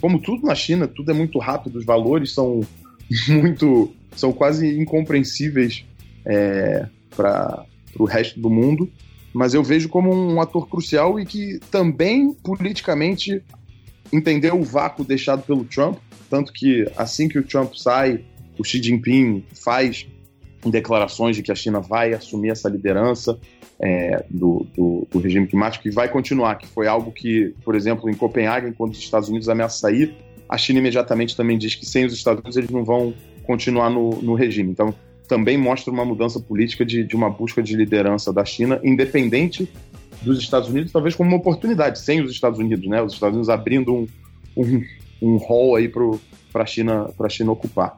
[0.00, 2.60] como tudo na China, tudo é muito rápido, os valores são
[3.28, 5.84] muito, são quase incompreensíveis
[6.24, 7.64] é, para
[7.98, 8.90] o resto do mundo,
[9.32, 13.42] mas eu vejo como um ator crucial e que também politicamente
[14.12, 15.98] entendeu o vácuo deixado pelo Trump,
[16.30, 18.24] tanto que assim que o Trump sai,
[18.58, 20.06] o Xi Jinping faz
[20.70, 23.38] declarações de que a China vai assumir essa liderança.
[23.80, 28.08] É, do, do, do, regime climático que vai continuar, que foi algo que, por exemplo,
[28.08, 30.14] em Copenhague, quando os Estados Unidos ameaçam sair,
[30.48, 33.14] a China imediatamente também diz que sem os Estados Unidos eles não vão
[33.44, 34.70] continuar no, no regime.
[34.70, 34.94] Então,
[35.28, 39.68] também mostra uma mudança política de, de uma busca de liderança da China, independente
[40.22, 43.02] dos Estados Unidos, talvez como uma oportunidade, sem os Estados Unidos, né?
[43.02, 44.06] Os Estados Unidos abrindo um,
[44.56, 44.82] um,
[45.20, 47.96] um hall aí para a China, China ocupar.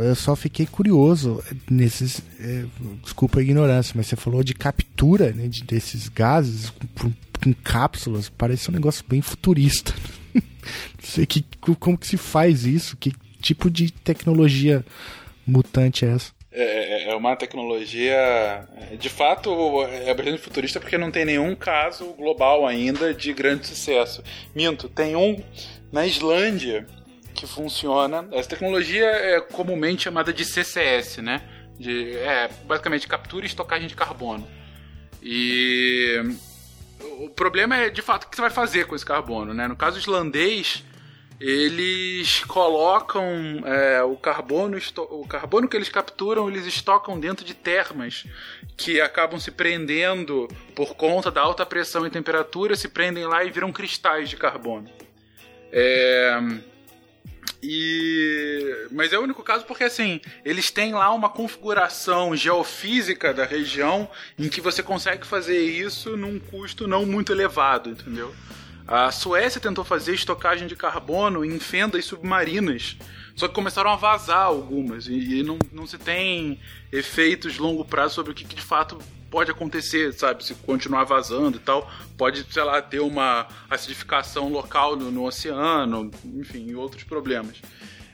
[0.00, 2.20] Eu só fiquei curioso nesses.
[2.40, 2.64] É,
[3.02, 8.28] desculpa a ignorância, mas você falou de captura né, de, desses gases com, com cápsulas.
[8.28, 9.94] Parece um negócio bem futurista.
[10.34, 10.42] Não
[11.00, 11.44] sei que,
[11.78, 14.84] como que se faz isso, que tipo de tecnologia
[15.46, 16.32] mutante é essa?
[16.50, 21.54] É, é, é uma tecnologia, é, de fato, é bastante futurista porque não tem nenhum
[21.54, 24.22] caso global ainda de grande sucesso.
[24.54, 25.36] Minto, tem um
[25.92, 26.86] na Islândia
[27.36, 28.26] que funciona.
[28.32, 31.42] Essa tecnologia é comumente chamada de CCS, né?
[31.78, 34.48] De, é basicamente captura e estocagem de carbono.
[35.22, 36.20] E
[37.20, 39.68] o problema é de fato o que você vai fazer com esse carbono, né?
[39.68, 40.82] No caso islandês,
[41.38, 44.78] eles colocam é, o carbono
[45.10, 48.24] o carbono que eles capturam eles estocam dentro de termas
[48.74, 53.50] que acabam se prendendo por conta da alta pressão e temperatura se prendem lá e
[53.50, 54.88] viram cristais de carbono
[55.70, 56.40] é,
[57.62, 63.44] e mas é o único caso porque assim eles têm lá uma configuração geofísica da
[63.44, 64.08] região
[64.38, 68.34] em que você consegue fazer isso num custo não muito elevado entendeu?
[68.88, 72.96] A Suécia tentou fazer estocagem de carbono em fendas submarinas,
[73.34, 76.60] só que começaram a vazar algumas e, não, não se tem
[76.92, 78.96] efeitos longo prazo sobre o que, que de fato
[79.30, 80.44] pode acontecer, sabe?
[80.44, 86.10] Se continuar vazando e tal, pode, sei lá, ter uma acidificação local no, no oceano,
[86.24, 87.60] enfim, outros problemas.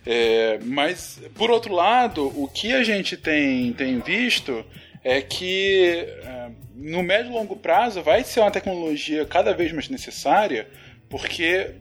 [0.05, 4.65] É, mas, por outro lado, o que a gente tem, tem visto
[5.05, 9.89] é que é, no médio e longo prazo vai ser uma tecnologia cada vez mais
[9.89, 10.69] necessária,
[11.09, 11.75] porque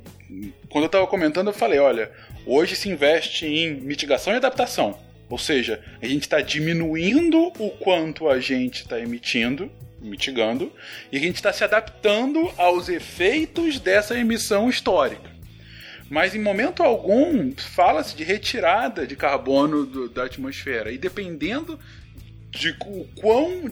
[0.69, 2.11] quando eu estava comentando eu falei, olha,
[2.45, 4.97] hoje se investe em mitigação e adaptação,
[5.31, 9.71] ou seja, a gente está diminuindo o quanto a gente está emitindo,
[10.01, 10.69] mitigando,
[11.09, 15.31] e a gente está se adaptando aos efeitos dessa emissão histórica.
[16.09, 20.91] Mas em momento algum fala-se de retirada de carbono do, da atmosfera.
[20.91, 21.79] E dependendo
[22.49, 23.71] de o quão,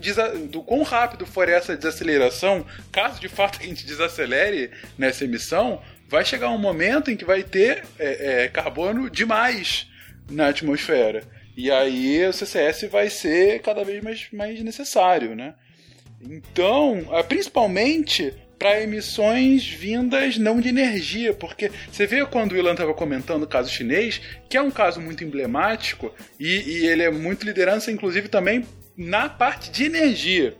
[0.50, 6.24] do quão rápido for essa desaceleração, caso de fato a gente desacelere nessa emissão, vai
[6.24, 9.90] chegar um momento em que vai ter é, é, carbono demais
[10.30, 11.24] na atmosfera.
[11.56, 15.54] E aí o CCS vai ser cada vez mais, mais necessário, né?
[16.22, 22.74] Então, é, principalmente para emissões vindas não de energia, porque você vê quando o Ilan
[22.74, 27.10] estava comentando o caso chinês, que é um caso muito emblemático e, e ele é
[27.10, 28.66] muito liderança, inclusive também
[28.98, 30.58] na parte de energia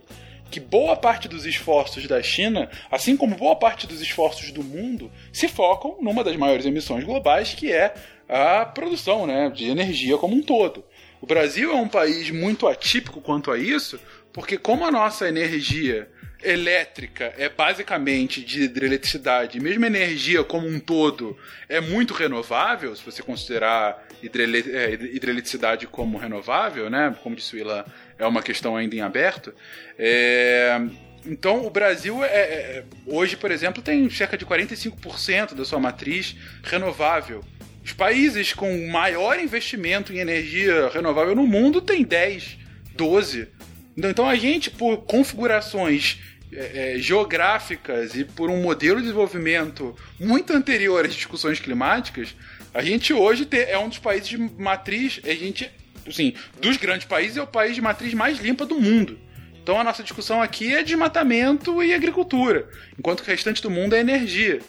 [0.50, 5.10] que boa parte dos esforços da China, assim como boa parte dos esforços do mundo,
[5.32, 7.94] se focam numa das maiores emissões globais, que é
[8.30, 10.84] a produção né, de energia como um todo.
[11.20, 13.98] O Brasil é um país muito atípico quanto a isso,
[14.32, 16.08] porque como a nossa energia
[16.42, 21.36] elétrica é basicamente de hidroeletricidade, mesmo energia como um todo
[21.68, 27.14] é muito renovável, se você considerar é, hidroeletricidade como renovável, né?
[27.22, 27.84] Como disse o Ilan,
[28.18, 29.52] é uma questão ainda em aberto.
[29.98, 30.80] É...
[31.26, 36.34] Então, o Brasil, é, é, hoje, por exemplo, tem cerca de 45% da sua matriz
[36.62, 37.44] renovável.
[37.84, 42.58] Os países com maior investimento em energia renovável no mundo têm 10,
[42.94, 43.48] 12.
[43.96, 46.18] Então, a gente, por configurações
[46.52, 52.34] é, é, geográficas e por um modelo de desenvolvimento muito anterior às discussões climáticas,
[52.72, 55.70] a gente hoje é um dos países de matriz, a gente,
[56.06, 59.18] assim, dos grandes países é o país de matriz mais limpa do mundo.
[59.62, 64.00] Então a nossa discussão aqui é desmatamento e agricultura, enquanto o restante do mundo é
[64.00, 64.60] energia.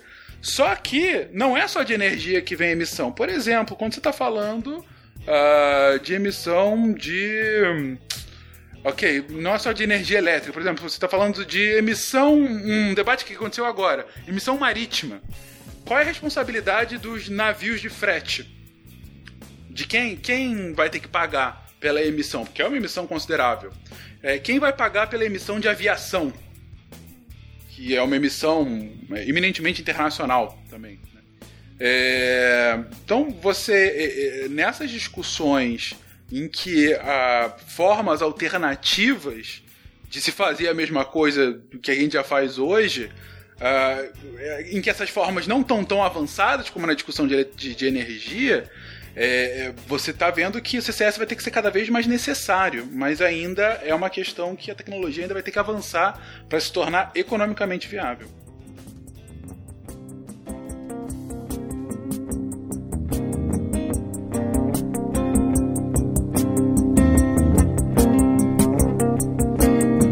[0.42, 3.12] Só que não é só de energia que vem emissão.
[3.12, 7.98] Por exemplo, quando você está falando uh, de emissão de
[8.84, 10.52] Ok, não é só de energia elétrica.
[10.52, 12.34] Por exemplo, você está falando de emissão.
[12.36, 15.22] Um debate que aconteceu agora: emissão marítima.
[15.86, 18.50] Qual é a responsabilidade dos navios de frete?
[19.70, 22.44] De quem, quem vai ter que pagar pela emissão?
[22.44, 23.72] Porque é uma emissão considerável.
[24.22, 26.34] É, quem vai pagar pela emissão de aviação?
[27.82, 31.00] Que é uma emissão é, eminentemente internacional também.
[31.16, 31.22] Né?
[31.80, 35.96] É, então, você, é, é, nessas discussões
[36.32, 39.64] em que ah, formas alternativas
[40.08, 43.12] de se fazer a mesma coisa que a gente já faz hoje,
[43.60, 43.98] ah,
[44.70, 48.70] em que essas formas não estão tão avançadas como na discussão de, de, de energia,
[49.16, 52.88] é, você está vendo que o CCS vai ter que ser cada vez mais necessário,
[52.92, 56.72] mas ainda é uma questão que a tecnologia ainda vai ter que avançar para se
[56.72, 58.28] tornar economicamente viável.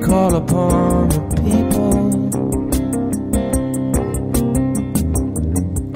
[0.10, 2.00] call upon the people.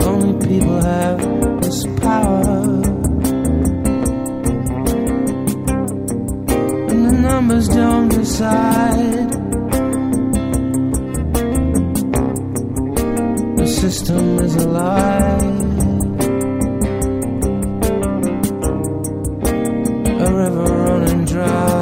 [0.07, 1.19] Only people have
[1.61, 2.52] this power.
[7.43, 9.29] Numbers don't decide.
[13.57, 15.39] The system is a lie.
[20.25, 21.72] A river running dry.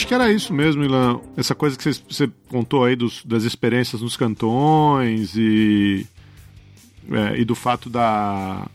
[0.00, 1.20] Acho que era isso mesmo, Ilan.
[1.36, 6.06] Essa coisa que você- contou aí dos- das experiências nos cantões e,
[7.12, 8.66] é, e do fato da,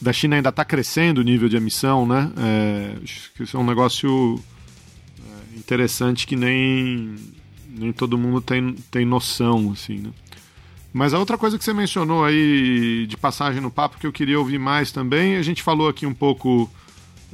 [0.00, 2.32] da China ainda estar crescendo o nível de emissão, né?
[2.34, 4.42] É, isso é um negócio
[5.18, 7.14] é, interessante que nem,
[7.68, 10.10] nem todo mundo tem, tem noção, assim, né?
[10.94, 14.38] Mas a outra coisa que você mencionou aí de passagem no papo que eu queria
[14.38, 16.70] ouvir mais também, a gente falou aqui um pouco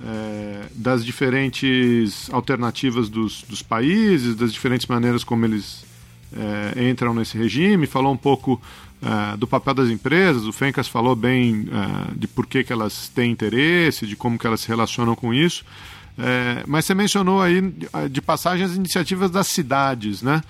[0.05, 5.85] é, das diferentes alternativas dos, dos países, das diferentes maneiras como eles
[6.33, 8.61] é, entram nesse regime, falou um pouco
[9.03, 13.09] é, do papel das empresas, o Fencas falou bem é, de por que, que elas
[13.09, 15.65] têm interesse, de como que elas se relacionam com isso.
[16.19, 17.63] É, mas você mencionou aí
[18.11, 20.43] de passagem as iniciativas das cidades, né?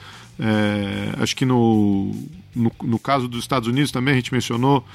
[1.18, 2.14] Acho que no,
[2.55, 4.86] no, no caso dos Estados Unidos também a gente mencionou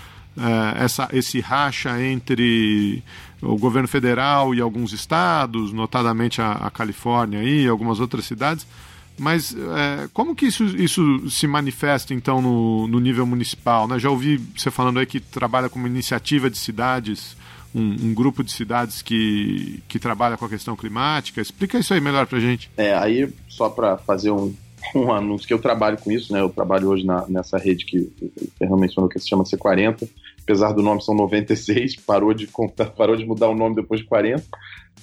[0.78, 3.04] essa, esse racha entre
[3.42, 8.66] o governo federal e alguns estados, notadamente a, a Califórnia e algumas outras cidades.
[9.18, 13.88] Mas é, como que isso, isso se manifesta então no, no nível municipal?
[13.88, 14.00] Né?
[14.00, 17.36] Já ouvi você falando aí que trabalha como iniciativa de cidades,
[17.74, 21.42] um, um grupo de cidades que, que trabalha com a questão climática.
[21.42, 22.70] Explica isso aí melhor pra gente.
[22.78, 24.54] É, aí só para fazer um,
[24.96, 26.42] um anúncio que eu trabalho com isso, né?
[26.42, 30.08] Eu trabalho hoje na, nessa rede que o Fernando mencionou que se chama C40.
[30.44, 34.08] Apesar do nome são 96, parou de contar, parou de mudar o nome depois de
[34.08, 34.44] 40.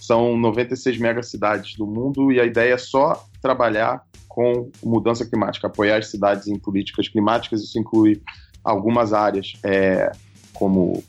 [0.00, 5.98] São 96 megacidades do mundo e a ideia é só trabalhar com mudança climática, apoiar
[5.98, 7.62] as cidades em políticas climáticas.
[7.62, 8.20] Isso inclui
[8.62, 10.12] algumas áreas, é,
[10.52, 11.02] como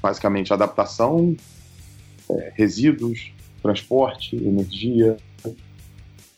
[0.00, 1.36] basicamente adaptação,
[2.28, 3.32] é, resíduos,
[3.62, 5.16] transporte, energia,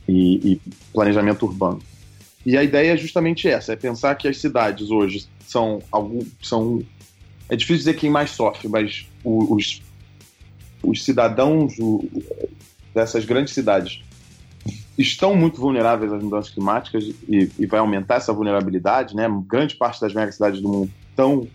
[0.08, 0.60] e, e
[0.92, 1.82] planejamento urbano.
[2.44, 6.82] E a ideia é justamente essa, é pensar que as cidades hoje são algum, são
[7.48, 9.82] é difícil dizer quem mais sofre, mas os
[10.84, 11.74] os cidadãos
[12.94, 14.02] dessas grandes cidades
[14.96, 19.26] estão muito vulneráveis às mudanças climáticas e, e vai aumentar essa vulnerabilidade, né?
[19.48, 21.48] Grande parte das megacidades do mundo estão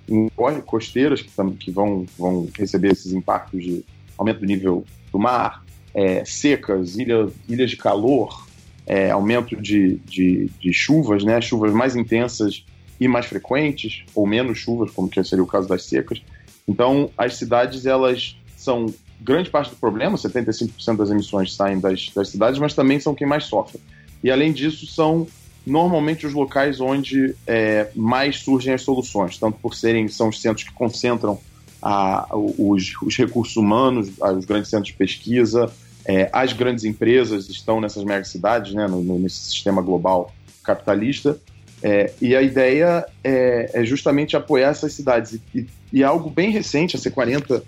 [0.65, 3.85] costeiras que, que vão, vão receber esses impactos de
[4.17, 5.63] aumento do nível do mar,
[5.93, 8.47] é, secas, ilha, ilhas de calor,
[8.85, 11.39] é, aumento de, de, de chuvas, né?
[11.39, 12.65] Chuvas mais intensas
[12.99, 16.21] e mais frequentes, ou menos chuvas, como que seria o caso das secas.
[16.67, 22.29] Então, as cidades, elas são grande parte do problema, 75% das emissões saem das, das
[22.29, 23.79] cidades, mas também são quem mais sofre.
[24.23, 25.27] E, além disso, são
[25.65, 30.67] normalmente os locais onde é, mais surgem as soluções, tanto por serem, são os centros
[30.67, 31.39] que concentram
[31.81, 35.71] a, os, os recursos humanos, os grandes centros de pesquisa,
[36.05, 41.39] é, as grandes empresas estão nessas megacidades, né, no- nesse sistema global capitalista,
[41.81, 45.39] é, e a ideia é, é justamente apoiar essas cidades.
[45.53, 47.61] E, e algo bem recente, a C40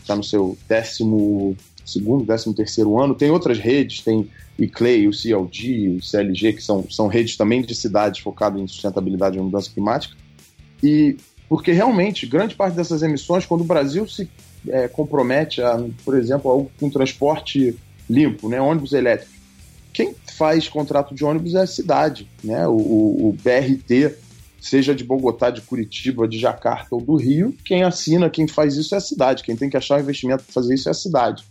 [0.00, 4.28] está no seu décimo segundo, décimo terceiro ano, tem outras redes, tem
[4.58, 8.66] o ICLEI, o CLG, o CLG, que são, são redes também de cidades focadas em
[8.66, 10.16] sustentabilidade e mudança climática.
[10.82, 11.16] E
[11.48, 14.30] porque realmente, grande parte dessas emissões, quando o Brasil se
[14.68, 17.76] é, compromete a, por exemplo, algo com transporte
[18.08, 19.32] limpo, né, ônibus elétrico,
[19.92, 22.66] quem faz contrato de ônibus é a cidade, né?
[22.68, 24.14] O, o- BRT,
[24.60, 28.94] seja de Bogotá, de Curitiba, de Jacarta ou do Rio, quem assina, quem faz isso
[28.94, 29.42] é a cidade.
[29.42, 31.42] Quem tem que achar o investimento para fazer isso é a cidade.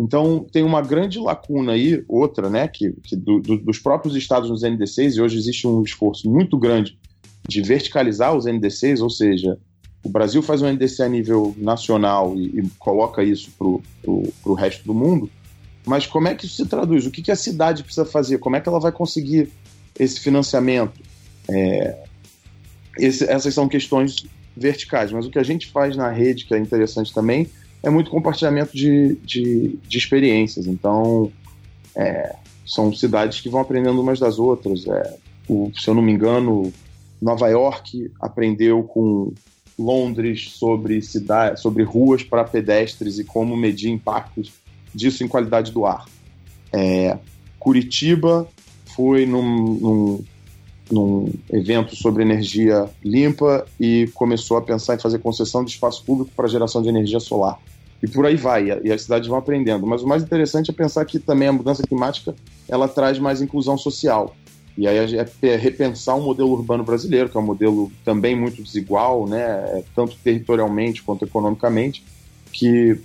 [0.00, 2.68] Então tem uma grande lacuna aí, outra, né?
[2.68, 6.58] Que, que do- do- dos próprios estados nos NDCs, e hoje existe um esforço muito
[6.58, 6.98] grande
[7.48, 9.58] de verticalizar os NDCs, ou seja,
[10.04, 13.66] o Brasil faz um NDC a nível nacional e, e coloca isso para
[14.50, 15.30] o resto do mundo,
[15.86, 17.06] mas como é que isso se traduz?
[17.06, 18.38] O que, que a cidade precisa fazer?
[18.38, 19.48] Como é que ela vai conseguir
[19.96, 21.00] esse financiamento?
[21.48, 21.96] É,
[22.98, 24.26] esse, essas são questões
[24.56, 27.48] verticais, mas o que a gente faz na rede, que é interessante também,
[27.84, 30.66] é muito compartilhamento de, de, de experiências.
[30.66, 31.30] Então,
[31.94, 32.34] é,
[32.66, 34.84] são cidades que vão aprendendo umas das outras.
[34.88, 35.16] É,
[35.48, 36.72] o, se eu não me engano,
[37.22, 39.32] Nova York aprendeu com
[39.78, 44.52] Londres sobre cidade, sobre ruas para pedestres e como medir impactos
[44.96, 46.06] disso em qualidade do ar.
[46.72, 47.18] É,
[47.58, 48.48] Curitiba
[48.96, 50.24] foi num, num,
[50.90, 56.30] num, evento sobre energia limpa e começou a pensar em fazer concessão de espaço público
[56.34, 57.60] para geração de energia solar.
[58.02, 59.86] E por aí vai, e as cidades vão aprendendo.
[59.86, 62.34] Mas o mais interessante é pensar que também a mudança climática
[62.68, 64.34] ela traz mais inclusão social.
[64.76, 64.98] E aí
[65.42, 70.16] é repensar o modelo urbano brasileiro, que é um modelo também muito desigual, né, tanto
[70.22, 72.04] territorialmente quanto economicamente,
[72.52, 73.00] que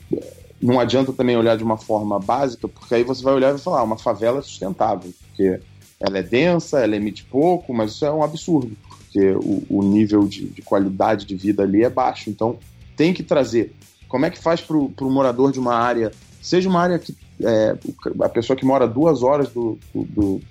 [0.62, 3.62] não adianta também olhar de uma forma básica, porque aí você vai olhar e vai
[3.62, 5.60] falar, ah, uma favela é sustentável, porque
[6.00, 10.28] ela é densa, ela emite pouco, mas isso é um absurdo, porque o, o nível
[10.28, 12.30] de, de, qualidade de vida ali é baixo.
[12.30, 12.58] Então
[12.96, 13.74] tem que trazer.
[14.08, 16.12] Como é que faz para o morador de uma área,
[16.42, 17.76] seja uma área que é,
[18.22, 20.42] a pessoa que mora duas horas do, do,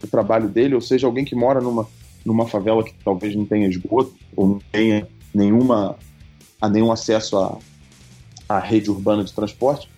[0.00, 1.86] do trabalho dele, ou seja, alguém que mora numa,
[2.24, 5.96] numa favela que talvez não tenha esgoto, ou não tenha nenhuma,
[6.60, 7.58] a nenhum acesso à,
[8.50, 9.88] à rede urbana de transporte.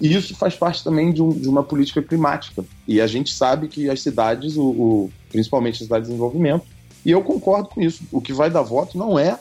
[0.00, 2.64] E isso faz parte também de, um, de, uma política climática.
[2.86, 6.64] E a gente sabe que as cidades, o, o, principalmente as cidades de desenvolvimento,
[7.04, 9.38] e eu concordo com isso, o que vai dar voto não é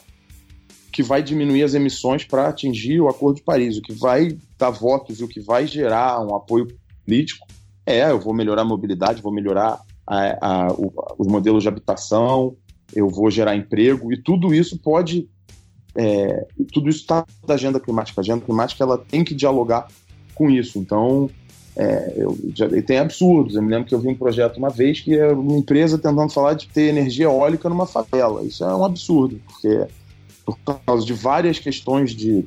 [0.91, 3.77] que vai diminuir as emissões para atingir o Acordo de Paris.
[3.77, 6.67] O que vai dar votos e o que vai gerar um apoio
[7.05, 7.45] político
[7.89, 12.55] é, eu vou melhorar a mobilidade, vou melhorar a, a, o, os modelos de habitação,
[12.93, 15.27] eu vou gerar emprego, e tudo isso pode.
[15.95, 18.19] É, tudo isso está da agenda climática.
[18.19, 19.87] A agenda climática ela tem que dialogar
[20.35, 20.79] com isso.
[20.79, 21.29] Então,
[21.75, 23.55] é, eu, já, tem absurdos.
[23.55, 26.31] Eu me lembro que eu vi um projeto uma vez que é uma empresa tentando
[26.31, 28.43] falar de ter energia eólica numa favela.
[28.43, 29.87] Isso é um absurdo, porque
[30.45, 32.45] por causa de várias questões de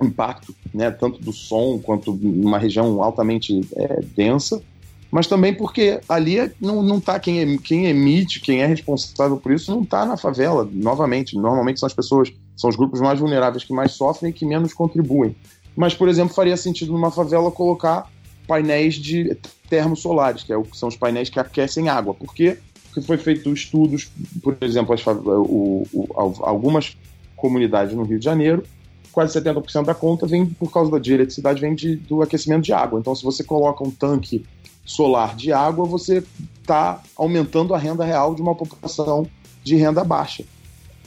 [0.00, 4.62] impacto, né, tanto do som quanto numa região altamente é, densa,
[5.10, 9.70] mas também porque ali não, não tá quem, quem emite, quem é responsável por isso,
[9.70, 11.36] não está na favela, novamente.
[11.36, 14.72] Normalmente são as pessoas, são os grupos mais vulneráveis que mais sofrem e que menos
[14.72, 15.34] contribuem.
[15.76, 18.10] Mas, por exemplo, faria sentido numa favela colocar
[18.46, 19.36] painéis de
[19.68, 22.12] termosolares, que, é o, que são os painéis que aquecem água.
[22.12, 22.58] Por quê?
[22.84, 24.10] Porque foi feito estudos,
[24.42, 26.08] por exemplo, as, o, o,
[26.42, 26.96] algumas
[27.36, 28.64] comunidades no Rio de Janeiro,
[29.10, 33.00] quase 70% da conta vem por causa da eletricidade, vem de, do aquecimento de água.
[33.00, 34.44] Então, se você coloca um tanque
[34.84, 36.22] solar de água, você
[36.60, 39.26] está aumentando a renda real de uma população
[39.62, 40.44] de renda baixa.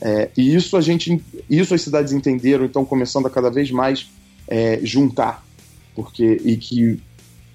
[0.00, 4.10] É, e isso a gente, isso as cidades entenderam, então começando a cada vez mais
[4.46, 5.44] é, juntar,
[5.94, 7.00] porque e que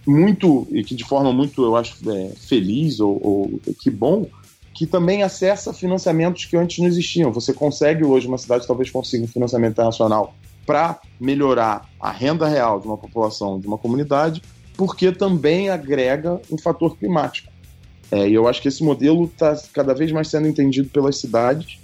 [0.06, 4.28] muito e que de forma muito eu acho é, feliz ou, ou, que bom
[4.74, 7.32] que também acessa financiamentos que antes não existiam.
[7.32, 10.34] Você consegue hoje uma cidade talvez consiga um financiamento internacional
[10.66, 14.42] para melhorar a renda real de uma população, de uma comunidade,
[14.76, 17.52] porque também agrega um fator climático.
[18.10, 21.80] É, e eu acho que esse modelo está cada vez mais sendo entendido pelas cidades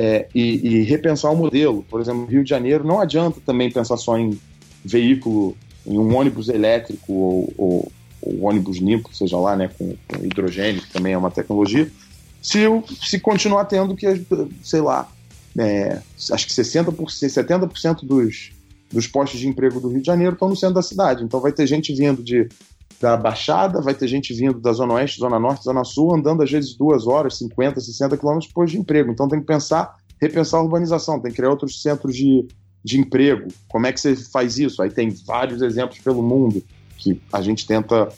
[0.00, 1.84] é, e, e, repensar o modelo.
[1.90, 4.38] Por exemplo, Rio de Janeiro, não adianta também pensar só em
[4.84, 7.92] veículo, em um ônibus elétrico ou, ou,
[8.22, 11.90] ou ônibus limpo, seja lá, né, com, com, hidrogênio, que também é uma tecnologia,
[12.40, 12.60] se,
[13.02, 14.06] se continuar tendo que,
[14.62, 15.10] sei lá,
[15.58, 16.00] é,
[16.30, 18.52] acho que 60%, 70% dos,
[18.92, 21.24] dos postos de emprego do Rio de Janeiro estão no centro da cidade.
[21.24, 22.48] Então vai ter gente vindo de,
[23.00, 26.50] da Baixada, vai ter gente vindo da Zona Oeste, Zona Norte, Zona Sul, andando às
[26.50, 29.10] vezes duas horas, 50, 60 quilômetros por de emprego.
[29.10, 32.46] Então tem que pensar, repensar a urbanização, tem que criar outros centros de,
[32.82, 33.48] de emprego.
[33.68, 34.82] Como é que você faz isso?
[34.82, 36.62] Aí tem vários exemplos pelo mundo
[36.96, 38.08] que a gente tenta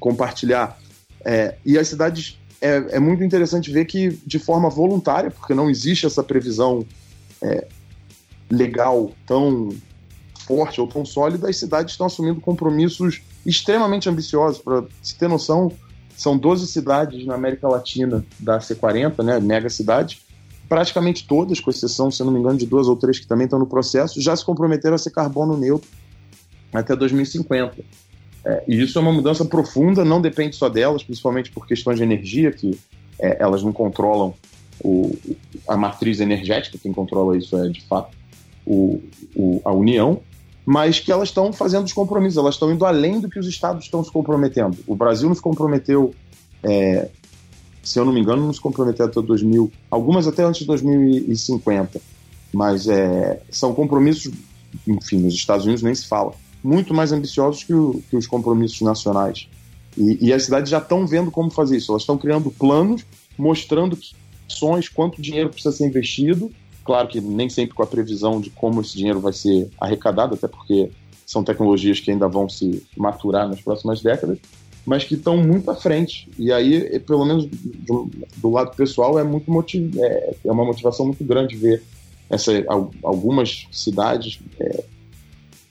[0.00, 0.76] compartilhar.
[1.24, 5.70] É, e as cidades é, é, muito interessante ver que de forma voluntária, porque não
[5.70, 6.84] existe essa previsão
[7.40, 7.68] é,
[8.50, 9.68] legal tão
[10.46, 14.60] forte ou tão sólida, as cidades estão assumindo compromissos extremamente ambiciosos.
[14.60, 15.72] Para se ter noção,
[16.16, 20.20] são 12 cidades na América Latina da C40, né, mega cidades,
[20.68, 23.58] praticamente todas, com exceção, se não me engano, de duas ou três que também estão
[23.58, 25.88] no processo, já se comprometeram a ser carbono neutro
[26.72, 27.76] até 2050.
[28.44, 32.02] É, e isso é uma mudança profunda, não depende só delas, principalmente por questões de
[32.02, 32.78] energia, que
[33.18, 34.34] é, elas não controlam
[34.80, 35.16] o,
[35.66, 38.16] a matriz energética, quem controla isso é de fato
[38.66, 39.02] o,
[39.34, 40.20] o, a União,
[40.70, 43.86] mas que elas estão fazendo os compromissos, elas estão indo além do que os estados
[43.86, 44.76] estão se comprometendo.
[44.86, 46.14] O Brasil nos comprometeu,
[46.62, 47.08] é,
[47.82, 51.98] se eu não me engano, nos comprometeu até 2000, algumas até antes de 2050,
[52.52, 54.30] mas é, são compromissos,
[54.86, 58.82] enfim, nos Estados Unidos nem se fala, muito mais ambiciosos que, o, que os compromissos
[58.82, 59.48] nacionais.
[59.96, 63.06] E, e as cidades já estão vendo como fazer isso, elas estão criando planos
[63.38, 64.14] mostrando que,
[64.46, 66.52] ações, quanto dinheiro precisa ser investido.
[66.88, 70.48] Claro que nem sempre com a previsão de como esse dinheiro vai ser arrecadado, até
[70.48, 70.90] porque
[71.26, 74.38] são tecnologias que ainda vão se maturar nas próximas décadas,
[74.86, 76.30] mas que estão muito à frente.
[76.38, 81.04] E aí, pelo menos do, do lado pessoal, é muito motiv é, é, uma motivação
[81.04, 81.82] muito grande ver
[82.30, 82.52] essa,
[83.02, 84.82] algumas cidades é,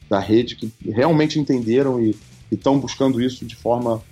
[0.07, 2.15] da rede que realmente entenderam e
[2.51, 4.03] estão buscando isso de forma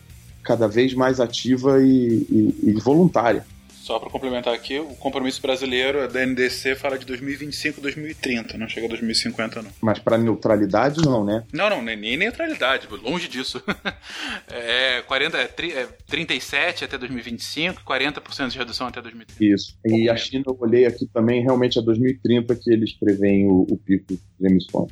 [0.41, 3.45] cada vez mais ativa e, e, e voluntária.
[3.85, 8.87] Só para complementar aqui, o compromisso brasileiro da NDC fala de 2025 2030, não chega
[8.87, 9.69] a 2050 não.
[9.79, 11.43] Mas para neutralidade não, né?
[11.53, 13.61] Não, não, nem neutralidade, longe disso.
[14.49, 19.53] é, 40, é, é 37 até 2025, 40% de redução até 2030.
[19.53, 19.77] Isso.
[19.85, 23.77] E a China, eu olhei aqui também, realmente é 2030 que eles preveem o, o
[23.77, 24.91] pico de emissões.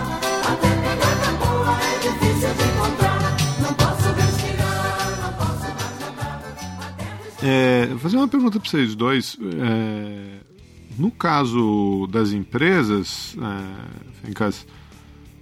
[7.41, 9.37] É, vou fazer uma pergunta para vocês dois.
[9.41, 10.37] É,
[10.97, 14.65] no caso das empresas, é, Fencas,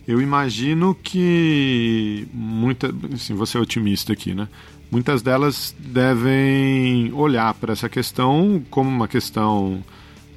[0.07, 4.47] eu imagino que muita, assim, você é otimista aqui, né?
[4.89, 9.83] Muitas delas devem olhar para essa questão como uma questão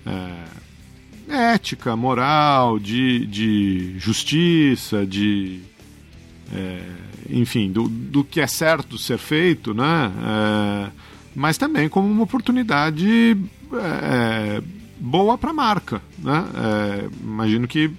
[0.04, 5.60] é, ética, moral, de, de justiça, de
[6.52, 6.82] é,
[7.30, 10.12] enfim, do, do que é certo ser feito, né?
[10.22, 13.36] É, mas também como uma oportunidade
[13.74, 14.62] é,
[14.98, 16.44] boa para a marca, né?
[16.54, 17.90] É, imagino que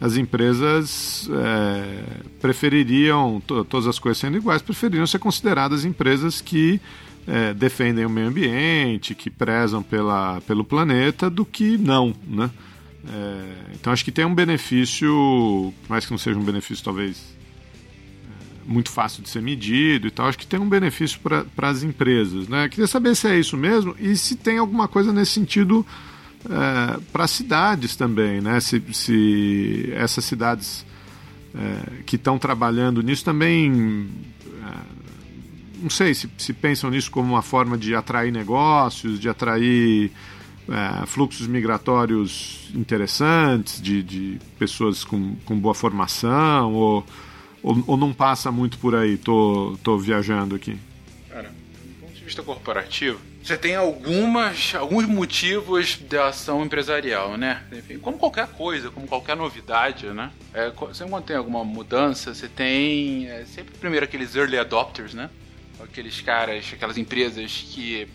[0.00, 2.02] as empresas é,
[2.40, 6.80] prefeririam, to- todas as coisas sendo iguais, prefeririam ser consideradas empresas que
[7.26, 12.50] é, defendem o meio ambiente, que prezam pela, pelo planeta, do que não, né?
[13.12, 15.08] É, então acho que tem um benefício,
[15.82, 17.38] por mais que não seja um benefício talvez
[18.66, 20.26] muito fácil de ser medido e tal.
[20.26, 22.48] Acho que tem um benefício para as empresas.
[22.48, 22.68] Né?
[22.68, 25.86] Queria saber se é isso mesmo e se tem alguma coisa nesse sentido
[26.44, 28.40] é, para as cidades também.
[28.40, 28.60] Né?
[28.60, 30.84] Se, se essas cidades
[31.54, 34.08] é, que estão trabalhando nisso também.
[34.62, 35.00] é,
[35.82, 40.10] não sei se, se pensam nisso como uma forma de atrair negócios, de atrair
[40.68, 47.06] é, fluxos migratórios interessantes, de, de pessoas com, com boa formação, ou,
[47.62, 49.16] ou, ou não passa muito por aí?
[49.16, 50.78] Tô, tô viajando aqui.
[51.28, 57.62] Cara, do ponto de vista corporativo, você tem algumas, alguns motivos de ação empresarial, né?
[57.72, 60.30] Enfim, como qualquer coisa, como qualquer novidade, né?
[60.52, 65.30] É, sempre tem alguma mudança, você tem é, sempre primeiro aqueles early adopters, né?
[65.82, 68.06] Aqueles caras, aquelas empresas que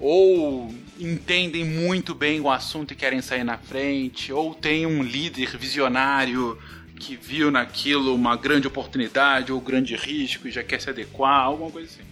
[0.00, 5.56] ou entendem muito bem o assunto e querem sair na frente, ou tem um líder
[5.56, 6.56] visionário
[6.98, 11.70] que viu naquilo uma grande oportunidade ou grande risco e já quer se adequar, alguma
[11.70, 12.08] coisa assim.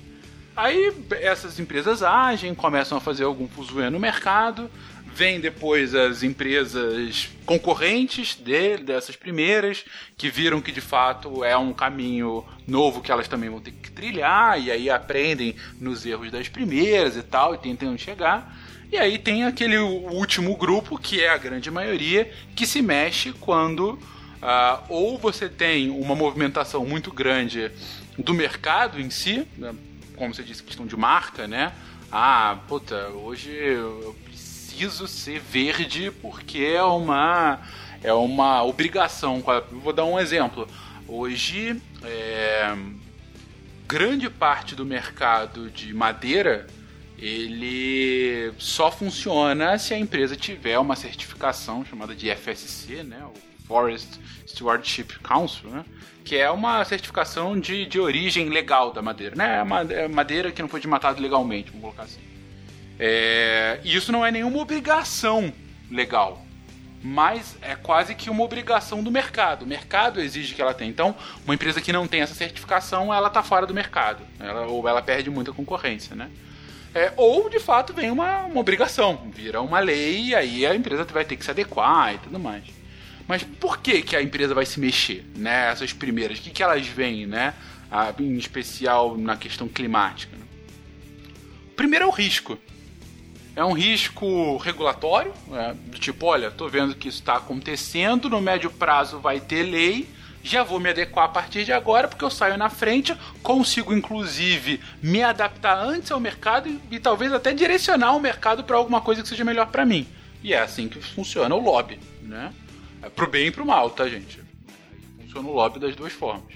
[0.57, 4.71] Aí essas empresas agem, começam a fazer algum fuzuê no mercado,
[5.17, 9.85] vem depois as empresas concorrentes de, dessas primeiras,
[10.17, 13.91] que viram que de fato é um caminho novo que elas também vão ter que
[13.91, 18.55] trilhar, e aí aprendem nos erros das primeiras e tal, e tentam chegar.
[18.91, 23.99] E aí tem aquele último grupo, que é a grande maioria, que se mexe quando
[24.43, 27.71] ah, ou você tem uma movimentação muito grande
[28.19, 29.75] do mercado em si, né?
[30.17, 31.73] como você disse, questão de marca, né?
[32.11, 37.61] Ah, puta, hoje eu preciso ser verde porque é uma
[38.03, 39.43] é uma obrigação.
[39.71, 40.69] Vou dar um exemplo.
[41.09, 42.77] Hoje, é,
[43.87, 46.67] grande parte do mercado de madeira
[47.19, 53.25] ele só funciona se a empresa tiver uma certificação chamada de FSC, né?
[53.67, 55.85] Forest Stewardship Council, né?
[56.25, 59.63] Que é uma certificação de, de origem legal da madeira, né?
[59.91, 62.21] É é madeira que não foi desmatada legalmente, vamos colocar assim.
[62.99, 65.53] É, isso não é nenhuma obrigação
[65.91, 66.45] legal,
[67.03, 69.63] mas é quase que uma obrigação do mercado.
[69.63, 70.91] O mercado exige que ela tenha.
[70.91, 71.15] Então,
[71.45, 75.03] uma empresa que não tem essa certificação, ela está fora do mercado, ela, ou ela
[75.03, 76.31] perde muita concorrência, né?
[76.95, 81.05] É, ou de fato vem uma, uma obrigação, vira uma lei e aí a empresa
[81.05, 82.65] vai ter que se adequar e tudo mais.
[83.27, 85.71] Mas por que, que a empresa vai se mexer, né?
[85.71, 87.55] Essas primeiras, o que, que elas veem, né?
[87.91, 90.37] Ah, em especial na questão climática.
[90.37, 90.45] Né?
[91.75, 92.59] Primeiro é o risco.
[93.55, 95.75] É um risco regulatório, né?
[95.87, 100.07] do tipo, olha, tô vendo que isso está acontecendo, no médio prazo vai ter lei,
[100.43, 104.81] já vou me adequar a partir de agora, porque eu saio na frente, consigo inclusive
[105.03, 109.23] me adaptar antes ao mercado e, e talvez até direcionar o mercado para alguma coisa
[109.23, 110.07] que seja melhor para mim.
[110.43, 112.53] E é assim que funciona o lobby, né?
[113.07, 114.41] É pro bem e pro mal, tá, gente?
[115.21, 116.55] Funciona o lobby das duas formas.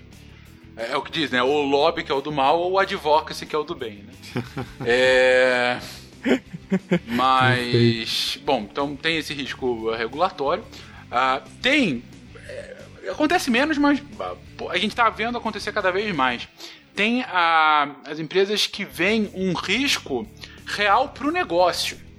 [0.77, 1.41] É, é o que diz, né?
[1.41, 4.05] O lobby que é o do mal ou o advocacy que é o do bem,
[4.05, 4.13] né?
[4.85, 5.81] é...
[7.07, 10.65] Mas, bom, então tem esse risco regulatório.
[11.07, 12.03] Uh, tem.
[12.47, 12.77] É,
[13.11, 14.03] acontece menos, mas
[14.69, 16.49] a gente está vendo acontecer cada vez mais.
[16.95, 20.27] Tem uh, as empresas que veem um risco
[20.67, 22.10] real para o negócio.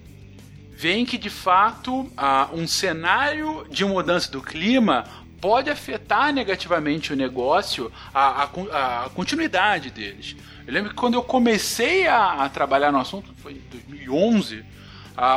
[0.82, 2.10] Veem que de fato uh,
[2.54, 5.06] um cenário de mudança do clima
[5.40, 10.36] pode afetar negativamente o negócio, a, a, a continuidade deles.
[10.66, 14.66] Eu lembro que quando eu comecei a, a trabalhar no assunto, foi em 2011,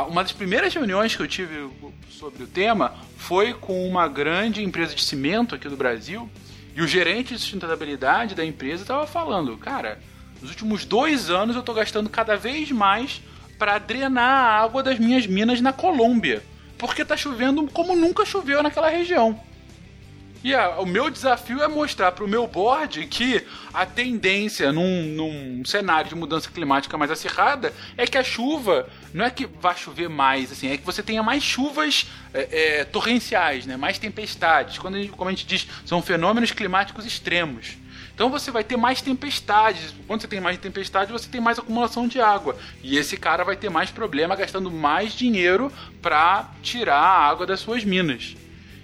[0.09, 1.69] uma das primeiras reuniões que eu tive
[2.09, 6.27] sobre o tema foi com uma grande empresa de cimento aqui do Brasil,
[6.75, 10.01] e o gerente de sustentabilidade da empresa estava falando, cara,
[10.41, 13.21] nos últimos dois anos eu estou gastando cada vez mais
[13.57, 16.43] para drenar a água das minhas minas na Colômbia,
[16.77, 19.39] porque está chovendo como nunca choveu naquela região.
[20.45, 25.01] E a, o meu desafio é mostrar para o meu board que a tendência num,
[25.05, 29.73] num cenário de mudança climática mais acirrada é que a chuva não é que vá
[29.73, 33.75] chover mais, assim, é que você tenha mais chuvas é, é, torrenciais, né?
[33.75, 34.77] mais tempestades.
[34.77, 37.75] Quando a gente, como a gente diz, são fenômenos climáticos extremos.
[38.15, 39.93] Então você vai ter mais tempestades.
[40.07, 42.57] Quando você tem mais tempestade, você tem mais acumulação de água.
[42.81, 45.71] E esse cara vai ter mais problema gastando mais dinheiro
[46.01, 48.37] para tirar a água das suas minas.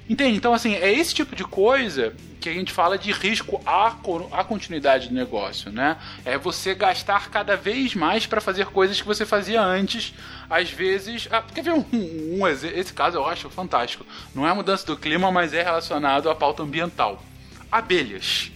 [0.09, 0.35] Entende?
[0.35, 3.95] Então, assim, é esse tipo de coisa que a gente fala de risco à,
[4.31, 5.95] à continuidade do negócio, né?
[6.25, 10.13] É você gastar cada vez mais para fazer coisas que você fazia antes,
[10.49, 11.29] às vezes.
[11.31, 14.05] Ah, quer ver um, um, um, Esse caso eu acho fantástico.
[14.35, 17.23] Não é mudança do clima, mas é relacionado à pauta ambiental.
[17.71, 18.51] Abelhas.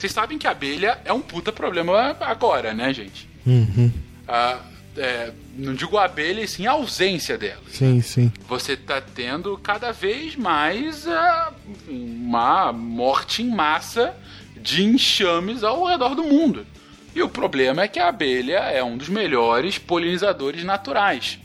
[0.00, 3.28] Vocês sabem que a abelha é um puta problema agora, né, gente?
[3.46, 3.92] Uhum.
[4.26, 4.58] Ah,
[4.96, 7.60] é, não digo a abelha, e sim a ausência dela.
[7.68, 8.32] Sim, sim.
[8.48, 11.52] Você está tendo cada vez mais uh,
[11.86, 14.16] uma morte em massa
[14.56, 16.66] de enxames ao redor do mundo.
[17.14, 21.38] E o problema é que a abelha é um dos melhores polinizadores naturais.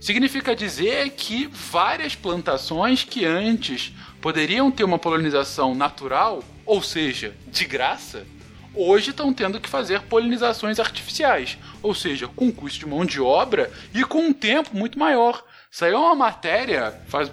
[0.00, 7.64] Significa dizer que várias plantações que antes poderiam ter uma polinização natural, ou seja, de
[7.64, 8.26] graça,
[8.74, 13.70] hoje estão tendo que fazer polinizações artificiais, ou seja, com custo de mão de obra
[13.94, 15.44] e com um tempo muito maior.
[15.70, 17.30] Saiu uma matéria faz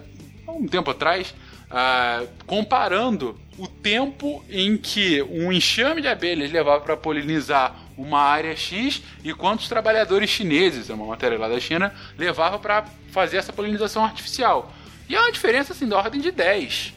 [0.48, 1.34] um tempo atrás
[1.68, 8.56] uh, comparando o tempo em que um enxame de abelhas levava para polinizar uma área
[8.56, 13.52] X e quantos trabalhadores chineses, é uma matéria lá da China, levava para fazer essa
[13.52, 14.72] polinização artificial.
[15.10, 16.97] E é uma diferença assim da ordem de 10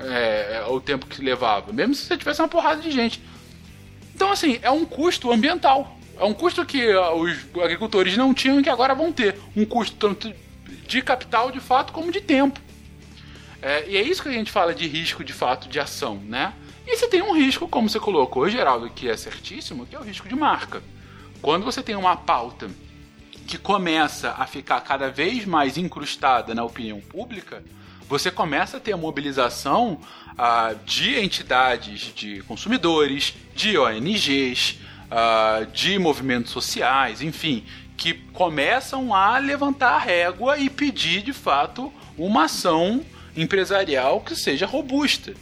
[0.00, 3.22] é, é, o tempo que levava, mesmo se você tivesse uma porrada de gente.
[4.14, 5.96] Então, assim, é um custo ambiental.
[6.18, 9.38] É um custo que uh, os agricultores não tinham e que agora vão ter.
[9.54, 10.32] Um custo tanto
[10.86, 12.58] de capital, de fato, como de tempo.
[13.60, 16.54] É, e é isso que a gente fala de risco, de fato, de ação, né?
[16.86, 20.02] E você tem um risco, como você colocou, Geraldo, que é certíssimo, que é o
[20.02, 20.82] risco de marca.
[21.42, 22.70] Quando você tem uma pauta
[23.46, 27.62] que começa a ficar cada vez mais incrustada na opinião pública,
[28.08, 30.00] você começa a ter a mobilização
[30.38, 34.78] ah, de entidades de consumidores, de ONGs,
[35.10, 37.64] ah, de movimentos sociais, enfim,
[37.96, 43.04] que começam a levantar a régua e pedir de fato uma ação
[43.36, 45.34] empresarial que seja robusta.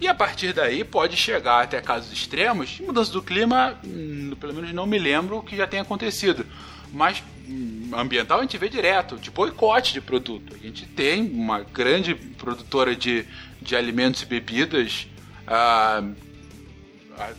[0.00, 2.78] E a partir daí pode chegar até casos extremos.
[2.80, 6.46] Mudança do clima, hum, pelo menos não me lembro o que já tenha acontecido.
[6.92, 7.22] Mas
[7.92, 10.54] ambiental a gente vê direto, de boicote de produto.
[10.54, 13.24] A gente tem uma grande produtora de,
[13.60, 15.06] de alimentos e bebidas.
[15.46, 16.02] Ah,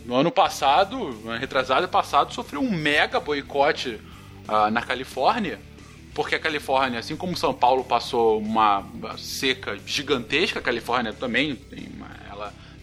[0.05, 3.99] no ano passado, retrasado passado, sofreu um mega boicote
[4.47, 5.59] ah, na Califórnia.
[6.13, 8.83] Porque a Califórnia, assim como São Paulo passou uma
[9.17, 12.08] seca gigantesca, a Califórnia também tem uma,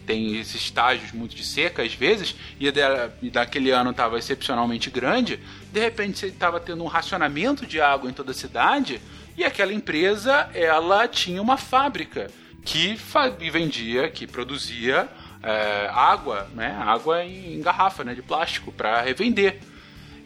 [0.07, 2.71] tem esses estágios muito de seca às vezes, e,
[3.31, 5.41] daquele ano estava excepcionalmente grande,
[5.73, 9.01] de repente você estava tendo um racionamento de água em toda a cidade,
[9.37, 12.31] e aquela empresa ela tinha uma fábrica
[12.65, 12.99] que
[13.51, 15.09] vendia, que produzia
[15.43, 19.61] é, água, né, água em garrafa, né, de plástico para revender.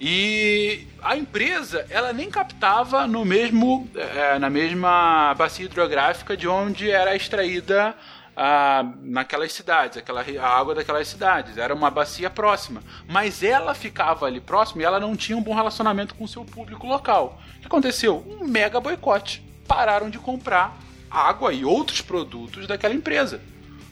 [0.01, 6.91] E a empresa, ela nem captava no mesmo, é, na mesma bacia hidrográfica de onde
[6.91, 7.95] era extraída
[8.43, 11.59] a, naquelas cidades, aquela, a água daquelas cidades.
[11.59, 12.83] Era uma bacia próxima.
[13.07, 16.43] Mas ela ficava ali próxima e ela não tinha um bom relacionamento com o seu
[16.43, 17.39] público local.
[17.59, 18.25] O que aconteceu?
[18.27, 19.45] Um mega boicote.
[19.69, 20.75] Pararam de comprar
[21.11, 23.43] água e outros produtos daquela empresa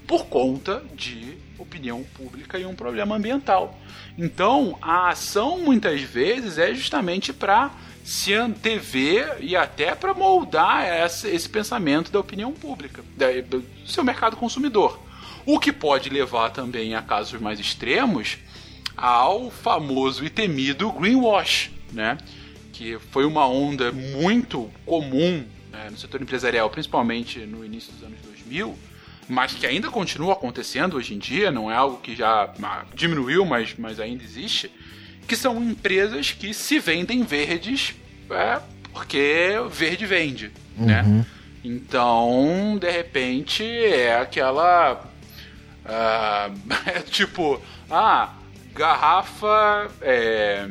[0.06, 3.78] por conta de opinião pública e um problema ambiental.
[4.16, 7.70] Então, a ação muitas vezes é justamente para
[8.08, 13.04] se antever e até para moldar essa, esse pensamento da opinião pública,
[13.46, 14.98] do seu mercado consumidor.
[15.44, 18.38] O que pode levar também a casos mais extremos
[18.96, 22.16] ao famoso e temido greenwash, né?
[22.72, 28.18] que foi uma onda muito comum né, no setor empresarial, principalmente no início dos anos
[28.22, 28.74] 2000,
[29.28, 33.44] mas que ainda continua acontecendo hoje em dia, não é algo que já ah, diminuiu,
[33.44, 34.70] mas, mas ainda existe,
[35.28, 37.94] que são empresas que se vendem verdes
[38.30, 38.60] é,
[38.92, 41.02] porque verde vende, né?
[41.02, 41.18] uhum.
[41.18, 41.26] né?
[41.62, 45.04] Então, de repente, é aquela.
[45.84, 47.60] Uh, é tipo,
[47.90, 48.34] ah,
[48.74, 50.68] garrafa, é,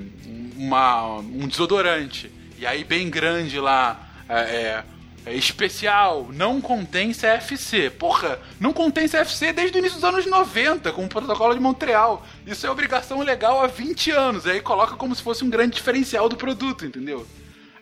[0.55, 4.83] uma, um desodorante, e aí bem grande lá, é, é é
[5.33, 7.89] especial, não contém CFC.
[7.89, 12.25] Porra, não contém CFC desde o início dos anos 90, com o protocolo de Montreal.
[12.45, 14.45] Isso é obrigação legal há 20 anos.
[14.45, 17.25] Aí coloca como se fosse um grande diferencial do produto, entendeu?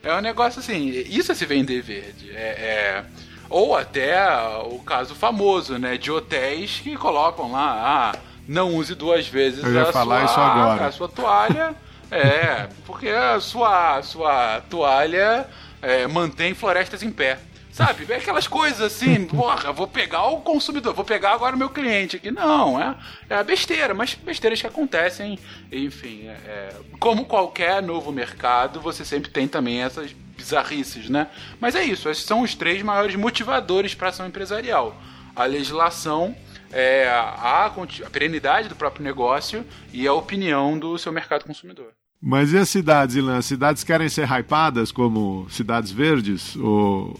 [0.02, 2.30] É um negócio assim, isso é se vender verde.
[2.30, 3.04] É, é...
[3.48, 4.16] Ou até
[4.64, 5.96] o caso famoso, né?
[5.96, 10.30] De hotéis que colocam lá, ah, não use duas vezes Eu ia a, falar sua,
[10.30, 10.86] isso agora.
[10.86, 11.74] a sua toalha.
[12.10, 15.46] é, porque a sua, sua toalha
[15.82, 17.38] é, mantém florestas em pé.
[17.76, 18.10] Sabe?
[18.10, 22.16] É aquelas coisas assim, porra, vou pegar o consumidor, vou pegar agora o meu cliente
[22.16, 22.30] aqui.
[22.30, 22.96] Não, é,
[23.28, 25.38] é besteira, mas besteiras que acontecem,
[25.70, 26.26] enfim.
[26.26, 31.28] É, é, como qualquer novo mercado, você sempre tem também essas bizarrices, né?
[31.60, 34.96] Mas é isso, esses são os três maiores motivadores para a ação empresarial.
[35.34, 36.34] A legislação,
[36.72, 41.92] é, a, a perenidade do próprio negócio e a opinião do seu mercado consumidor.
[42.20, 43.38] Mas e as cidades, Ilan?
[43.38, 46.56] As cidades querem ser hypadas como cidades verdes?
[46.56, 47.18] Ou,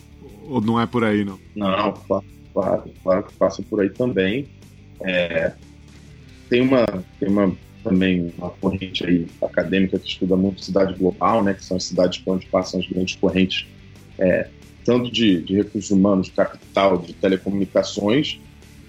[0.49, 1.39] ou não é por aí, não?
[1.55, 1.93] Não,
[2.53, 4.49] claro, claro que passa por aí também.
[5.01, 5.53] É,
[6.49, 6.87] tem uma,
[7.21, 7.53] tem uma
[7.87, 12.21] também uma corrente aí acadêmica que estuda muito cidade global, né, que são as cidades
[12.27, 13.67] onde passam as grandes correntes,
[14.19, 14.49] é,
[14.85, 18.41] tanto de, de recursos humanos, capital, de telecomunicações,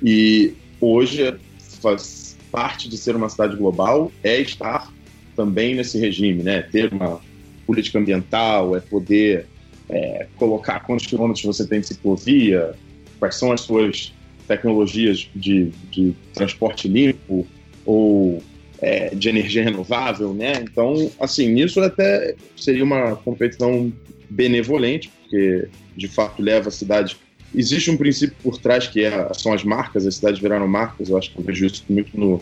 [0.02, 1.38] e hoje
[1.82, 4.92] faz parte de ser uma cidade global é estar
[5.38, 6.64] também nesse regime, né?
[6.64, 7.22] Ter uma
[7.66, 9.46] política ambiental, é poder
[9.88, 12.74] é, colocar quantos quilômetros você tem de ciclovia,
[13.20, 14.14] quais são as suas
[14.48, 17.46] tecnologias de, de transporte limpo
[17.86, 18.42] ou
[18.82, 20.54] é, de energia renovável, né?
[20.62, 23.92] Então, assim, isso até seria uma competição
[24.30, 27.18] benevolente, porque de fato leva a cidade.
[27.56, 31.10] Existe um princípio por trás que é, são as marcas, as cidades viraram marcas.
[31.10, 32.42] Eu acho que eu vejo isso muito no,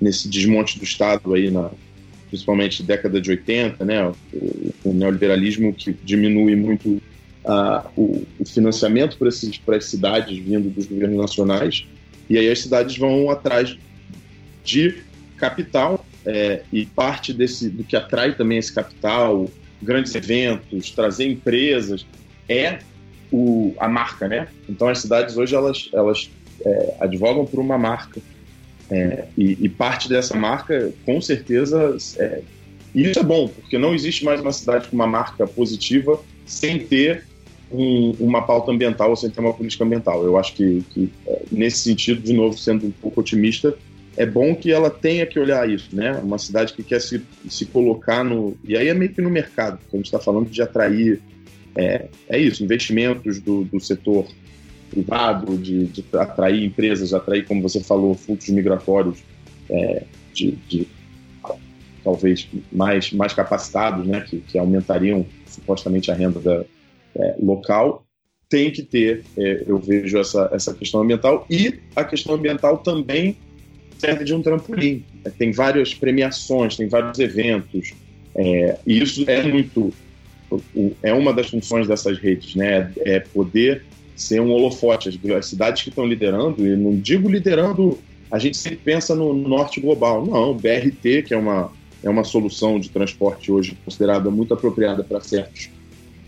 [0.00, 1.70] nesse desmonte do Estado aí na,
[2.34, 7.00] principalmente década de 80, né, o, o neoliberalismo que diminui muito
[7.44, 9.28] uh, o, o, financiamento para
[9.76, 11.86] as cidades vindo dos governos nacionais,
[12.28, 13.78] e aí as cidades vão atrás
[14.64, 14.96] de
[15.36, 19.48] capital, é, e parte desse, do que atrai também esse capital,
[19.80, 22.04] grandes eventos, trazer empresas,
[22.48, 22.78] é
[23.30, 24.48] o, a marca, né?
[24.68, 26.30] Então as cidades hoje elas, elas
[26.64, 28.20] é, advogam por uma marca
[28.90, 32.42] é, e, e, parte dessa marca, com certeza, é,
[32.94, 36.78] e isso é bom, porque não existe mais uma cidade com uma marca positiva sem
[36.78, 37.24] ter
[37.72, 40.22] um, uma pauta ambiental ou sem ter uma política ambiental.
[40.22, 43.76] Eu acho que, que é, nesse sentido, de novo, sendo um pouco otimista,
[44.16, 46.12] é bom que ela tenha que olhar isso, né?
[46.22, 48.56] Uma cidade que quer se, se colocar no.
[48.62, 51.20] E aí é meio que no mercado, porque a gente está falando de atrair.
[51.76, 54.28] É, é isso, investimentos do, do setor
[54.94, 59.18] privado, de, de atrair empresas, atrair, como você falou, fluxos migratórios
[59.68, 60.86] é, de, de,
[62.04, 66.64] talvez mais, mais capacitados, né, que, que aumentariam supostamente a renda da,
[67.16, 68.04] é, local,
[68.48, 73.36] tem que ter, é, eu vejo essa, essa questão ambiental e a questão ambiental também
[73.98, 75.04] serve de um trampolim.
[75.24, 77.94] É, tem várias premiações, tem vários eventos,
[78.36, 79.92] é, e isso é muito
[81.02, 82.92] é uma das funções dessas redes, né?
[82.98, 83.84] É poder
[84.16, 85.08] ser um holofote.
[85.08, 87.98] As, as cidades que estão liderando, e não digo liderando,
[88.30, 90.24] a gente sempre pensa no, norte global.
[90.24, 91.70] Não, o BRT, que é uma,
[92.02, 95.70] é uma solução de transporte hoje considerada muito apropriada para certos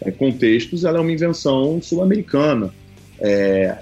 [0.01, 2.73] é, contextos, ela é uma invenção sul-americana.
[3.19, 3.79] É,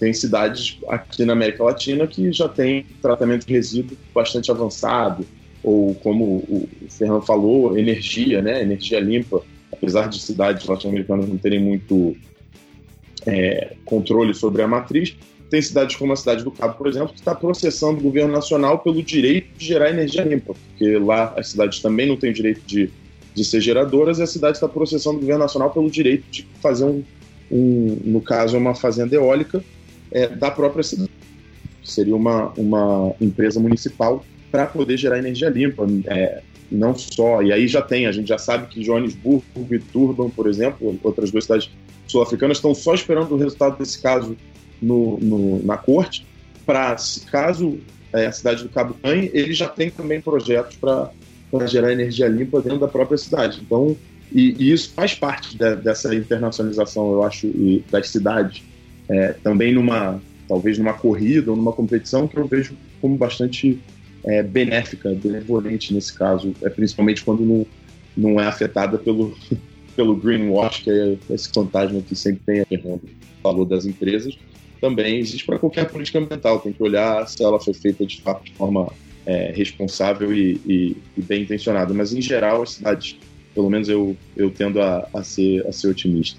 [0.00, 5.24] tem cidades aqui na América Latina que já tem tratamento de resíduo bastante avançado.
[5.62, 8.60] ou como o Fernando falou, energia, né?
[8.60, 9.42] Energia limpa,
[9.72, 12.14] apesar de cidades norte-americanas não terem muito
[13.26, 15.16] é, controle sobre a matriz,
[15.50, 18.78] tem cidades como a cidade do Cabo, por exemplo, que está processando o governo nacional
[18.78, 22.90] pelo direito de gerar energia limpa, porque lá as cidades também não têm direito de,
[23.34, 26.84] de ser geradoras e a cidade está processando o governo nacional pelo direito de fazer
[26.84, 27.04] um,
[27.52, 29.62] um no caso, uma fazenda eólica
[30.10, 31.10] é, da própria cidade.
[31.84, 35.86] Seria uma, uma empresa municipal para poder gerar energia limpa.
[36.06, 40.30] É, não só, e aí já tem, a gente já sabe que Joanesburgo e Durban,
[40.30, 41.70] por exemplo, outras duas cidades
[42.14, 44.36] sul-africanas, estão só esperando o resultado desse caso
[44.80, 46.24] no, no na corte,
[46.64, 46.96] para,
[47.30, 47.78] caso
[48.12, 51.10] é, a cidade do Cabo ganhe, ele já tem também projetos para
[51.66, 53.60] gerar energia limpa dentro da própria cidade.
[53.60, 53.96] Então,
[54.32, 58.62] e, e isso faz parte de, dessa internacionalização, eu acho, e, das cidades.
[59.08, 63.78] É, também numa, talvez numa corrida ou numa competição que eu vejo como bastante
[64.24, 67.66] é, benéfica, benevolente nesse caso, é, principalmente quando não,
[68.16, 69.36] não é afetada pelo,
[69.94, 73.00] pelo greenwash, que é esse fantasma que sempre tem a o
[73.42, 74.36] valor das empresas,
[74.80, 76.60] também existe para qualquer política ambiental.
[76.60, 78.92] Tem que olhar se ela foi feita de fato de forma
[79.26, 81.94] é, responsável e, e, e, bem intencionada.
[81.94, 83.16] Mas, em geral, as cidades,
[83.54, 86.38] pelo menos eu, eu tendo a, a, ser, a ser otimista.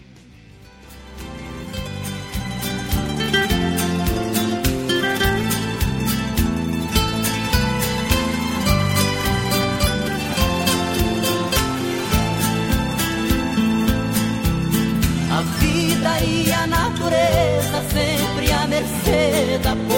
[19.64, 19.95] da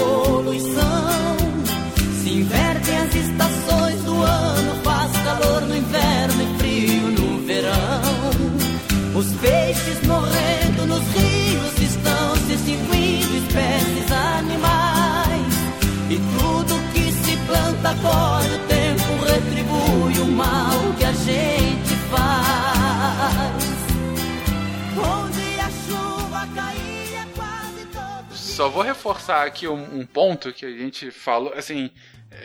[28.58, 31.92] Só vou reforçar aqui um, um, ponto que a gente falou, assim,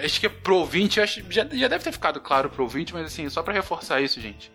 [0.04, 3.28] acho que pro ouvinte, acho, já, já deve ter ficado claro pro ouvinte, mas assim,
[3.32, 4.52] só para reforçar isso, gente.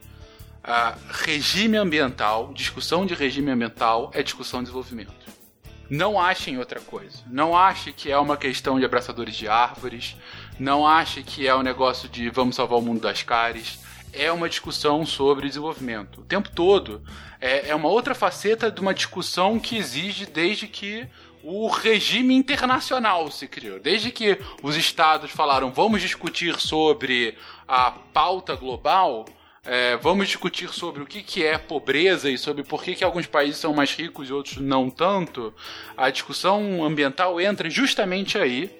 [0.63, 5.13] Uh, regime ambiental, discussão de regime ambiental é discussão de desenvolvimento.
[5.91, 7.19] Não achem outra coisa.
[7.27, 10.15] Não ache que é uma questão de abraçadores de árvores.
[10.61, 13.81] Não ache que é um negócio de vamos salvar o mundo das caras.
[14.13, 16.21] É uma discussão sobre desenvolvimento.
[16.21, 17.03] O tempo todo
[17.41, 21.09] é, é uma outra faceta de uma discussão que exige desde que
[21.43, 23.79] o regime internacional se criou.
[23.79, 27.37] Desde que os estados falaram vamos discutir sobre
[27.67, 29.25] a pauta global,
[29.65, 33.27] é, vamos discutir sobre o que, que é pobreza e sobre por que, que alguns
[33.27, 35.53] países são mais ricos e outros não tanto.
[35.97, 38.71] A discussão ambiental entra justamente aí,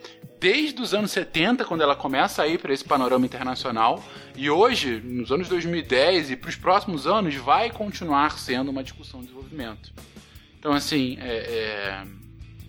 [0.41, 4.03] desde os anos 70, quando ela começa a ir para esse panorama internacional,
[4.37, 9.21] e hoje, nos anos 2010 e para os próximos anos, vai continuar sendo uma discussão
[9.21, 9.93] de desenvolvimento.
[10.59, 12.05] Então, assim, é, é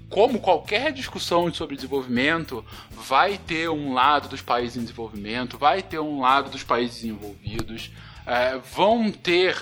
[0.10, 5.99] como qualquer discussão sobre desenvolvimento, vai ter um lado dos países em desenvolvimento, vai ter
[5.99, 7.91] um lado dos países envolvidos,
[8.26, 9.56] é, vão ter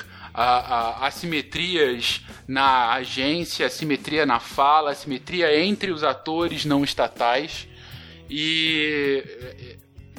[1.01, 7.67] assimetrias na agência, assimetria na fala, assimetria entre os atores não estatais.
[8.29, 9.23] E,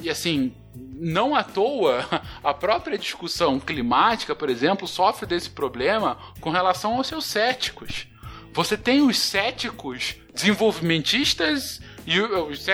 [0.01, 2.05] e assim, não à toa,
[2.43, 8.07] a própria discussão climática, por exemplo, sofre desse problema com relação aos seus céticos.
[8.53, 12.65] Você tem os céticos desenvolvimentistas e os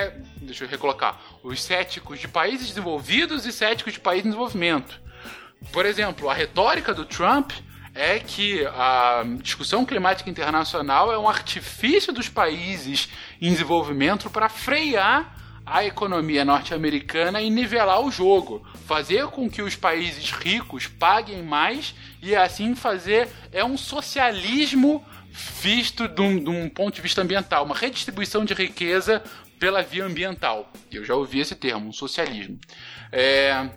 [0.41, 4.99] deixa eu recolocar, os céticos de países desenvolvidos e céticos de países em desenvolvimento.
[5.71, 7.51] Por exemplo, a retórica do Trump
[7.93, 13.09] é que a discussão climática internacional é um artifício dos países
[13.41, 15.33] em desenvolvimento para frear
[15.65, 21.95] a economia norte-americana e nivelar o jogo, fazer com que os países ricos paguem mais
[22.21, 25.03] e assim fazer é um socialismo
[25.61, 29.21] visto de um, de um ponto de vista ambiental, uma redistribuição de riqueza
[29.59, 30.71] pela via ambiental.
[30.91, 32.59] Eu já ouvi esse termo, um socialismo.
[33.11, 33.69] É,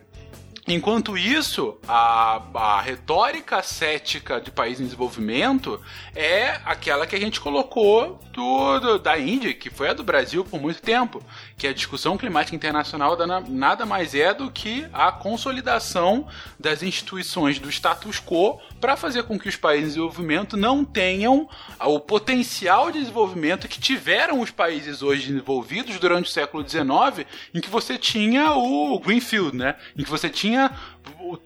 [0.70, 5.80] Enquanto isso, a, a retórica cética de país em desenvolvimento
[6.14, 10.44] é aquela que a gente colocou do, do, da Índia, que foi a do Brasil
[10.44, 11.22] por muito tempo,
[11.59, 13.16] que a discussão climática internacional
[13.48, 16.26] nada mais é do que a consolidação
[16.59, 21.48] das instituições do status quo para fazer com que os países em desenvolvimento não tenham
[21.80, 27.60] o potencial de desenvolvimento que tiveram os países hoje desenvolvidos durante o século XIX, em
[27.60, 29.74] que você tinha o Greenfield, né?
[29.97, 30.70] em que você tinha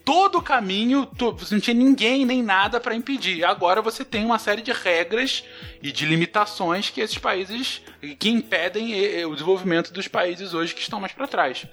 [0.04, 3.44] todo o caminho, to- você não tinha ninguém nem nada para impedir.
[3.44, 5.44] Agora você tem uma série de regras
[5.82, 7.82] e de limitações que esses países
[8.18, 11.66] que impedem eh, eh, o desenvolvimento dos países hoje que estão mais para trás.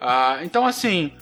[0.00, 1.12] Ah, então, assim,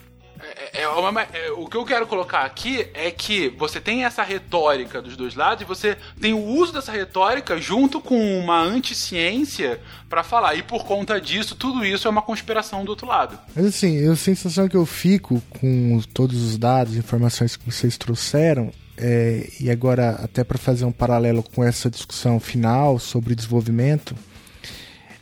[0.72, 4.22] é- é uma- é- o que eu quero colocar aqui é que você tem essa
[4.22, 9.80] retórica dos dois lados e você tem o uso dessa retórica junto com uma anticiência
[10.08, 10.54] para falar.
[10.54, 13.38] E por conta disso, tudo isso é uma conspiração do outro lado.
[13.54, 18.72] Mas assim, a sensação que eu fico com todos os dados, informações que vocês trouxeram,
[18.96, 24.14] é, e agora até para fazer um paralelo com essa discussão final sobre desenvolvimento,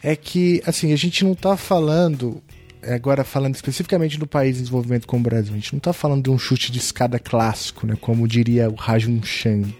[0.02, 2.42] é que assim a gente não está falando
[2.82, 6.24] agora falando especificamente do país em desenvolvimento como o Brasil, a gente não está falando
[6.24, 9.74] de um chute de escada clássico, né, como diria o Rajun Chang.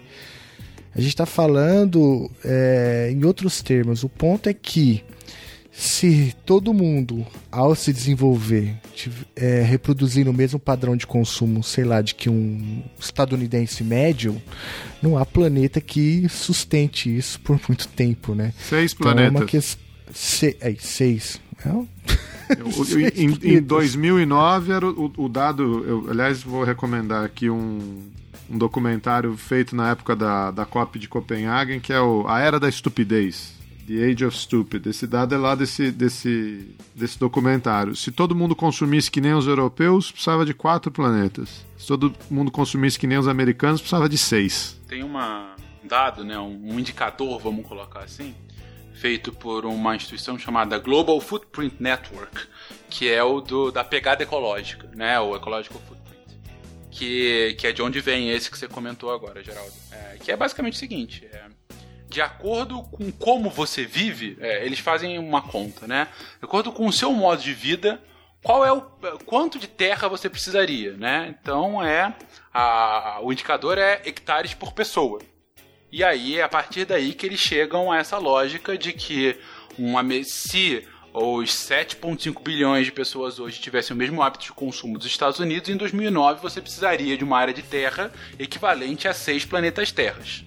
[0.95, 4.03] A gente está falando é, em outros termos.
[4.03, 5.03] O ponto é que
[5.71, 8.75] se todo mundo, ao se desenvolver,
[9.35, 14.41] é, reproduzir o mesmo padrão de consumo, sei lá, de que um estadunidense médio,
[15.01, 18.51] não há planeta que sustente isso por muito tempo, né?
[18.59, 19.49] Seis Então é uma planetas.
[19.49, 19.83] questão.
[20.13, 20.57] Se...
[20.59, 21.39] É, seis.
[21.65, 25.83] O- o- em, em 2009 era o, o dado.
[25.85, 28.09] Eu, aliás, vou recomendar aqui um,
[28.49, 32.59] um documentário feito na época da, da COP de Copenhagen, que é o A Era
[32.59, 33.57] da Estupidez.
[33.87, 34.85] The Age of Stupid.
[34.85, 37.95] Esse dado é lá desse, desse, desse documentário.
[37.95, 41.65] Se todo mundo consumisse que nem os europeus, precisava de quatro planetas.
[41.75, 44.79] Se todo mundo consumisse que nem os americanos, precisava de seis.
[44.87, 48.35] Tem uma um dado, né, um um indicador, vamos colocar assim,
[48.99, 52.37] feito por uma instituição chamada Global Footprint Network,
[52.89, 56.37] que é o do, da pegada ecológica, né, o Ecological Footprint,
[56.91, 59.71] que, que é de onde vem esse que você comentou agora, Geraldo.
[59.91, 61.45] É, que é basicamente o seguinte, é,
[62.09, 66.09] de acordo com como você vive, é, eles fazem uma conta, né?
[66.39, 68.01] De acordo com o seu modo de vida,
[68.43, 68.81] qual é o
[69.25, 71.33] quanto de terra você precisaria, né?
[71.39, 72.13] Então é
[72.53, 75.19] a- o indicador é hectares por pessoa.
[75.91, 79.37] E aí é a partir daí que eles chegam a essa lógica de que
[79.77, 85.07] uma se os 7,5 bilhões de pessoas hoje tivessem o mesmo hábito de consumo dos
[85.07, 89.91] Estados Unidos, em 2009 você precisaria de uma área de terra equivalente a seis planetas
[89.91, 90.43] terras.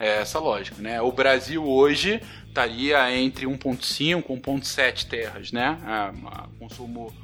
[0.00, 1.00] É essa lógica, né?
[1.00, 5.78] O Brasil hoje estaria entre 1.5 e 1.7 terras, né?
[5.86, 7.14] É, a- consumo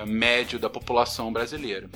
[0.00, 1.90] é, médio da população brasileira.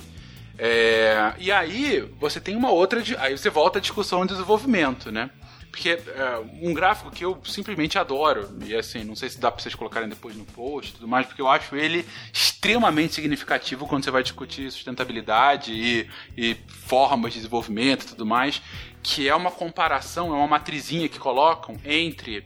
[0.57, 3.03] É, e aí você tem uma outra.
[3.19, 5.29] Aí você volta à discussão de desenvolvimento, né?
[5.69, 9.61] Porque é, um gráfico que eu simplesmente adoro, e assim, não sei se dá pra
[9.61, 12.03] vocês colocarem depois no post e tudo mais, porque eu acho ele
[12.33, 18.59] extremamente significativo quando você vai discutir sustentabilidade e, e formas de desenvolvimento e tudo mais,
[19.03, 22.43] que é uma comparação, é uma matrizinha que colocam entre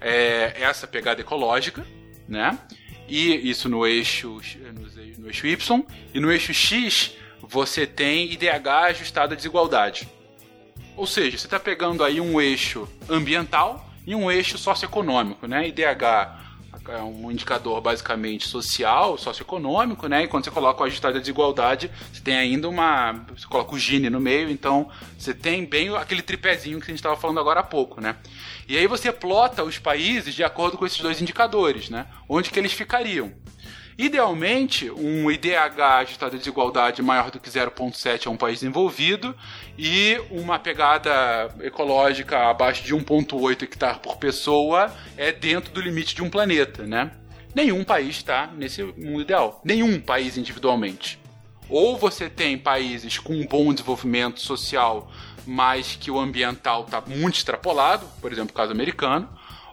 [0.00, 1.86] é, essa pegada ecológica,
[2.26, 2.58] né?
[3.06, 4.40] E isso no eixo,
[5.18, 5.84] no eixo Y,
[6.14, 10.08] e no eixo X você tem IDH ajustado à desigualdade.
[10.96, 15.68] Ou seja, você está pegando aí um eixo ambiental e um eixo socioeconômico, né?
[15.68, 16.40] IDH
[16.88, 20.24] é um indicador basicamente social, socioeconômico, né?
[20.24, 23.12] E quando você coloca o ajustado à desigualdade, você tem ainda uma.
[23.36, 26.98] Você coloca o Gini no meio, então você tem bem aquele tripézinho que a gente
[26.98, 28.16] estava falando agora há pouco, né?
[28.68, 32.06] E aí você plota os países de acordo com esses dois indicadores, né?
[32.28, 33.32] Onde que eles ficariam.
[34.00, 39.36] Idealmente, um IDH ajustado à desigualdade maior do que 0,7 é um país desenvolvido
[39.76, 46.22] e uma pegada ecológica abaixo de 1,8 hectare por pessoa é dentro do limite de
[46.22, 47.10] um planeta, né?
[47.54, 49.60] Nenhum país está nesse mundo ideal.
[49.62, 51.20] Nenhum país individualmente.
[51.68, 55.12] Ou você tem países com um bom desenvolvimento social,
[55.46, 59.28] mas que o ambiental está muito extrapolado, por exemplo, o caso americano,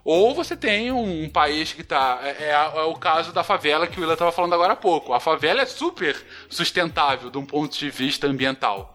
[0.08, 2.22] ou você tem um país que tá.
[2.24, 5.12] É, é é o caso da favela que o Willa estava falando agora há pouco.
[5.12, 6.16] A favela é super
[6.48, 8.94] sustentável de um ponto de vista ambiental,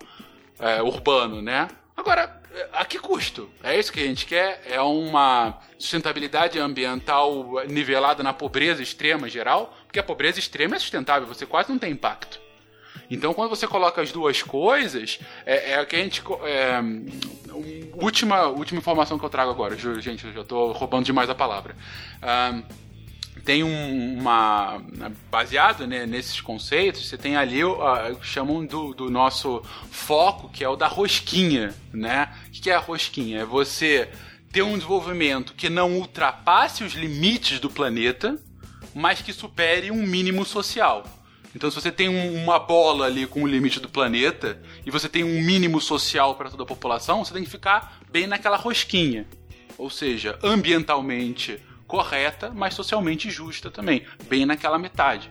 [0.59, 1.69] é, urbano, né?
[1.95, 2.41] Agora,
[2.73, 3.51] a que custo?
[3.63, 4.63] É isso que a gente quer?
[4.67, 9.77] É uma sustentabilidade ambiental nivelada na pobreza extrema geral?
[9.85, 12.41] Porque a pobreza extrema é sustentável, você quase não tem impacto.
[13.11, 16.23] Então, quando você coloca as duas coisas, é, é que a gente.
[16.45, 16.81] É,
[17.95, 21.77] última, última informação que eu trago agora, gente, eu já tô roubando demais a palavra.
[22.21, 22.63] Ahn,
[23.45, 24.83] tem um- uma.
[25.31, 30.63] Baseado né, nesses conceitos, você tem ali o ah, chamam do, do nosso foco, que
[30.63, 31.75] é o da rosquinha.
[31.93, 32.29] Né?
[32.49, 33.41] O que é a rosquinha?
[33.41, 34.09] É você
[34.53, 38.39] ter um desenvolvimento que não ultrapasse os limites do planeta,
[38.95, 41.05] mas que supere um mínimo social.
[41.55, 45.09] Então, se você tem um- uma bola ali com o limite do planeta e você
[45.09, 49.27] tem um mínimo social para toda a população, você tem que ficar bem naquela rosquinha.
[49.77, 55.29] Ou seja, ambientalmente correta, mas socialmente justa também, bem naquela metade.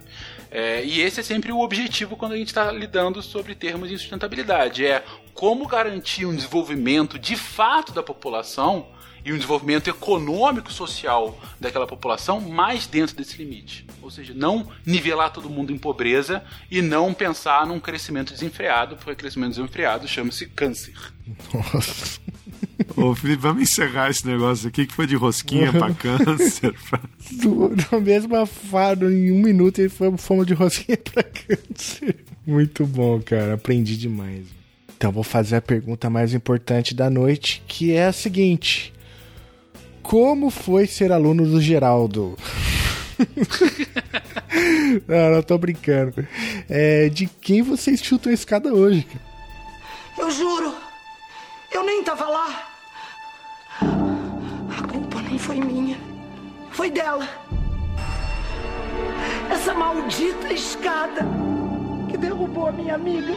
[0.51, 3.97] É, e esse é sempre o objetivo quando a gente está lidando sobre termos de
[3.97, 5.03] sustentabilidade: é
[5.33, 8.87] como garantir um desenvolvimento de fato da população
[9.23, 13.85] e um desenvolvimento econômico social daquela população mais dentro desse limite.
[14.01, 19.15] Ou seja, não nivelar todo mundo em pobreza e não pensar num crescimento desenfreado, porque
[19.15, 20.93] crescimento desenfreado chama-se câncer.
[21.53, 22.19] Nossa.
[22.97, 26.73] Ô, Felipe, vamos encerrar esse negócio aqui que foi de rosquinha pra câncer.
[26.89, 26.99] Pra...
[27.41, 32.17] Do, da mesma fada, em um minuto, ele foi fomos de rosquinha pra câncer.
[32.45, 33.53] Muito bom, cara.
[33.53, 34.45] Aprendi demais.
[34.97, 38.93] Então, vou fazer a pergunta mais importante da noite, que é a seguinte:
[40.01, 42.37] Como foi ser aluno do Geraldo?
[45.07, 46.27] não, não tô brincando.
[46.69, 49.03] É, de quem vocês chutam a escada hoje?
[49.03, 49.21] cara?
[50.17, 50.73] Eu juro,
[51.71, 52.67] eu nem tava lá.
[53.81, 55.97] A culpa nem foi minha,
[56.71, 57.27] foi dela.
[59.51, 61.25] Essa maldita escada
[62.09, 63.33] que derrubou a minha amiga.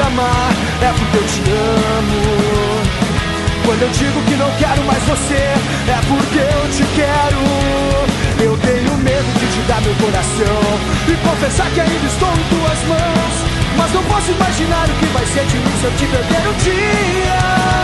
[0.00, 0.50] Te amar,
[0.80, 2.20] é porque eu te amo.
[3.64, 7.40] Quando eu digo que não quero mais você, é porque eu te quero.
[8.42, 10.60] Eu tenho medo de te dar meu coração
[11.06, 13.34] e confessar que ainda estou em tuas mãos.
[13.76, 16.52] Mas não posso imaginar o que vai ser de mim se eu te perder um
[16.64, 17.80] dia.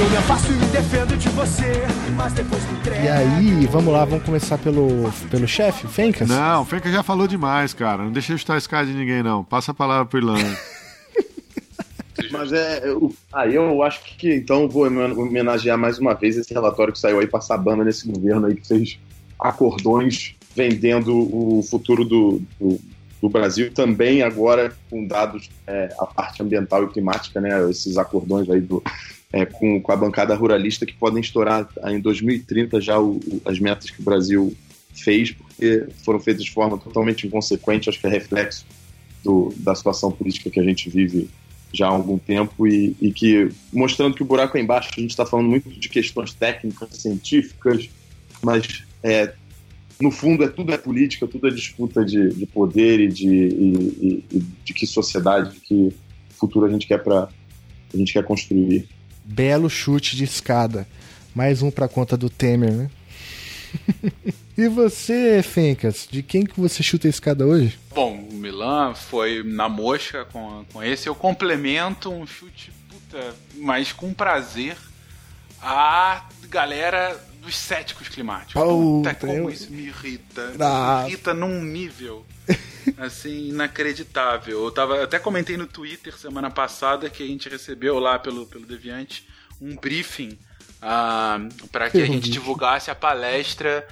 [0.00, 1.82] Eu me afasto e me defendo de você,
[2.16, 3.04] mas depois me entrego.
[3.04, 6.28] E aí, vamos lá, vamos começar pelo, pelo chefe, Fencas?
[6.28, 8.04] Não, o Fenka já falou demais, cara.
[8.04, 9.42] Não deixa eu chutar a escada de ninguém, não.
[9.42, 10.56] Passa a palavra pro Irlanda.
[12.38, 12.88] Mas é.
[12.88, 17.18] Eu, aí eu acho que então vou homenagear mais uma vez esse relatório que saiu
[17.18, 18.98] aí passar a banda nesse governo aí que fez
[19.40, 22.80] acordões vendendo o futuro do, do,
[23.20, 27.68] do Brasil, também agora com dados é, a parte ambiental e climática, né?
[27.70, 28.82] Esses acordões aí do,
[29.32, 33.90] é, com, com a bancada ruralista que podem estourar em 2030 já o- as metas
[33.90, 34.56] que o Brasil
[34.92, 38.64] fez, porque foram feitas de forma totalmente inconsequente, acho que é reflexo
[39.22, 41.28] do, da situação política que a gente vive
[41.72, 45.10] já há algum tempo e, e que mostrando que o buraco é embaixo, a gente
[45.10, 47.88] está falando muito de questões técnicas, científicas,
[48.42, 49.32] mas é,
[50.00, 54.24] no fundo é tudo é política, tudo é disputa de, de poder e de, e,
[54.32, 55.92] e- de que sociedade, de que
[56.30, 57.28] futuro a gente quer para
[57.92, 58.86] a gente quer construir.
[59.24, 60.86] Belo chute de escada.
[61.34, 62.90] Mais um pra conta do Temer, né?
[64.56, 67.78] E você, Fencas, de quem que você chuta a escada hoje?
[67.94, 71.08] Bom, o Milan foi na mosca com, com esse.
[71.08, 74.76] Eu complemento um chute, puta, mas com prazer,
[75.60, 78.54] a galera dos céticos climáticos.
[78.54, 80.52] Puta, Puta, como eu- isso me irrita.
[80.60, 81.02] Ah.
[81.04, 82.24] Me irrita num nível,
[82.98, 84.64] assim, inacreditável.
[84.64, 88.46] Eu tava, eu até comentei no Twitter semana passada que a gente recebeu lá pelo,
[88.46, 89.26] pelo Deviante
[89.60, 90.38] um briefing
[90.80, 91.38] ah,
[91.72, 93.86] para que a gente divulgasse a palestra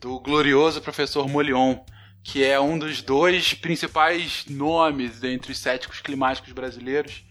[0.00, 1.78] do glorioso professor Molion,
[2.22, 7.24] que é um dos dois principais nomes entre os céticos climáticos brasileiros.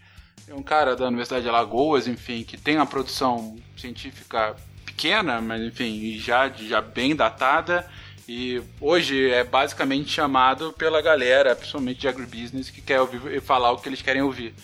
[0.48, 5.62] É um cara da Universidade de Alagoas, enfim, que tem uma produção científica pequena, mas
[5.62, 7.86] enfim, já, já bem datada.
[8.28, 13.72] E hoje é basicamente chamado pela galera, principalmente de agribusiness, que quer ouvir e falar
[13.72, 14.54] o que eles querem ouvir.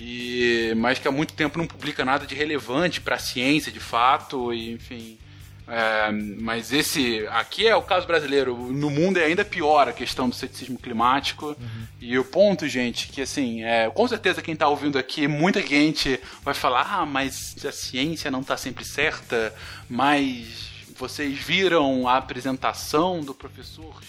[0.00, 3.80] E, mas que há muito tempo não publica nada de relevante para a ciência, de
[3.80, 5.18] fato, e, enfim.
[5.66, 8.56] É, mas esse aqui é o caso brasileiro.
[8.56, 11.56] No mundo é ainda pior a questão do ceticismo climático.
[12.00, 16.20] E o ponto, gente, que assim, é, com certeza quem está ouvindo aqui, muita gente
[16.44, 19.52] vai falar: ah, mas a ciência não está sempre certa,
[19.90, 24.00] mas vocês viram a apresentação do professor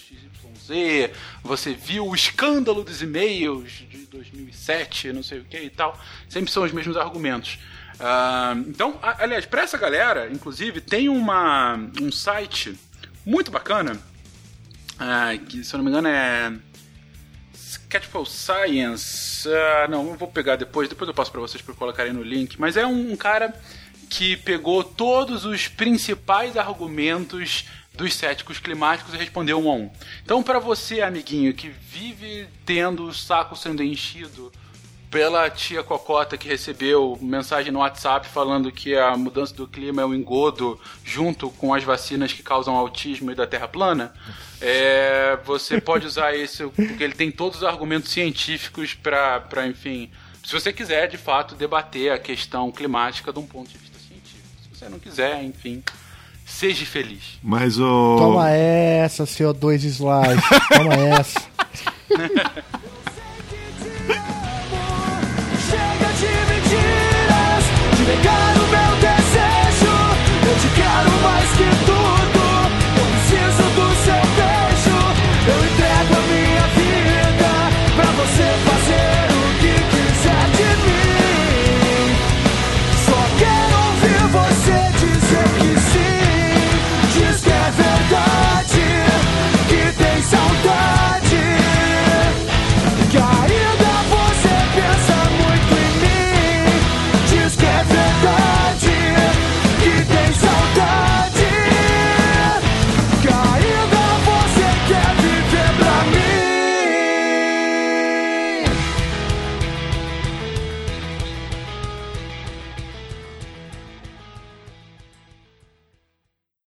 [1.42, 5.98] Você viu o escândalo dos e-mails de 2007, não sei o que e tal.
[6.28, 7.58] Sempre são os mesmos argumentos.
[7.98, 12.78] Ah, então, aliás, para essa galera, inclusive, tem uma, um site
[13.26, 14.00] muito bacana,
[14.98, 16.52] ah, que se eu não me engano é
[17.54, 19.48] Sketchful Science.
[19.48, 22.58] Ah, não, eu vou pegar depois, depois eu passo para vocês para colocarem no link.
[22.58, 23.54] Mas é um, um cara
[24.08, 29.90] que pegou todos os principais argumentos dos céticos climáticos e respondeu um a um.
[30.22, 34.50] Então, para você, amiguinho, que vive tendo o saco sendo enchido
[35.10, 40.04] pela tia Cocota que recebeu mensagem no WhatsApp falando que a mudança do clima é
[40.04, 44.14] um engodo junto com as vacinas que causam autismo e da Terra plana,
[44.60, 50.10] é, você pode usar isso porque ele tem todos os argumentos científicos para, enfim,
[50.44, 54.48] se você quiser de fato debater a questão climática de um ponto de vista científico.
[54.62, 55.82] Se você não quiser, enfim,
[56.50, 57.38] Seja feliz.
[57.42, 57.84] Mas o.
[57.84, 58.18] Oh...
[58.18, 60.44] Toma essa, seu dois slides.
[60.76, 61.40] Toma essa.
[65.68, 67.64] Chega de mentiras,
[67.96, 69.94] de negar o meu desejo.
[70.46, 71.99] Eu te quero mais que tudo.